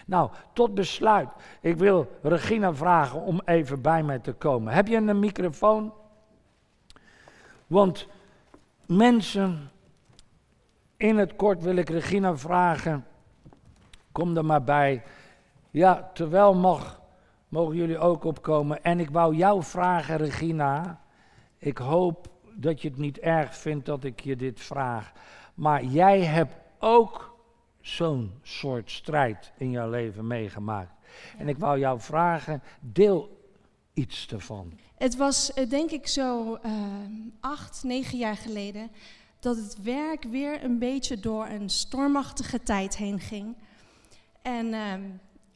Nou, 0.06 0.30
tot 0.52 0.74
besluit. 0.74 1.28
Ik 1.60 1.76
wil 1.76 2.18
Regina 2.22 2.74
vragen 2.74 3.20
om 3.20 3.40
even 3.44 3.80
bij 3.80 4.02
mij 4.02 4.18
te 4.18 4.32
komen. 4.32 4.72
Heb 4.72 4.86
je 4.86 4.96
een 4.96 5.18
microfoon? 5.18 5.92
Want 7.66 8.08
mensen, 8.86 9.70
in 10.96 11.18
het 11.18 11.36
kort 11.36 11.62
wil 11.62 11.76
ik 11.76 11.88
Regina 11.88 12.36
vragen. 12.36 13.06
Kom 14.12 14.36
er 14.36 14.44
maar 14.44 14.64
bij. 14.64 15.02
Ja, 15.70 16.10
terwijl 16.14 16.54
mag, 16.54 17.00
mogen 17.48 17.76
jullie 17.76 17.98
ook 17.98 18.24
opkomen. 18.24 18.82
En 18.82 19.00
ik 19.00 19.10
wou 19.10 19.34
jou 19.34 19.62
vragen, 19.62 20.16
Regina. 20.16 21.00
Ik 21.58 21.78
hoop 21.78 22.28
dat 22.54 22.82
je 22.82 22.88
het 22.88 22.98
niet 22.98 23.18
erg 23.18 23.56
vindt 23.56 23.86
dat 23.86 24.04
ik 24.04 24.20
je 24.20 24.36
dit 24.36 24.60
vraag. 24.60 25.12
Maar 25.54 25.84
jij 25.84 26.20
hebt 26.20 26.54
ook 26.78 27.35
zo'n 27.86 28.32
soort 28.42 28.90
strijd 28.90 29.52
in 29.58 29.70
jouw 29.70 29.90
leven 29.90 30.26
meegemaakt. 30.26 30.92
En 31.38 31.48
ik 31.48 31.58
wou 31.58 31.78
jou 31.78 32.00
vragen, 32.00 32.62
deel 32.80 33.44
iets 33.94 34.26
ervan. 34.26 34.72
Het 34.96 35.16
was 35.16 35.52
eh, 35.52 35.68
denk 35.68 35.90
ik 35.90 36.06
zo 36.06 36.58
uh, 36.64 36.72
acht, 37.40 37.82
negen 37.82 38.18
jaar 38.18 38.36
geleden 38.36 38.90
dat 39.40 39.56
het 39.56 39.82
werk 39.82 40.24
weer 40.24 40.64
een 40.64 40.78
beetje 40.78 41.20
door 41.20 41.46
een 41.46 41.70
stormachtige 41.70 42.62
tijd 42.62 42.96
heen 42.96 43.20
ging. 43.20 43.56
En 44.42 44.74
ehm, 44.74 45.02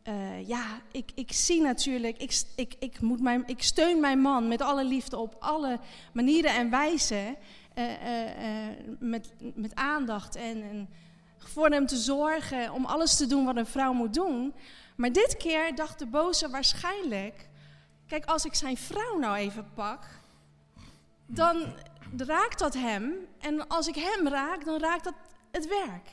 uh, 0.08 0.48
ja, 0.48 0.80
ik, 0.92 1.10
ik 1.14 1.32
zie 1.32 1.62
natuurlijk, 1.62 2.18
ik, 2.18 2.42
ik, 2.56 2.74
ik, 2.78 3.00
moet 3.00 3.20
mijn, 3.20 3.42
ik 3.46 3.62
steun 3.62 4.00
mijn 4.00 4.20
man 4.20 4.48
met 4.48 4.60
alle 4.60 4.84
liefde 4.84 5.16
op 5.16 5.36
alle 5.38 5.78
manieren 6.12 6.54
en 6.54 6.70
wijzen. 6.70 7.36
Met, 8.98 9.32
met 9.54 9.74
aandacht 9.74 10.36
en, 10.36 10.62
en 10.62 10.88
voor 11.48 11.68
hem 11.68 11.86
te 11.86 11.96
zorgen, 11.96 12.72
om 12.72 12.84
alles 12.84 13.16
te 13.16 13.26
doen 13.26 13.44
wat 13.44 13.56
een 13.56 13.66
vrouw 13.66 13.92
moet 13.92 14.14
doen. 14.14 14.54
Maar 14.96 15.12
dit 15.12 15.36
keer 15.36 15.74
dacht 15.74 15.98
de 15.98 16.06
boze 16.06 16.50
waarschijnlijk, 16.50 17.48
kijk 18.06 18.24
als 18.24 18.44
ik 18.44 18.54
zijn 18.54 18.76
vrouw 18.76 19.18
nou 19.18 19.36
even 19.36 19.70
pak, 19.74 20.04
dan 21.26 21.74
raakt 22.16 22.58
dat 22.58 22.74
hem. 22.74 23.14
En 23.38 23.68
als 23.68 23.86
ik 23.86 23.94
hem 23.94 24.28
raak, 24.28 24.64
dan 24.64 24.80
raakt 24.80 25.04
dat 25.04 25.14
het 25.50 25.68
werk. 25.68 26.08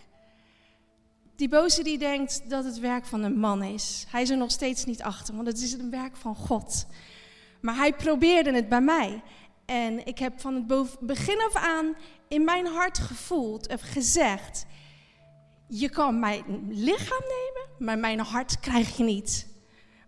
Die 1.35 1.49
boze 1.49 1.83
die 1.83 1.97
denkt 1.97 2.49
dat 2.49 2.63
het 2.63 2.79
werk 2.79 3.05
van 3.05 3.23
een 3.23 3.39
man 3.39 3.63
is. 3.63 4.05
Hij 4.09 4.21
is 4.21 4.29
er 4.29 4.37
nog 4.37 4.51
steeds 4.51 4.85
niet 4.85 5.01
achter, 5.01 5.35
want 5.35 5.47
het 5.47 5.61
is 5.61 5.73
een 5.73 5.89
werk 5.89 6.15
van 6.15 6.35
God. 6.35 6.85
Maar 7.61 7.75
hij 7.75 7.93
probeerde 7.93 8.53
het 8.53 8.69
bij 8.69 8.81
mij. 8.81 9.21
En 9.65 10.05
ik 10.05 10.19
heb 10.19 10.41
van 10.41 10.53
het 10.53 10.97
begin 10.99 11.39
af 11.39 11.55
aan 11.55 11.95
in 12.27 12.43
mijn 12.43 12.65
hart 12.65 12.97
gevoeld 12.97 13.67
of 13.67 13.81
gezegd: 13.81 14.65
Je 15.67 15.89
kan 15.89 16.19
mijn 16.19 16.67
lichaam 16.69 17.21
nemen, 17.21 17.69
maar 17.79 17.97
mijn 17.97 18.19
hart 18.19 18.59
krijg 18.59 18.97
je 18.97 19.03
niet. 19.03 19.47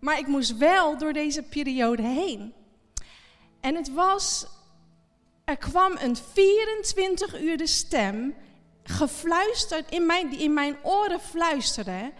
Maar 0.00 0.18
ik 0.18 0.26
moest 0.26 0.56
wel 0.56 0.98
door 0.98 1.12
deze 1.12 1.42
periode 1.42 2.02
heen. 2.02 2.54
En 3.60 3.74
het 3.74 3.92
was, 3.92 4.46
er 5.44 5.56
kwam 5.56 5.96
een 5.98 6.16
24 6.16 7.40
uur 7.40 7.56
de 7.56 7.66
stem 7.66 8.34
gefluisterd, 8.82 9.90
in 9.90 10.06
mijn, 10.06 10.28
die 10.28 10.38
in 10.38 10.54
mijn 10.54 10.76
oren 10.82 11.20
fluisterde. 11.20 12.12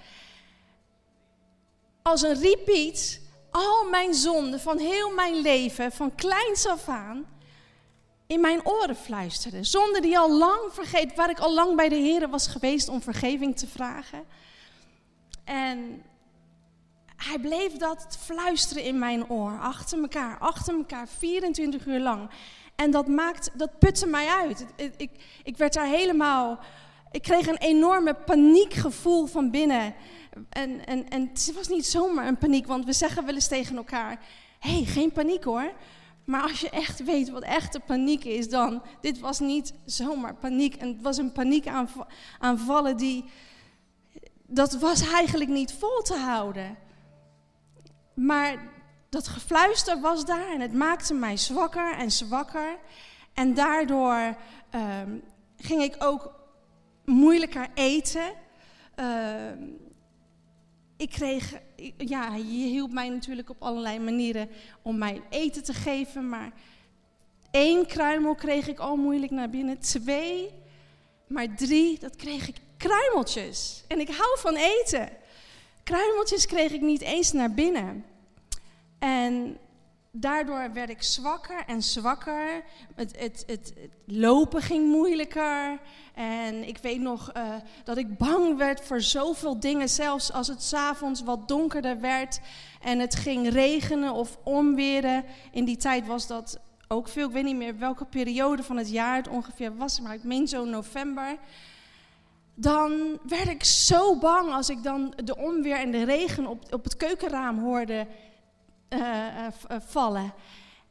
Als 2.03 2.23
een 2.23 2.41
repeat, 2.41 3.21
al 3.51 3.89
mijn 3.89 4.15
zonden 4.15 4.61
van 4.61 4.79
heel 4.79 5.15
mijn 5.15 5.41
leven, 5.41 5.93
van 5.93 6.15
kleins 6.15 6.67
af 6.67 6.89
aan, 6.89 7.27
in 8.31 8.41
mijn 8.41 8.67
oren 8.67 8.97
fluisterde. 8.97 9.65
Zonden 9.65 10.03
die 10.03 10.19
al 10.19 10.39
lang 10.39 10.61
vergeet, 10.73 11.15
waar 11.15 11.31
ik 11.31 11.39
al 11.39 11.55
lang 11.55 11.77
bij 11.77 11.89
de 11.89 11.97
Heer 11.97 12.29
was 12.29 12.47
geweest 12.47 12.89
om 12.89 13.03
vergeving 13.03 13.57
te 13.57 13.67
vragen. 13.67 14.25
En 15.45 16.03
hij 17.17 17.39
bleef 17.39 17.77
dat 17.77 18.19
fluisteren 18.21 18.85
in 18.85 18.99
mijn 18.99 19.31
oor, 19.31 19.59
achter 19.61 20.01
elkaar, 20.01 20.39
achter 20.39 20.75
elkaar, 20.75 21.09
24 21.09 21.87
uur 21.87 22.01
lang. 22.01 22.31
En 22.77 22.91
dat, 22.91 23.09
maakt, 23.09 23.51
dat 23.55 23.79
putte 23.79 24.07
mij 24.07 24.27
uit. 24.27 24.67
Ik, 24.77 24.95
ik, 24.97 25.11
ik 25.43 25.57
werd 25.57 25.73
daar 25.73 25.87
helemaal. 25.87 26.59
Ik 27.11 27.23
kreeg 27.23 27.47
een 27.47 27.59
enorme 27.59 28.15
paniekgevoel 28.15 29.27
van 29.27 29.51
binnen. 29.51 29.95
En, 30.49 30.87
en, 30.87 31.09
en 31.09 31.29
het 31.33 31.53
was 31.55 31.69
niet 31.69 31.87
zomaar 31.87 32.27
een 32.27 32.39
paniek, 32.39 32.67
want 32.67 32.85
we 32.85 32.93
zeggen 32.93 33.25
wel 33.25 33.35
eens 33.35 33.49
tegen 33.49 33.77
elkaar: 33.77 34.21
hé, 34.59 34.71
hey, 34.71 34.85
geen 34.85 35.13
paniek 35.13 35.45
hoor. 35.45 35.73
Maar 36.31 36.43
als 36.43 36.61
je 36.61 36.71
echt 36.71 37.05
weet 37.05 37.31
wat 37.31 37.43
echte 37.43 37.81
paniek 37.81 38.25
is, 38.25 38.49
dan. 38.49 38.83
Dit 39.01 39.19
was 39.19 39.39
niet 39.39 39.75
zomaar 39.85 40.35
paniek. 40.35 40.75
En 40.75 40.89
het 40.89 41.03
was 41.03 41.17
een 41.17 41.33
paniekaanvallen 41.33 42.97
die. 42.97 43.25
Dat 44.47 44.73
was 44.79 45.13
eigenlijk 45.13 45.51
niet 45.51 45.73
vol 45.73 46.03
te 46.03 46.17
houden. 46.17 46.77
Maar 48.15 48.69
dat 49.09 49.29
gefluister 49.29 50.01
was 50.01 50.25
daar 50.25 50.53
en 50.53 50.61
het 50.61 50.73
maakte 50.73 51.15
mij 51.15 51.37
zwakker 51.37 51.95
en 51.95 52.11
zwakker. 52.11 52.79
En 53.35 53.55
daardoor 53.55 54.37
ehm, 54.71 55.19
ging 55.57 55.83
ik 55.83 55.97
ook 55.99 56.33
moeilijker 57.05 57.69
eten. 57.75 58.33
Ehm, 58.95 59.59
ik 61.01 61.11
kreeg, 61.11 61.61
ja, 61.97 62.35
je 62.35 62.43
hielp 62.43 62.93
mij 62.93 63.09
natuurlijk 63.09 63.51
op 63.51 63.63
allerlei 63.63 63.99
manieren 63.99 64.49
om 64.83 64.99
mij 64.99 65.23
eten 65.31 65.63
te 65.63 65.73
geven. 65.73 66.29
Maar 66.29 66.53
één 67.51 67.87
kruimel 67.87 68.35
kreeg 68.35 68.69
ik 68.69 68.79
al 68.79 68.97
moeilijk 68.97 69.33
naar 69.33 69.51
binnen. 69.51 69.79
Twee, 69.79 70.51
maar 71.27 71.55
drie, 71.55 71.99
dat 71.99 72.17
kreeg 72.17 72.49
ik 72.49 72.57
kruimeltjes. 72.77 73.85
En 73.89 74.01
ik 74.01 74.09
hou 74.09 74.39
van 74.39 74.57
eten. 74.57 75.09
Kruimeltjes 75.83 76.47
kreeg 76.47 76.73
ik 76.73 76.81
niet 76.81 77.01
eens 77.01 77.33
naar 77.33 77.55
binnen. 77.55 78.05
En 78.99 79.59
daardoor 80.11 80.73
werd 80.73 80.91
ik 80.91 81.03
zwakker 81.03 81.65
en 81.67 81.83
zwakker. 81.83 82.65
Het, 82.95 83.19
het, 83.19 83.45
het, 83.47 83.75
lopen 84.05 84.63
ging 84.63 84.87
moeilijker. 84.87 85.81
En 86.15 86.69
ik 86.69 86.79
weet 86.79 87.01
nog 87.01 87.33
uh, 87.37 87.55
dat 87.85 87.97
ik 87.97 88.19
bang 88.19 88.57
werd 88.57 88.81
voor 88.81 89.01
zoveel 89.01 89.61
dingen. 89.61 89.89
Zelfs 89.89 90.33
als 90.33 90.49
het 90.49 90.63
s'avonds 90.63 91.23
wat 91.23 91.49
donkerder 91.49 92.01
werd 92.01 92.41
en 92.83 92.99
het 92.99 93.15
ging 93.15 93.49
regenen 93.49 94.13
of 94.13 94.39
onweren. 94.43 95.25
In 95.51 95.65
die 95.65 95.77
tijd 95.77 96.07
was 96.07 96.27
dat 96.27 96.61
ook 96.89 97.09
veel. 97.09 97.27
Ik 97.27 97.33
weet 97.33 97.45
niet 97.45 97.57
meer 97.57 97.79
welke 97.79 98.05
periode 98.05 98.63
van 98.63 98.77
het 98.77 98.91
jaar 98.91 99.17
het 99.17 99.29
ongeveer 99.29 99.77
was, 99.77 100.01
maar 100.01 100.15
ik 100.15 100.25
meen 100.25 100.49
zo 100.49 100.65
november. 100.65 101.37
Dan 102.55 103.19
werd 103.29 103.49
ik 103.49 103.65
zo 103.65 104.19
bang 104.19 104.53
als 104.53 104.71
ik 104.71 104.83
dan 104.83 105.15
de 105.25 105.37
onweer 105.37 105.77
en 105.77 105.91
de 105.91 106.05
regen 106.05 106.47
op, 106.47 106.73
op 106.73 106.85
het 106.85 106.97
keukenraam 106.97 107.59
hoorde 107.59 108.07
uh, 108.91 109.47
vallen. 109.87 110.33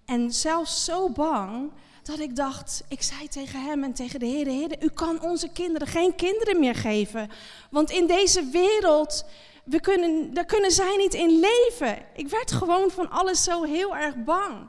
En 0.05 0.31
zelfs 0.31 0.85
zo 0.85 1.09
bang 1.09 1.71
dat 2.03 2.19
ik 2.19 2.35
dacht, 2.35 2.83
ik 2.87 3.01
zei 3.01 3.27
tegen 3.27 3.61
hem 3.65 3.83
en 3.83 3.93
tegen 3.93 4.19
de 4.19 4.25
Heer, 4.25 4.47
Heer, 4.47 4.83
u 4.83 4.89
kan 4.89 5.21
onze 5.21 5.49
kinderen 5.51 5.87
geen 5.87 6.15
kinderen 6.15 6.59
meer 6.59 6.75
geven. 6.75 7.29
Want 7.69 7.91
in 7.91 8.07
deze 8.07 8.43
wereld, 8.43 9.25
we 9.63 9.79
kunnen, 9.79 10.33
daar 10.33 10.45
kunnen 10.45 10.71
zij 10.71 10.95
niet 10.97 11.13
in 11.13 11.39
leven. 11.39 11.97
Ik 12.15 12.27
werd 12.27 12.51
gewoon 12.51 12.91
van 12.91 13.09
alles 13.09 13.43
zo 13.43 13.63
heel 13.63 13.95
erg 13.95 14.15
bang. 14.23 14.67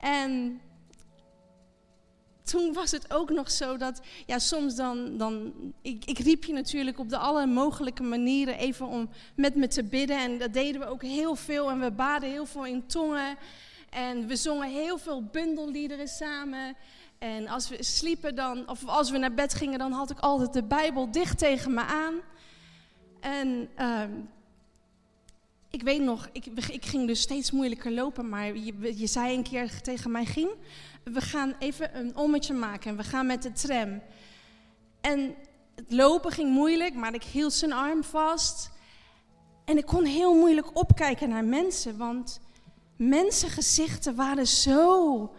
En 0.00 0.60
toen 2.52 2.72
was 2.72 2.90
het 2.90 3.14
ook 3.14 3.30
nog 3.30 3.50
zo 3.50 3.76
dat, 3.76 4.00
ja, 4.26 4.38
soms 4.38 4.74
dan, 4.74 5.16
dan 5.16 5.52
ik, 5.82 6.04
ik 6.04 6.18
riep 6.18 6.44
je 6.44 6.52
natuurlijk 6.52 6.98
op 6.98 7.08
de 7.08 7.16
alle 7.16 7.46
mogelijke 7.46 8.02
manieren 8.02 8.58
even 8.58 8.86
om 8.86 9.08
met 9.34 9.54
me 9.54 9.68
te 9.68 9.84
bidden. 9.84 10.18
En 10.18 10.38
dat 10.38 10.52
deden 10.52 10.80
we 10.80 10.86
ook 10.86 11.02
heel 11.02 11.34
veel 11.34 11.70
en 11.70 11.80
we 11.80 11.90
baden 11.90 12.30
heel 12.30 12.46
veel 12.46 12.66
in 12.66 12.86
tongen. 12.86 13.36
En 13.90 14.26
we 14.26 14.36
zongen 14.36 14.68
heel 14.68 14.98
veel 14.98 15.24
bundelliederen 15.24 16.08
samen. 16.08 16.76
En 17.18 17.48
als 17.48 17.68
we 17.68 17.82
sliepen 17.82 18.34
dan, 18.34 18.68
of 18.68 18.86
als 18.86 19.10
we 19.10 19.18
naar 19.18 19.34
bed 19.34 19.54
gingen, 19.54 19.78
dan 19.78 19.92
had 19.92 20.10
ik 20.10 20.18
altijd 20.18 20.52
de 20.52 20.64
Bijbel 20.64 21.10
dicht 21.10 21.38
tegen 21.38 21.74
me 21.74 21.82
aan. 21.82 22.14
En 23.20 23.68
uh, 23.78 24.02
ik 25.70 25.82
weet 25.82 26.02
nog, 26.02 26.28
ik, 26.32 26.46
ik, 26.46 26.84
ging 26.84 27.06
dus 27.06 27.20
steeds 27.20 27.50
moeilijker 27.50 27.92
lopen, 27.92 28.28
maar 28.28 28.56
je, 28.56 28.98
je 28.98 29.06
zei 29.06 29.36
een 29.36 29.42
keer 29.42 29.80
tegen 29.80 30.10
mij, 30.10 30.24
ging 30.24 30.50
we 31.04 31.20
gaan 31.20 31.54
even 31.58 31.98
een 31.98 32.16
ommetje 32.16 32.54
maken 32.54 32.90
en 32.90 32.96
we 32.96 33.02
gaan 33.02 33.26
met 33.26 33.42
de 33.42 33.52
tram. 33.52 34.02
En 35.00 35.34
het 35.74 35.92
lopen 35.92 36.32
ging 36.32 36.50
moeilijk, 36.50 36.94
maar 36.94 37.14
ik 37.14 37.22
hield 37.22 37.52
zijn 37.52 37.72
arm 37.72 38.04
vast. 38.04 38.70
En 39.64 39.78
ik 39.78 39.86
kon 39.86 40.04
heel 40.04 40.34
moeilijk 40.34 40.76
opkijken 40.76 41.28
naar 41.28 41.44
mensen, 41.44 41.96
want 41.96 42.40
mensengezichten 42.96 44.14
waren 44.14 44.46
zo 44.46 45.30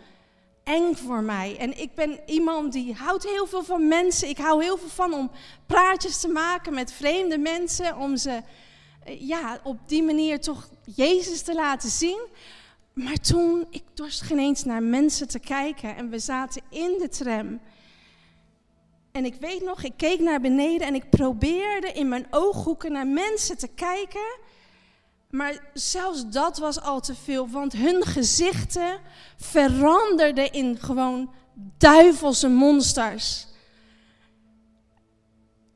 eng 0.63 0.95
voor 0.95 1.23
mij. 1.23 1.57
En 1.57 1.79
ik 1.79 1.95
ben 1.95 2.19
iemand 2.25 2.73
die 2.73 2.93
houdt 2.93 3.23
heel 3.23 3.47
veel 3.47 3.63
van 3.63 3.87
mensen. 3.87 4.29
Ik 4.29 4.37
hou 4.37 4.63
heel 4.63 4.77
veel 4.77 4.89
van 4.89 5.13
om 5.13 5.31
praatjes 5.65 6.19
te 6.19 6.27
maken 6.27 6.73
met 6.73 6.91
vreemde 6.91 7.37
mensen, 7.37 7.97
om 7.97 8.17
ze 8.17 8.41
eh, 9.03 9.27
ja, 9.27 9.59
op 9.63 9.77
die 9.85 10.03
manier 10.03 10.41
toch 10.41 10.69
Jezus 10.95 11.41
te 11.41 11.53
laten 11.53 11.89
zien. 11.89 12.19
Maar 12.93 13.17
toen, 13.17 13.67
ik 13.69 13.83
dorst 13.93 14.21
geen 14.21 14.39
eens 14.39 14.63
naar 14.63 14.83
mensen 14.83 15.27
te 15.27 15.39
kijken 15.39 15.95
en 15.95 16.09
we 16.09 16.19
zaten 16.19 16.61
in 16.69 16.95
de 16.99 17.09
tram. 17.09 17.59
En 19.11 19.25
ik 19.25 19.35
weet 19.35 19.63
nog, 19.63 19.83
ik 19.83 19.93
keek 19.97 20.19
naar 20.19 20.41
beneden 20.41 20.87
en 20.87 20.95
ik 20.95 21.09
probeerde 21.09 21.91
in 21.91 22.07
mijn 22.07 22.27
ooghoeken 22.29 22.91
naar 22.91 23.07
mensen 23.07 23.57
te 23.57 23.67
kijken. 23.67 24.37
Maar 25.29 25.69
zelfs 25.73 26.29
dat 26.29 26.57
was 26.57 26.81
al 26.81 26.99
te 26.99 27.15
veel, 27.15 27.49
want 27.49 27.73
hun 27.73 28.03
gezichten 28.03 28.99
veranderden 29.37 30.51
in 30.51 30.77
gewoon 30.79 31.33
duivelse 31.77 32.49
monsters. 32.49 33.47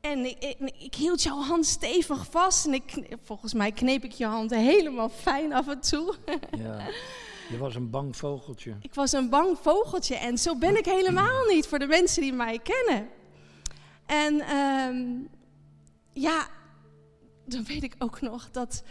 En 0.00 0.24
ik, 0.24 0.36
ik, 0.38 0.72
ik, 0.78 0.94
hield 0.94 1.22
jouw 1.22 1.40
hand 1.40 1.66
stevig 1.66 2.26
vast 2.30 2.66
en 2.66 2.74
ik, 2.74 3.16
volgens 3.22 3.54
mij 3.54 3.72
kneep 3.72 4.04
ik 4.04 4.12
je 4.12 4.26
hand 4.26 4.50
helemaal 4.50 5.08
fijn 5.08 5.52
af 5.52 5.68
en 5.68 5.80
toe. 5.80 6.14
Ja. 6.58 6.86
Je 7.48 7.58
was 7.58 7.74
een 7.74 7.90
bang 7.90 8.16
vogeltje. 8.16 8.76
Ik 8.80 8.94
was 8.94 9.12
een 9.12 9.28
bang 9.28 9.58
vogeltje 9.60 10.16
en 10.16 10.38
zo 10.38 10.56
ben 10.56 10.76
ik 10.76 10.84
helemaal 10.84 11.46
niet 11.46 11.66
voor 11.66 11.78
de 11.78 11.86
mensen 11.86 12.22
die 12.22 12.32
mij 12.32 12.58
kennen. 12.58 13.08
En 14.06 14.40
ehm, 14.40 15.06
ja, 16.12 16.48
dan 17.44 17.64
weet 17.64 17.82
ik 17.82 17.94
ook 17.98 18.20
nog 18.20 18.50
dat 18.50 18.82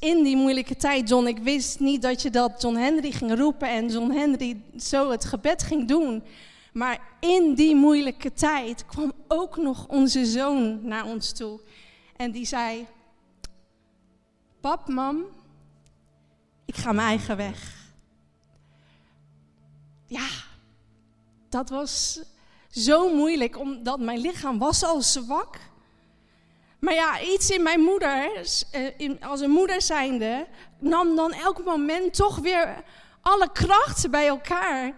in 0.00 0.22
die 0.22 0.36
moeilijke 0.36 0.76
tijd, 0.76 1.08
John, 1.08 1.26
ik 1.26 1.38
wist 1.38 1.80
niet 1.80 2.02
dat 2.02 2.22
je 2.22 2.30
dat 2.30 2.62
John 2.62 2.76
Henry 2.76 3.10
ging 3.10 3.38
roepen 3.38 3.68
en 3.68 3.88
John 3.88 4.10
Henry 4.10 4.62
zo 4.76 5.10
het 5.10 5.24
gebed 5.24 5.62
ging 5.62 5.88
doen. 5.88 6.22
Maar 6.72 7.00
in 7.20 7.54
die 7.54 7.74
moeilijke 7.74 8.32
tijd 8.32 8.86
kwam 8.86 9.12
ook 9.28 9.56
nog 9.56 9.86
onze 9.86 10.24
zoon 10.24 10.86
naar 10.86 11.04
ons 11.04 11.32
toe. 11.32 11.60
En 12.16 12.30
die 12.30 12.46
zei: 12.46 12.86
Pap, 14.60 14.88
mam, 14.88 15.24
ik 16.64 16.76
ga 16.76 16.92
mijn 16.92 17.08
eigen 17.08 17.36
weg. 17.36 17.78
Ja, 20.06 20.28
dat 21.48 21.68
was 21.68 22.22
zo 22.70 23.14
moeilijk, 23.14 23.58
omdat 23.58 24.00
mijn 24.00 24.18
lichaam 24.18 24.58
was 24.58 24.84
al 24.84 25.02
zwak. 25.02 25.58
Maar 26.78 26.94
ja, 26.94 27.20
iets 27.20 27.50
in 27.50 27.62
mijn 27.62 27.80
moeder, 27.80 28.30
eh, 28.70 29.10
als 29.20 29.40
een 29.40 29.50
moeder 29.50 29.82
zijnde, 29.82 30.46
nam 30.78 31.16
dan 31.16 31.32
elk 31.32 31.64
moment 31.64 32.14
toch 32.14 32.38
weer 32.38 32.84
alle 33.20 33.52
krachten 33.52 34.10
bij 34.10 34.26
elkaar. 34.26 34.94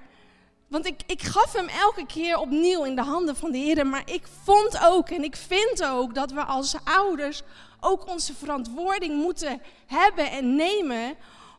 Want 0.72 0.86
ik, 0.86 1.02
ik 1.06 1.22
gaf 1.22 1.52
hem 1.52 1.68
elke 1.68 2.06
keer 2.06 2.38
opnieuw 2.38 2.84
in 2.84 2.94
de 2.94 3.02
handen 3.02 3.36
van 3.36 3.52
de 3.52 3.58
Heer. 3.58 3.86
Maar 3.86 4.10
ik 4.10 4.26
vond 4.42 4.78
ook 4.84 5.08
en 5.08 5.24
ik 5.24 5.36
vind 5.36 5.84
ook 5.84 6.14
dat 6.14 6.30
we 6.30 6.44
als 6.44 6.76
ouders 6.84 7.42
ook 7.80 8.08
onze 8.08 8.34
verantwoording 8.34 9.14
moeten 9.14 9.60
hebben 9.86 10.30
en 10.30 10.56
nemen. 10.56 11.14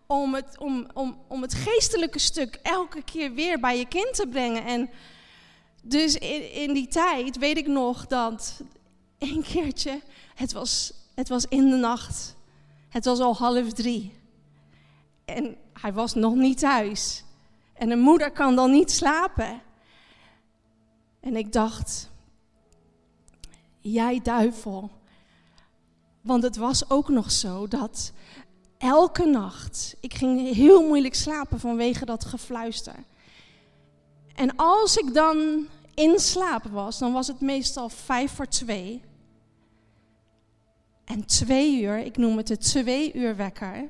Om 0.08 0.34
het, 0.34 0.58
om, 0.60 0.88
om, 0.94 1.18
om 1.28 1.42
het 1.42 1.54
geestelijke 1.54 2.20
stuk 2.20 2.60
elke 2.64 3.04
keer 3.04 3.34
weer 3.34 3.60
bij 3.60 3.78
je 3.78 3.88
kind 3.88 4.14
te 4.14 4.28
brengen. 4.28 4.66
En 4.66 4.90
dus 5.82 6.16
in, 6.52 6.74
die 6.74 6.88
tijd 6.88 7.38
weet 7.38 7.58
ik 7.58 7.68
nog 7.68 8.08
dat 8.08 8.62
een 9.20 9.44
keertje, 9.54 10.02
het 10.36 10.54
was, 10.54 10.94
het 11.16 11.30
was 11.30 11.46
in 11.50 11.70
de 11.70 11.76
nacht. 11.76 12.36
Het 12.90 13.06
was 13.06 13.20
al 13.20 13.36
half 13.36 13.72
drie. 13.72 14.14
En 15.26 15.56
hij 15.74 15.94
was 15.94 16.14
nog 16.14 16.36
niet 16.36 16.60
thuis. 16.60 17.24
En 17.74 17.92
een 17.92 18.00
moeder 18.00 18.32
kan 18.32 18.56
dan 18.56 18.72
niet 18.72 18.92
slapen. 18.92 19.62
En 21.20 21.36
ik 21.36 21.54
dacht, 21.54 22.10
jij 23.80 24.20
duivel. 24.24 24.92
Want 26.22 26.44
het 26.44 26.56
was 26.56 26.90
ook 26.90 27.10
nog 27.10 27.32
zo 27.32 27.68
dat 27.68 28.12
elke 28.78 29.26
nacht, 29.26 29.96
ik 30.00 30.14
ging 30.14 30.54
heel 30.54 30.88
moeilijk 30.88 31.16
slapen 31.16 31.60
vanwege 31.60 32.06
dat 32.06 32.26
gefluister. 32.26 32.96
En 34.36 34.56
als 34.56 34.98
ik 34.98 35.14
dan 35.14 35.68
in 35.94 36.20
slaap 36.20 36.64
was, 36.64 37.00
dan 37.00 37.14
was 37.14 37.28
het 37.28 37.42
meestal 37.42 37.90
vijf 37.90 38.32
voor 38.32 38.48
twee. 38.48 39.02
En 41.06 41.26
twee 41.26 41.82
uur, 41.82 41.98
ik 41.98 42.18
noem 42.18 42.38
het 42.38 42.48
de 42.48 42.58
twee 42.58 43.14
uur 43.14 43.36
wekker, 43.36 43.90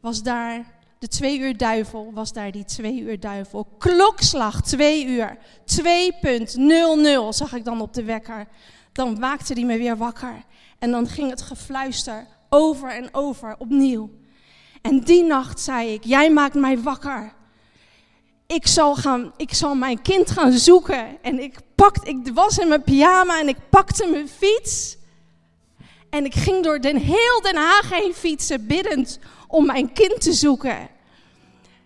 was 0.00 0.22
daar 0.22 0.79
de 1.00 1.08
twee 1.08 1.38
uur 1.38 1.56
duivel, 1.56 2.10
was 2.14 2.32
daar 2.32 2.52
die 2.52 2.64
twee 2.64 3.00
uur 3.00 3.20
duivel. 3.20 3.64
Klokslag 3.78 4.62
twee 4.62 5.06
uur, 5.06 5.36
2.00 5.82 7.28
zag 7.28 7.52
ik 7.52 7.64
dan 7.64 7.80
op 7.80 7.94
de 7.94 8.04
wekker. 8.04 8.46
Dan 8.92 9.18
maakte 9.18 9.52
hij 9.52 9.64
me 9.64 9.78
weer 9.78 9.96
wakker. 9.96 10.44
En 10.78 10.90
dan 10.90 11.08
ging 11.08 11.30
het 11.30 11.42
gefluister 11.42 12.26
over 12.48 12.90
en 12.90 13.08
over 13.14 13.54
opnieuw. 13.58 14.10
En 14.82 15.00
die 15.00 15.24
nacht 15.24 15.60
zei 15.60 15.92
ik, 15.92 16.04
jij 16.04 16.30
maakt 16.30 16.54
mij 16.54 16.80
wakker 16.80 17.32
ik 18.46 18.66
zal, 18.66 18.94
gaan, 18.94 19.32
ik 19.36 19.54
zal 19.54 19.74
mijn 19.74 20.02
kind 20.02 20.30
gaan 20.30 20.52
zoeken. 20.52 21.22
En 21.22 21.42
ik, 21.42 21.54
pakte, 21.74 22.08
ik 22.08 22.30
was 22.34 22.58
in 22.58 22.68
mijn 22.68 22.82
pyjama 22.82 23.40
en 23.40 23.48
ik 23.48 23.56
pakte 23.70 24.06
mijn 24.06 24.28
fiets. 24.28 24.96
En 26.10 26.24
ik 26.24 26.34
ging 26.34 26.64
door 26.64 26.80
den, 26.80 26.96
heel 26.96 27.40
Den 27.42 27.56
Haag 27.56 27.90
heen 27.90 28.14
fietsen, 28.14 28.66
biddend 28.66 29.18
om 29.50 29.66
mijn 29.66 29.92
kind 29.92 30.20
te 30.20 30.32
zoeken. 30.32 30.88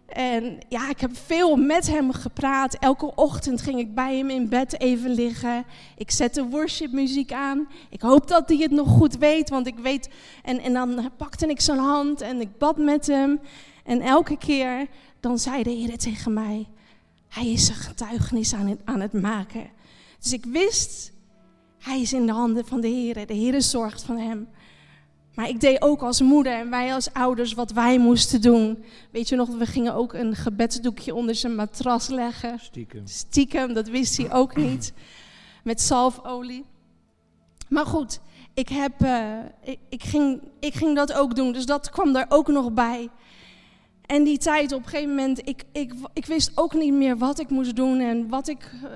En 0.06 0.58
ja, 0.68 0.90
ik 0.90 1.00
heb 1.00 1.16
veel 1.16 1.56
met 1.56 1.86
hem 1.86 2.12
gepraat. 2.12 2.74
Elke 2.74 3.14
ochtend 3.14 3.60
ging 3.60 3.78
ik 3.78 3.94
bij 3.94 4.16
hem 4.16 4.30
in 4.30 4.48
bed 4.48 4.80
even 4.80 5.10
liggen. 5.10 5.64
Ik 5.96 6.10
zette 6.10 6.48
worshipmuziek 6.48 7.32
aan. 7.32 7.68
Ik 7.90 8.00
hoop 8.00 8.28
dat 8.28 8.48
hij 8.48 8.58
het 8.58 8.70
nog 8.70 8.88
goed 8.88 9.16
weet, 9.16 9.48
want 9.48 9.66
ik 9.66 9.78
weet... 9.78 10.08
En, 10.42 10.60
en 10.60 10.72
dan 10.72 11.10
pakte 11.16 11.46
ik 11.46 11.60
zijn 11.60 11.78
hand 11.78 12.20
en 12.20 12.40
ik 12.40 12.58
bad 12.58 12.76
met 12.76 13.06
hem. 13.06 13.40
En 13.84 14.00
elke 14.00 14.38
keer 14.38 14.86
dan 15.20 15.38
zei 15.38 15.62
de 15.62 15.70
Heer 15.70 15.98
tegen 15.98 16.32
mij, 16.32 16.68
hij 17.28 17.46
is 17.46 17.68
een 17.68 17.74
getuigenis 17.74 18.54
aan 18.54 18.66
het, 18.66 18.80
aan 18.84 19.00
het 19.00 19.12
maken. 19.12 19.70
Dus 20.20 20.32
ik 20.32 20.44
wist, 20.44 21.12
hij 21.78 22.00
is 22.00 22.12
in 22.12 22.26
de 22.26 22.32
handen 22.32 22.66
van 22.66 22.80
de 22.80 22.88
Heer. 22.88 23.26
De 23.26 23.34
Heer 23.34 23.62
zorgt 23.62 24.02
van 24.02 24.18
hem. 24.18 24.48
Maar 25.34 25.48
ik 25.48 25.60
deed 25.60 25.82
ook 25.82 26.02
als 26.02 26.20
moeder 26.20 26.52
en 26.52 26.70
wij 26.70 26.94
als 26.94 27.12
ouders 27.12 27.52
wat 27.52 27.70
wij 27.70 27.98
moesten 27.98 28.40
doen. 28.40 28.84
Weet 29.10 29.28
je 29.28 29.36
nog, 29.36 29.48
we 29.48 29.66
gingen 29.66 29.94
ook 29.94 30.12
een 30.12 30.34
gebedsdoekje 30.34 31.14
onder 31.14 31.34
zijn 31.34 31.54
matras 31.54 32.08
leggen. 32.08 32.58
Stiekem. 32.58 33.06
Stiekem, 33.06 33.72
dat 33.72 33.88
wist 33.88 34.16
hij 34.16 34.32
ook 34.32 34.56
niet. 34.56 34.92
Met 35.64 35.80
zalfolie. 35.80 36.64
Maar 37.68 37.86
goed, 37.86 38.20
ik, 38.54 38.68
heb, 38.68 39.02
uh, 39.02 39.38
ik, 39.62 39.78
ik, 39.88 40.02
ging, 40.02 40.40
ik 40.60 40.74
ging 40.74 40.96
dat 40.96 41.12
ook 41.12 41.36
doen. 41.36 41.52
Dus 41.52 41.66
dat 41.66 41.90
kwam 41.90 42.16
er 42.16 42.26
ook 42.28 42.48
nog 42.48 42.72
bij. 42.72 43.08
En 44.06 44.24
die 44.24 44.38
tijd 44.38 44.72
op 44.72 44.82
een 44.82 44.88
gegeven 44.88 45.14
moment, 45.14 45.48
ik, 45.48 45.62
ik, 45.72 45.94
ik 46.12 46.26
wist 46.26 46.52
ook 46.54 46.74
niet 46.74 46.92
meer 46.92 47.18
wat 47.18 47.38
ik 47.38 47.50
moest 47.50 47.76
doen 47.76 48.00
en 48.00 48.28
wat 48.28 48.48
ik, 48.48 48.70
uh, 48.84 48.90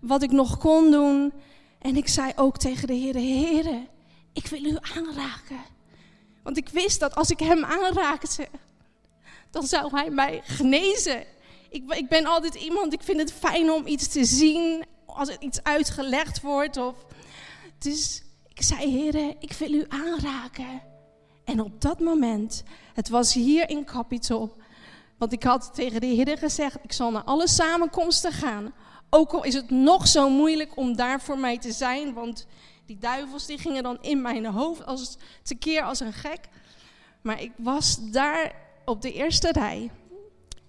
wat 0.00 0.22
ik 0.22 0.30
nog 0.30 0.58
kon 0.58 0.90
doen. 0.90 1.32
En 1.78 1.96
ik 1.96 2.08
zei 2.08 2.32
ook 2.36 2.58
tegen 2.58 2.86
de 2.86 2.94
Heer, 2.94 3.14
Heer, 3.14 3.86
ik 4.32 4.46
wil 4.46 4.64
u 4.64 4.76
aanraken. 4.96 5.60
Want 6.42 6.56
ik 6.56 6.68
wist 6.68 7.00
dat 7.00 7.14
als 7.14 7.30
ik 7.30 7.38
hem 7.38 7.64
aanraakte, 7.64 8.48
dan 9.50 9.66
zou 9.66 9.96
hij 9.96 10.10
mij 10.10 10.40
genezen. 10.44 11.24
Ik, 11.70 11.92
ik 11.92 12.08
ben 12.08 12.26
altijd 12.26 12.54
iemand, 12.54 12.92
ik 12.92 13.02
vind 13.02 13.20
het 13.20 13.32
fijn 13.32 13.70
om 13.70 13.86
iets 13.86 14.08
te 14.08 14.24
zien 14.24 14.84
als 15.06 15.28
er 15.28 15.40
iets 15.40 15.62
uitgelegd 15.62 16.40
wordt. 16.40 16.76
Of, 16.76 16.94
dus 17.78 18.22
ik 18.48 18.62
zei, 18.62 18.90
Heer, 18.90 19.34
ik 19.38 19.52
wil 19.52 19.72
u 19.72 19.84
aanraken. 19.88 20.82
En 21.44 21.60
op 21.60 21.80
dat 21.80 22.00
moment, 22.00 22.62
het 22.94 23.08
was 23.08 23.34
hier 23.34 23.68
in 23.68 23.84
Capitol, 23.84 24.56
want 25.18 25.32
ik 25.32 25.42
had 25.42 25.74
tegen 25.74 26.00
de 26.00 26.06
Heer 26.06 26.38
gezegd, 26.38 26.78
ik 26.82 26.92
zal 26.92 27.10
naar 27.10 27.24
alle 27.24 27.48
samenkomsten 27.48 28.32
gaan. 28.32 28.74
Ook 29.10 29.32
al 29.32 29.44
is 29.44 29.54
het 29.54 29.70
nog 29.70 30.08
zo 30.08 30.30
moeilijk 30.30 30.76
om 30.76 30.96
daar 30.96 31.20
voor 31.20 31.38
mij 31.38 31.58
te 31.58 31.72
zijn, 31.72 32.12
want 32.12 32.46
die 32.86 32.98
duivels 32.98 33.46
die 33.46 33.58
gingen 33.58 33.82
dan 33.82 33.98
in 34.00 34.22
mijn 34.22 34.46
hoofd 34.46 34.86
als 34.86 35.16
tekeer 35.42 35.82
als 35.82 36.00
een 36.00 36.12
gek. 36.12 36.48
Maar 37.20 37.42
ik 37.42 37.52
was 37.56 38.10
daar 38.10 38.54
op 38.84 39.02
de 39.02 39.12
eerste 39.12 39.52
rij 39.52 39.90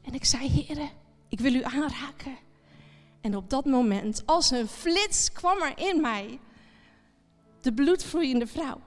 en 0.01 0.13
ik 0.13 0.25
zei, 0.25 0.49
Heer, 0.49 0.89
ik 1.29 1.39
wil 1.39 1.53
u 1.53 1.63
aanraken. 1.63 2.37
En 3.21 3.35
op 3.35 3.49
dat 3.49 3.65
moment, 3.65 4.23
als 4.25 4.51
een 4.51 4.67
flits, 4.67 5.31
kwam 5.31 5.61
er 5.61 5.73
in 5.75 6.01
mij 6.01 6.39
de 7.61 7.73
bloedvloeiende 7.73 8.47
vrouw. 8.47 8.81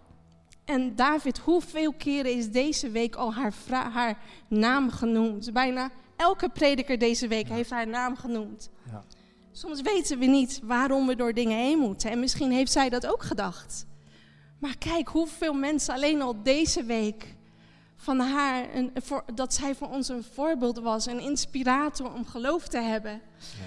En 0.65 0.97
David, 0.97 1.39
hoeveel 1.39 1.93
keren 1.93 2.37
is 2.37 2.51
deze 2.51 2.91
week 2.91 3.15
al 3.15 3.35
haar, 3.35 3.53
haar 3.71 4.19
naam 4.49 4.91
genoemd? 4.91 5.53
Bijna 5.53 5.91
elke 6.17 6.49
prediker 6.49 6.99
deze 6.99 7.29
week 7.29 7.49
heeft 7.49 7.71
haar 7.71 7.87
naam 7.87 8.17
genoemd. 8.17 8.71
Soms 9.59 9.81
weten 9.81 10.19
we 10.19 10.27
niet 10.27 10.61
waarom 10.63 11.07
we 11.07 11.17
door 11.17 11.33
dingen 11.33 11.59
heen 11.59 11.79
moeten. 11.79 12.11
En 12.11 12.21
misschien 12.21 12.51
heeft 12.51 12.73
zij 12.73 12.89
dat 12.89 13.07
ook 13.07 13.23
gedacht. 13.23 13.87
Maar 14.59 14.79
kijk 14.79 15.09
hoeveel 15.09 15.55
mensen 15.55 15.95
alleen 15.95 16.23
al 16.23 16.43
deze 16.43 16.85
week 16.85 17.35
van 17.97 18.21
haar, 18.21 18.75
een, 18.75 18.91
voor, 18.95 19.25
dat 19.35 19.55
zij 19.55 19.75
voor 19.75 19.89
ons 19.89 20.09
een 20.09 20.25
voorbeeld 20.25 20.79
was, 20.79 21.07
een 21.07 21.21
inspirator 21.21 22.13
om 22.13 22.27
geloof 22.27 22.69
te 22.69 22.79
hebben. 22.79 23.13
Ja. 23.13 23.65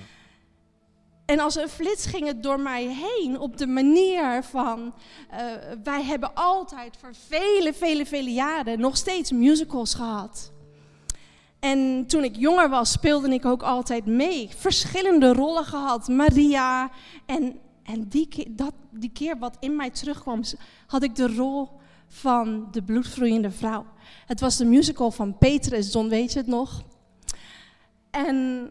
En 1.26 1.40
als 1.40 1.56
een 1.56 1.70
flits 1.70 2.06
ging 2.06 2.28
het 2.28 2.44
door 2.44 2.60
mij 2.60 2.84
heen 2.84 3.40
op 3.40 3.58
de 3.58 3.68
manier 3.68 4.44
van, 4.44 4.94
uh, 5.32 5.38
wij 5.84 6.04
hebben 6.04 6.34
altijd 6.34 6.98
voor 6.98 7.16
vele, 7.28 7.74
vele, 7.74 8.06
vele 8.06 8.34
jaren 8.34 8.80
nog 8.80 8.98
steeds 8.98 9.32
musicals 9.32 9.94
gehad. 9.94 10.52
En 11.60 12.06
toen 12.08 12.24
ik 12.24 12.36
jonger 12.36 12.70
was, 12.70 12.92
speelde 12.92 13.34
ik 13.34 13.46
ook 13.46 13.64
altijd 13.64 14.06
mee. 14.06 14.50
Verschillende 14.56 15.34
rollen 15.34 15.66
gehad. 15.66 16.08
Maria. 16.08 16.92
En, 17.26 17.60
en 17.84 18.08
die, 18.08 18.28
keer, 18.28 18.48
dat, 18.50 18.74
die 18.92 19.12
keer 19.12 19.38
wat 19.38 19.58
in 19.60 19.76
mij 19.76 19.90
terugkwam, 19.90 20.42
had 20.88 21.04
ik 21.04 21.16
de 21.16 21.36
rol 21.36 21.70
van 22.08 22.68
de 22.72 22.84
bloedvloeiende 22.84 23.52
vrouw. 23.52 23.86
Het 24.26 24.40
was 24.40 24.58
de 24.58 24.66
musical 24.66 25.12
van 25.12 25.38
Petrus, 25.38 25.92
Don, 25.92 26.10
weet 26.10 26.34
je 26.34 26.40
het 26.40 26.48
nog? 26.48 26.84
En, 28.12 28.70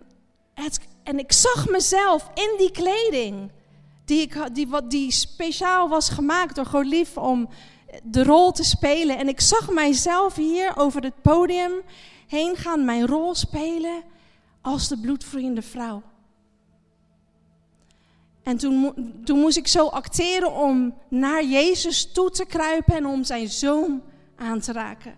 het, 0.55 0.80
en 1.03 1.18
ik 1.18 1.32
zag 1.32 1.68
mezelf 1.68 2.30
in 2.34 2.55
die 2.59 2.70
kleding, 2.70 3.51
die, 4.05 4.20
ik, 4.20 4.55
die, 4.55 4.68
wat, 4.68 4.91
die 4.91 5.11
speciaal 5.11 5.89
was 5.89 6.09
gemaakt 6.09 6.55
door 6.55 6.66
Golief 6.66 7.16
om 7.16 7.49
de 8.03 8.24
rol 8.24 8.53
te 8.53 8.64
spelen. 8.64 9.18
En 9.18 9.28
ik 9.28 9.41
zag 9.41 9.70
mijzelf 9.70 10.34
hier 10.34 10.76
over 10.76 11.03
het 11.03 11.22
podium 11.22 11.72
heen 12.29 12.57
gaan, 12.57 12.85
mijn 12.85 13.07
rol 13.07 13.35
spelen 13.35 14.03
als 14.61 14.89
de 14.89 14.99
bloedvloeiende 14.99 15.62
vrouw. 15.62 16.03
En 18.43 18.57
toen, 18.57 18.95
toen 19.24 19.39
moest 19.39 19.57
ik 19.57 19.66
zo 19.66 19.87
acteren 19.87 20.53
om 20.53 20.95
naar 21.09 21.45
Jezus 21.45 22.12
toe 22.12 22.31
te 22.31 22.45
kruipen 22.45 22.95
en 22.95 23.07
om 23.07 23.24
zijn 23.24 23.49
zoon 23.49 24.03
aan 24.37 24.61
te 24.61 24.72
raken. 24.72 25.16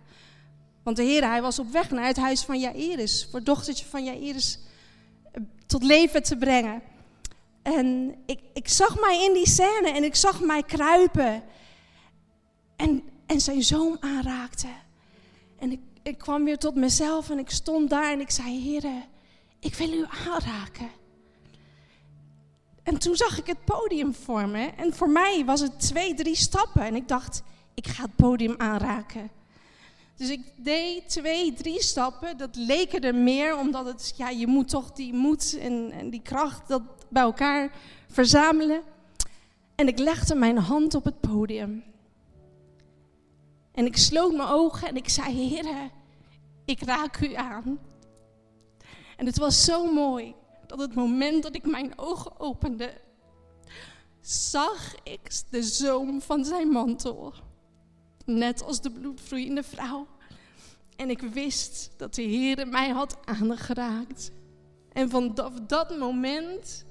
Want 0.83 0.97
de 0.97 1.03
Heer, 1.03 1.29
hij 1.29 1.43
was 1.43 1.59
op 1.59 1.71
weg 1.71 1.91
naar 1.91 2.07
het 2.07 2.17
huis 2.17 2.43
van 2.43 2.61
Jairus, 2.61 3.29
voor 3.31 3.43
dochtertje 3.43 3.87
van 3.87 4.05
Jairus 4.05 4.59
eh, 5.33 5.43
tot 5.67 5.83
leven 5.83 6.23
te 6.23 6.37
brengen. 6.37 6.83
En 7.63 8.15
ik, 8.27 8.41
ik 8.53 8.69
zag 8.69 9.01
mij 9.01 9.25
in 9.25 9.33
die 9.33 9.49
scène 9.49 9.91
en 9.91 10.05
ik 10.05 10.15
zag 10.15 10.41
mij 10.41 10.63
kruipen 10.63 11.43
en, 12.77 13.03
en 13.27 13.41
zijn 13.41 13.63
zoon 13.63 13.97
aanraakte. 14.01 14.69
En 15.59 15.73
ik, 15.73 15.81
ik 16.03 16.19
kwam 16.19 16.45
weer 16.45 16.59
tot 16.59 16.75
mezelf 16.75 17.31
en 17.31 17.39
ik 17.39 17.51
stond 17.51 17.91
daar 17.91 18.13
en 18.13 18.21
ik 18.21 18.31
zei, 18.31 18.61
Heer, 18.61 18.85
ik 19.61 19.75
wil 19.75 19.93
u 19.93 20.05
aanraken. 20.27 20.91
En 22.83 22.99
toen 22.99 23.17
zag 23.17 23.39
ik 23.39 23.47
het 23.47 23.65
podium 23.65 24.15
voor 24.15 24.49
me. 24.49 24.71
En 24.77 24.95
voor 24.95 25.11
mij 25.11 25.43
was 25.45 25.61
het 25.61 25.81
twee, 25.81 26.15
drie 26.15 26.37
stappen. 26.37 26.83
En 26.83 26.95
ik 26.95 27.09
dacht, 27.09 27.43
ik 27.75 27.87
ga 27.87 28.03
het 28.03 28.17
podium 28.17 28.55
aanraken. 28.59 29.31
Dus 30.17 30.29
ik 30.29 30.53
deed 30.57 31.09
twee, 31.09 31.53
drie 31.53 31.83
stappen. 31.83 32.37
Dat 32.37 32.57
leken 32.57 33.01
er 33.01 33.15
meer, 33.15 33.57
omdat 33.57 33.87
het, 33.87 34.15
ja, 34.17 34.29
je 34.29 34.47
moet 34.47 34.69
toch 34.69 34.93
die 34.93 35.13
moed 35.13 35.59
en, 35.61 35.91
en 35.91 36.11
die 36.11 36.23
kracht 36.23 36.69
dat 36.69 36.83
bij 37.09 37.23
elkaar 37.23 37.73
verzamelen. 38.09 38.83
En 39.75 39.89
ik 39.89 39.99
legde 39.99 40.35
mijn 40.35 40.59
hand 40.59 40.95
op 40.95 41.05
het 41.05 41.21
podium. 41.21 41.83
En 43.73 43.87
ik 43.87 43.97
sloot 43.97 44.33
mijn 44.33 44.49
ogen 44.49 44.89
en 44.89 44.97
ik 44.97 45.09
zei, 45.09 45.49
Heer, 45.49 45.91
ik 46.64 46.83
raak 46.83 47.21
u 47.21 47.35
aan. 47.35 47.79
En 49.16 49.27
het 49.27 49.39
was 49.39 49.64
zo 49.64 49.93
mooi 49.93 50.35
dat 50.66 50.79
het 50.79 50.95
moment 50.95 51.43
dat 51.43 51.55
ik 51.55 51.66
mijn 51.66 51.99
ogen 51.99 52.41
opende, 52.41 53.01
zag 54.21 54.95
ik 55.03 55.31
de 55.51 55.62
zoom 55.62 56.21
van 56.21 56.45
zijn 56.45 56.68
mantel. 56.68 57.35
Net 58.25 58.62
als 58.64 58.81
de 58.81 58.91
bloedvloeiende 58.91 59.62
vrouw. 59.62 60.07
En 60.97 61.11
ik 61.11 61.21
wist 61.21 61.91
dat 61.97 62.14
de 62.14 62.23
Heer 62.23 62.68
mij 62.68 62.89
had 62.89 63.18
aangeraakt. 63.25 64.31
En 64.93 65.11
van 65.11 65.35
dat, 65.66 65.99
moment 65.99 66.85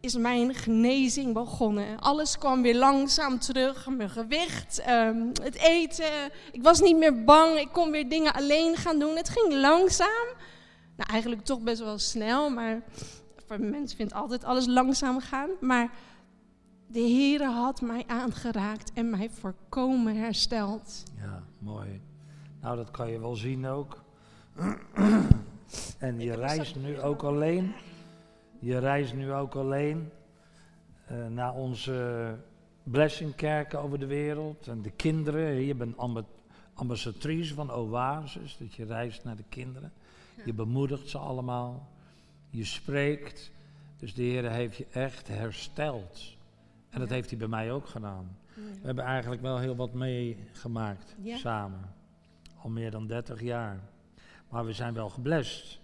is 0.00 0.16
mijn 0.16 0.54
genezing 0.54 1.34
begonnen. 1.34 1.98
Alles 1.98 2.38
kwam 2.38 2.62
weer 2.62 2.76
langzaam 2.76 3.38
terug. 3.38 3.88
Mijn 3.88 4.10
gewicht, 4.10 4.80
ehm, 4.80 5.26
het 5.42 5.54
eten. 5.54 6.30
Ik 6.52 6.62
was 6.62 6.80
niet 6.80 6.96
meer 6.96 7.24
bang. 7.24 7.58
Ik 7.58 7.68
kon 7.72 7.90
weer 7.90 8.08
dingen 8.08 8.32
alleen 8.32 8.76
gaan 8.76 8.98
doen. 8.98 9.16
Het 9.16 9.28
ging 9.28 9.54
langzaam. 9.54 10.26
Nou, 10.96 11.10
eigenlijk 11.10 11.44
toch 11.44 11.60
best 11.60 11.80
wel 11.80 11.98
snel, 11.98 12.50
maar 12.50 12.82
voor 13.46 13.60
mensen 13.60 13.96
vindt 13.96 14.12
altijd 14.12 14.44
alles 14.44 14.66
langzaam 14.66 15.20
gaan. 15.20 15.48
Maar 15.60 15.90
de 16.86 17.00
Heere 17.00 17.46
had 17.46 17.80
mij 17.80 18.04
aangeraakt 18.06 18.92
en 18.92 19.10
mij 19.10 19.30
voorkomen 19.30 20.16
hersteld. 20.16 21.02
Ja, 21.16 21.42
mooi. 21.58 22.00
Nou, 22.60 22.76
dat 22.76 22.90
kan 22.90 23.10
je 23.10 23.20
wel 23.20 23.34
zien 23.36 23.66
ook. 23.66 24.02
en 25.98 26.20
je 26.20 26.34
reist 26.34 26.76
nu 26.76 27.00
ook 27.00 27.22
alleen. 27.22 27.72
Je 28.60 28.78
reist 28.78 29.14
nu 29.14 29.32
ook 29.32 29.54
alleen 29.54 30.10
uh, 31.10 31.26
naar 31.26 31.54
onze 31.54 32.36
blessingkerken 32.82 33.80
over 33.80 33.98
de 33.98 34.06
wereld. 34.06 34.68
En 34.68 34.82
de 34.82 34.90
kinderen. 34.90 35.54
Je 35.54 35.74
bent 35.74 35.96
ambassadrice 36.74 37.54
van 37.54 37.72
Oasis, 37.72 38.56
dat 38.56 38.74
je 38.74 38.84
reist 38.84 39.24
naar 39.24 39.36
de 39.36 39.44
kinderen. 39.48 39.92
Je 40.44 40.52
bemoedigt 40.52 41.08
ze 41.08 41.18
allemaal. 41.18 41.88
Je 42.50 42.64
spreekt. 42.64 43.50
Dus 43.96 44.14
de 44.14 44.22
Heer 44.22 44.50
heeft 44.50 44.76
je 44.76 44.86
echt 44.90 45.28
hersteld. 45.28 46.36
En 46.90 47.00
dat 47.00 47.08
heeft 47.08 47.30
hij 47.30 47.38
bij 47.38 47.48
mij 47.48 47.72
ook 47.72 47.86
gedaan. 47.86 48.36
We 48.54 48.86
hebben 48.86 49.04
eigenlijk 49.04 49.42
wel 49.42 49.58
heel 49.58 49.76
wat 49.76 49.92
meegemaakt 49.92 51.16
samen. 51.24 51.94
Al 52.62 52.70
meer 52.70 52.90
dan 52.90 53.06
30 53.06 53.40
jaar. 53.40 53.80
Maar 54.48 54.64
we 54.64 54.72
zijn 54.72 54.94
wel 54.94 55.08
geblest. 55.08 55.80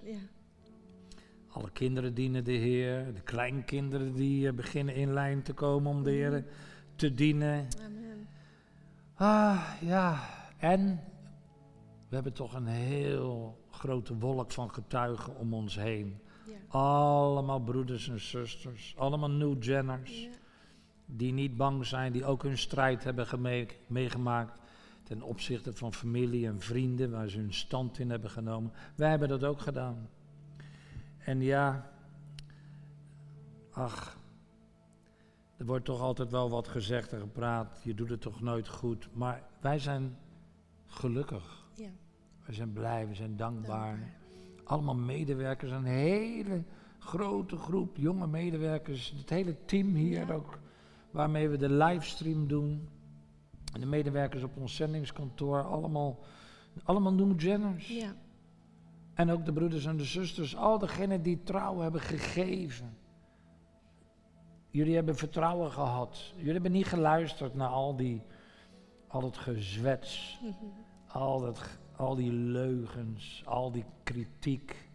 Alle 1.57 1.71
kinderen 1.71 2.15
dienen 2.15 2.45
de 2.45 2.53
Heer. 2.53 3.15
De 3.15 3.21
kleinkinderen 3.21 4.15
die 4.15 4.47
uh, 4.47 4.53
beginnen 4.53 4.95
in 4.95 5.13
lijn 5.13 5.43
te 5.43 5.53
komen 5.53 5.91
om 5.91 6.03
de 6.03 6.11
Heer 6.11 6.45
te 6.97 7.15
dienen. 7.15 7.69
Amen. 7.85 8.29
Ah, 9.15 9.63
ja. 9.81 10.21
En 10.59 11.01
we 12.09 12.15
hebben 12.15 12.33
toch 12.33 12.55
een 12.55 12.67
heel 12.67 13.59
grote 13.71 14.19
wolk 14.19 14.53
van 14.53 14.71
getuigen 14.71 15.37
om 15.37 15.55
ons 15.55 15.77
heen. 15.77 16.21
Ja. 16.47 16.79
Allemaal 16.79 17.61
broeders 17.61 18.09
en 18.09 18.21
zusters, 18.21 18.95
allemaal 18.97 19.31
new 19.31 19.63
Jenners. 19.63 20.23
Ja. 20.23 20.31
Die 21.07 21.33
niet 21.33 21.57
bang 21.57 21.87
zijn, 21.87 22.13
die 22.13 22.25
ook 22.25 22.43
hun 22.43 22.59
strijd 22.59 23.05
hebben 23.05 23.27
meegemaakt 23.87 24.61
ten 25.03 25.23
opzichte 25.23 25.73
van 25.73 25.95
familie 25.95 26.47
en 26.47 26.61
vrienden, 26.61 27.11
waar 27.11 27.29
ze 27.29 27.39
hun 27.39 27.55
stand 27.55 27.99
in 27.99 28.11
hebben 28.11 28.31
genomen. 28.31 28.73
Wij 28.95 29.11
hebben 29.11 29.29
dat 29.29 29.45
ook 29.45 29.61
gedaan. 29.61 30.09
En 31.27 31.41
ja, 31.41 31.91
ach, 33.71 34.19
er 35.57 35.67
wordt 35.67 35.85
toch 35.85 36.01
altijd 36.01 36.31
wel 36.31 36.51
wat 36.51 36.69
gezegd 36.69 37.13
en 37.13 37.21
gepraat. 37.21 37.81
Je 37.83 37.95
doet 37.95 38.09
het 38.09 38.21
toch 38.21 38.41
nooit 38.41 38.69
goed. 38.69 39.09
Maar 39.13 39.43
wij 39.61 39.79
zijn 39.79 40.17
gelukkig. 40.87 41.65
Ja. 41.75 41.91
We 42.45 42.53
zijn 42.53 42.73
blij, 42.73 43.09
we 43.09 43.15
zijn 43.15 43.37
dankbaar. 43.37 43.99
Allemaal 44.65 44.95
medewerkers, 44.95 45.71
een 45.71 45.85
hele 45.85 46.63
grote 46.99 47.57
groep 47.57 47.97
jonge 47.97 48.27
medewerkers. 48.27 49.15
Het 49.17 49.31
hele 49.31 49.65
team 49.65 49.95
hier 49.95 50.33
ook, 50.33 50.59
waarmee 51.11 51.49
we 51.49 51.57
de 51.57 51.71
livestream 51.71 52.49
doen. 52.49 52.89
En 53.73 53.81
de 53.81 53.87
medewerkers 53.87 54.43
op 54.43 54.57
ons 54.57 54.75
zendingskantoor, 54.75 55.63
allemaal, 55.63 56.19
allemaal 56.85 57.13
New 57.13 57.41
Jenners. 57.41 57.89
Ja. 57.89 58.15
En 59.17 59.31
ook 59.31 59.45
de 59.45 59.53
broeders 59.53 59.85
en 59.85 59.97
de 59.97 60.05
zusters, 60.05 60.57
al 60.57 60.79
degenen 60.79 61.23
die 61.23 61.43
trouw 61.43 61.79
hebben 61.79 62.01
gegeven. 62.01 62.97
Jullie 64.71 64.95
hebben 64.95 65.17
vertrouwen 65.17 65.71
gehad. 65.71 66.33
Jullie 66.37 66.53
hebben 66.53 66.73
niet 66.73 66.87
geluisterd 66.87 67.55
naar 67.55 67.69
al 67.69 67.97
die, 67.97 68.23
al 69.07 69.23
het 69.23 69.37
gezwets, 69.37 70.41
al 71.07 71.41
dat 71.41 71.79
al 71.97 72.15
die 72.15 72.33
leugens, 72.33 73.43
al 73.45 73.71
die 73.71 73.85
kritiek 74.03 74.89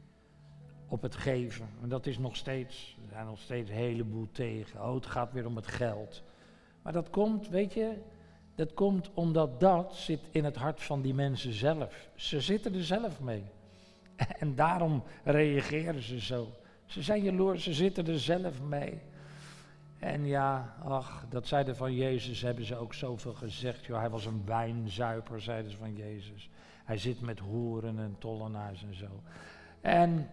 op 0.88 1.02
het 1.02 1.16
geven. 1.16 1.70
En 1.82 1.90
dat 1.90 2.06
is 2.06 2.18
nog 2.18 2.36
steeds, 2.36 2.98
er 3.04 3.10
zijn 3.10 3.26
nog 3.26 3.40
steeds 3.40 3.70
een 3.70 3.76
heleboel 3.76 4.28
tegen. 4.32 4.82
Oh, 4.88 4.94
het 4.94 5.06
gaat 5.06 5.34
weer 5.34 5.46
om 5.46 5.56
het 5.56 5.68
geld. 5.68 6.24
Maar 6.82 6.94
dat 6.94 7.10
komt, 7.10 7.50
weet 7.50 7.74
je, 7.74 7.98
dat 8.56 8.74
komt 8.74 9.10
omdat 9.14 9.60
dat 9.60 9.96
zit 9.96 10.22
in 10.32 10.44
het 10.44 10.56
hart 10.56 10.82
van 10.82 11.02
die 11.02 11.14
mensen 11.14 11.54
zelf. 11.54 12.10
Ze 12.16 12.42
zitten 12.42 12.74
er 12.74 12.84
zelf 12.84 13.20
mee. 13.20 13.44
En 14.40 14.56
daarom 14.56 15.04
reageren 15.24 16.02
ze 16.02 16.20
zo. 16.20 16.48
Ze 16.86 17.02
zijn 17.02 17.24
jaloers, 17.24 17.64
ze 17.64 17.74
zitten 17.74 18.08
er 18.08 18.20
zelf 18.20 18.62
mee. 18.62 19.02
En 20.00 20.26
ja, 20.26 20.76
ach, 20.84 21.26
dat 21.30 21.48
zeiden 21.48 21.76
van 21.76 21.96
Jezus, 21.96 22.42
hebben 22.42 22.66
ze 22.66 22.76
ook 22.76 22.94
zoveel 22.94 23.34
gezegd. 23.34 23.86
Joh, 23.86 24.00
hij 24.00 24.10
was 24.10 24.26
een 24.26 24.42
wijnzuiper, 24.46 25.42
zeiden 25.42 25.72
ze 25.72 25.78
van 25.78 25.96
Jezus. 25.96 26.50
Hij 26.86 26.98
zit 26.98 27.22
met 27.22 27.40
hoeren 27.40 28.00
en 28.00 28.16
tollenaars 28.20 28.84
en 28.84 28.96
zo. 28.96 29.22
En 29.82 30.30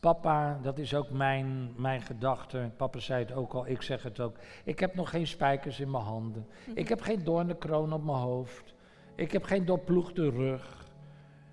papa, 0.00 0.58
dat 0.62 0.78
is 0.78 0.94
ook 0.94 1.10
mijn, 1.10 1.72
mijn 1.76 2.02
gedachte. 2.02 2.70
Papa 2.76 2.98
zei 2.98 3.24
het 3.24 3.32
ook 3.32 3.52
al, 3.52 3.66
ik 3.66 3.82
zeg 3.82 4.02
het 4.02 4.20
ook. 4.20 4.36
Ik 4.64 4.78
heb 4.78 4.94
nog 4.94 5.10
geen 5.10 5.26
spijkers 5.26 5.80
in 5.80 5.90
mijn 5.90 6.04
handen. 6.04 6.46
Ik 6.74 6.88
heb 6.88 7.00
geen 7.00 7.24
doornenkroon 7.24 7.92
op 7.92 8.04
mijn 8.04 8.18
hoofd. 8.18 8.74
Ik 9.14 9.32
heb 9.32 9.44
geen 9.44 9.64
doorploegde 9.64 10.30
rug. 10.30 10.81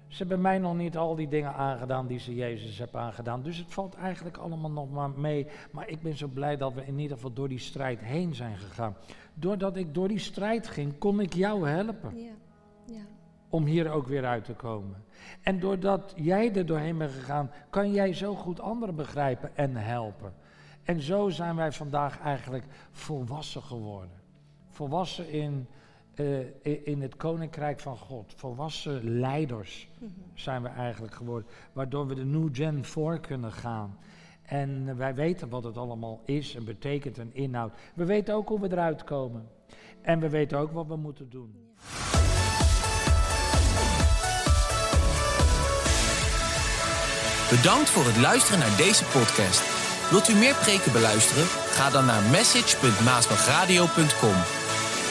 Ze 0.09 0.17
hebben 0.17 0.41
mij 0.41 0.57
nog 0.57 0.75
niet 0.75 0.97
al 0.97 1.15
die 1.15 1.27
dingen 1.27 1.53
aangedaan 1.53 2.07
die 2.07 2.19
ze 2.19 2.35
Jezus 2.35 2.77
hebben 2.77 3.01
aangedaan. 3.01 3.41
Dus 3.41 3.57
het 3.57 3.73
valt 3.73 3.95
eigenlijk 3.95 4.37
allemaal 4.37 4.71
nog 4.71 4.91
maar 4.91 5.09
mee. 5.09 5.47
Maar 5.71 5.89
ik 5.89 6.01
ben 6.01 6.17
zo 6.17 6.27
blij 6.27 6.57
dat 6.57 6.73
we 6.73 6.85
in 6.85 6.99
ieder 6.99 7.15
geval 7.15 7.33
door 7.33 7.49
die 7.49 7.59
strijd 7.59 7.99
heen 7.99 8.35
zijn 8.35 8.57
gegaan. 8.57 8.95
Doordat 9.33 9.75
ik 9.75 9.93
door 9.93 10.07
die 10.07 10.19
strijd 10.19 10.67
ging, 10.67 10.97
kon 10.97 11.19
ik 11.19 11.33
jou 11.33 11.69
helpen. 11.69 12.17
Ja. 12.17 12.31
Ja. 12.85 13.01
Om 13.49 13.65
hier 13.65 13.91
ook 13.91 14.07
weer 14.07 14.25
uit 14.25 14.45
te 14.45 14.53
komen. 14.53 15.03
En 15.41 15.59
doordat 15.59 16.13
jij 16.15 16.55
er 16.55 16.65
doorheen 16.65 16.97
bent 16.97 17.11
gegaan, 17.11 17.51
kan 17.69 17.91
jij 17.91 18.13
zo 18.13 18.35
goed 18.35 18.59
anderen 18.59 18.95
begrijpen 18.95 19.55
en 19.55 19.75
helpen. 19.75 20.33
En 20.83 21.01
zo 21.01 21.29
zijn 21.29 21.55
wij 21.55 21.71
vandaag 21.71 22.19
eigenlijk 22.19 22.65
volwassen 22.91 23.61
geworden. 23.61 24.17
Volwassen 24.69 25.29
in, 25.29 25.67
uh, 26.19 26.39
in 26.83 27.01
het 27.01 27.15
koninkrijk 27.15 27.79
van 27.79 27.97
God. 27.97 28.33
Volwassen 28.35 29.19
leiders 29.19 29.89
zijn 30.33 30.61
we 30.61 30.67
eigenlijk 30.67 31.13
geworden. 31.13 31.47
Waardoor 31.73 32.07
we 32.07 32.15
de 32.15 32.25
New 32.25 32.49
Gen 32.51 32.85
voor 32.85 33.19
kunnen 33.19 33.51
gaan. 33.51 33.97
En 34.41 34.97
wij 34.97 35.15
weten 35.15 35.49
wat 35.49 35.63
het 35.63 35.77
allemaal 35.77 36.21
is 36.25 36.55
en 36.55 36.65
betekent 36.65 37.17
en 37.17 37.33
inhoudt. 37.33 37.75
We 37.95 38.05
weten 38.05 38.35
ook 38.35 38.47
hoe 38.47 38.59
we 38.59 38.71
eruit 38.71 39.03
komen. 39.03 39.47
En 40.01 40.19
we 40.19 40.29
weten 40.29 40.57
ook 40.57 40.71
wat 40.71 40.87
we 40.87 40.95
moeten 40.95 41.29
doen. 41.29 41.67
Bedankt 47.49 47.89
voor 47.89 48.05
het 48.05 48.17
luisteren 48.17 48.59
naar 48.59 48.77
deze 48.77 49.03
podcast. 49.03 49.77
Wilt 50.09 50.29
u 50.29 50.33
meer 50.33 50.55
preken 50.55 50.91
beluisteren? 50.91 51.45
Ga 51.45 51.89
dan 51.89 52.05
naar 52.05 52.23
message.maasbachradio.com. 52.31 54.58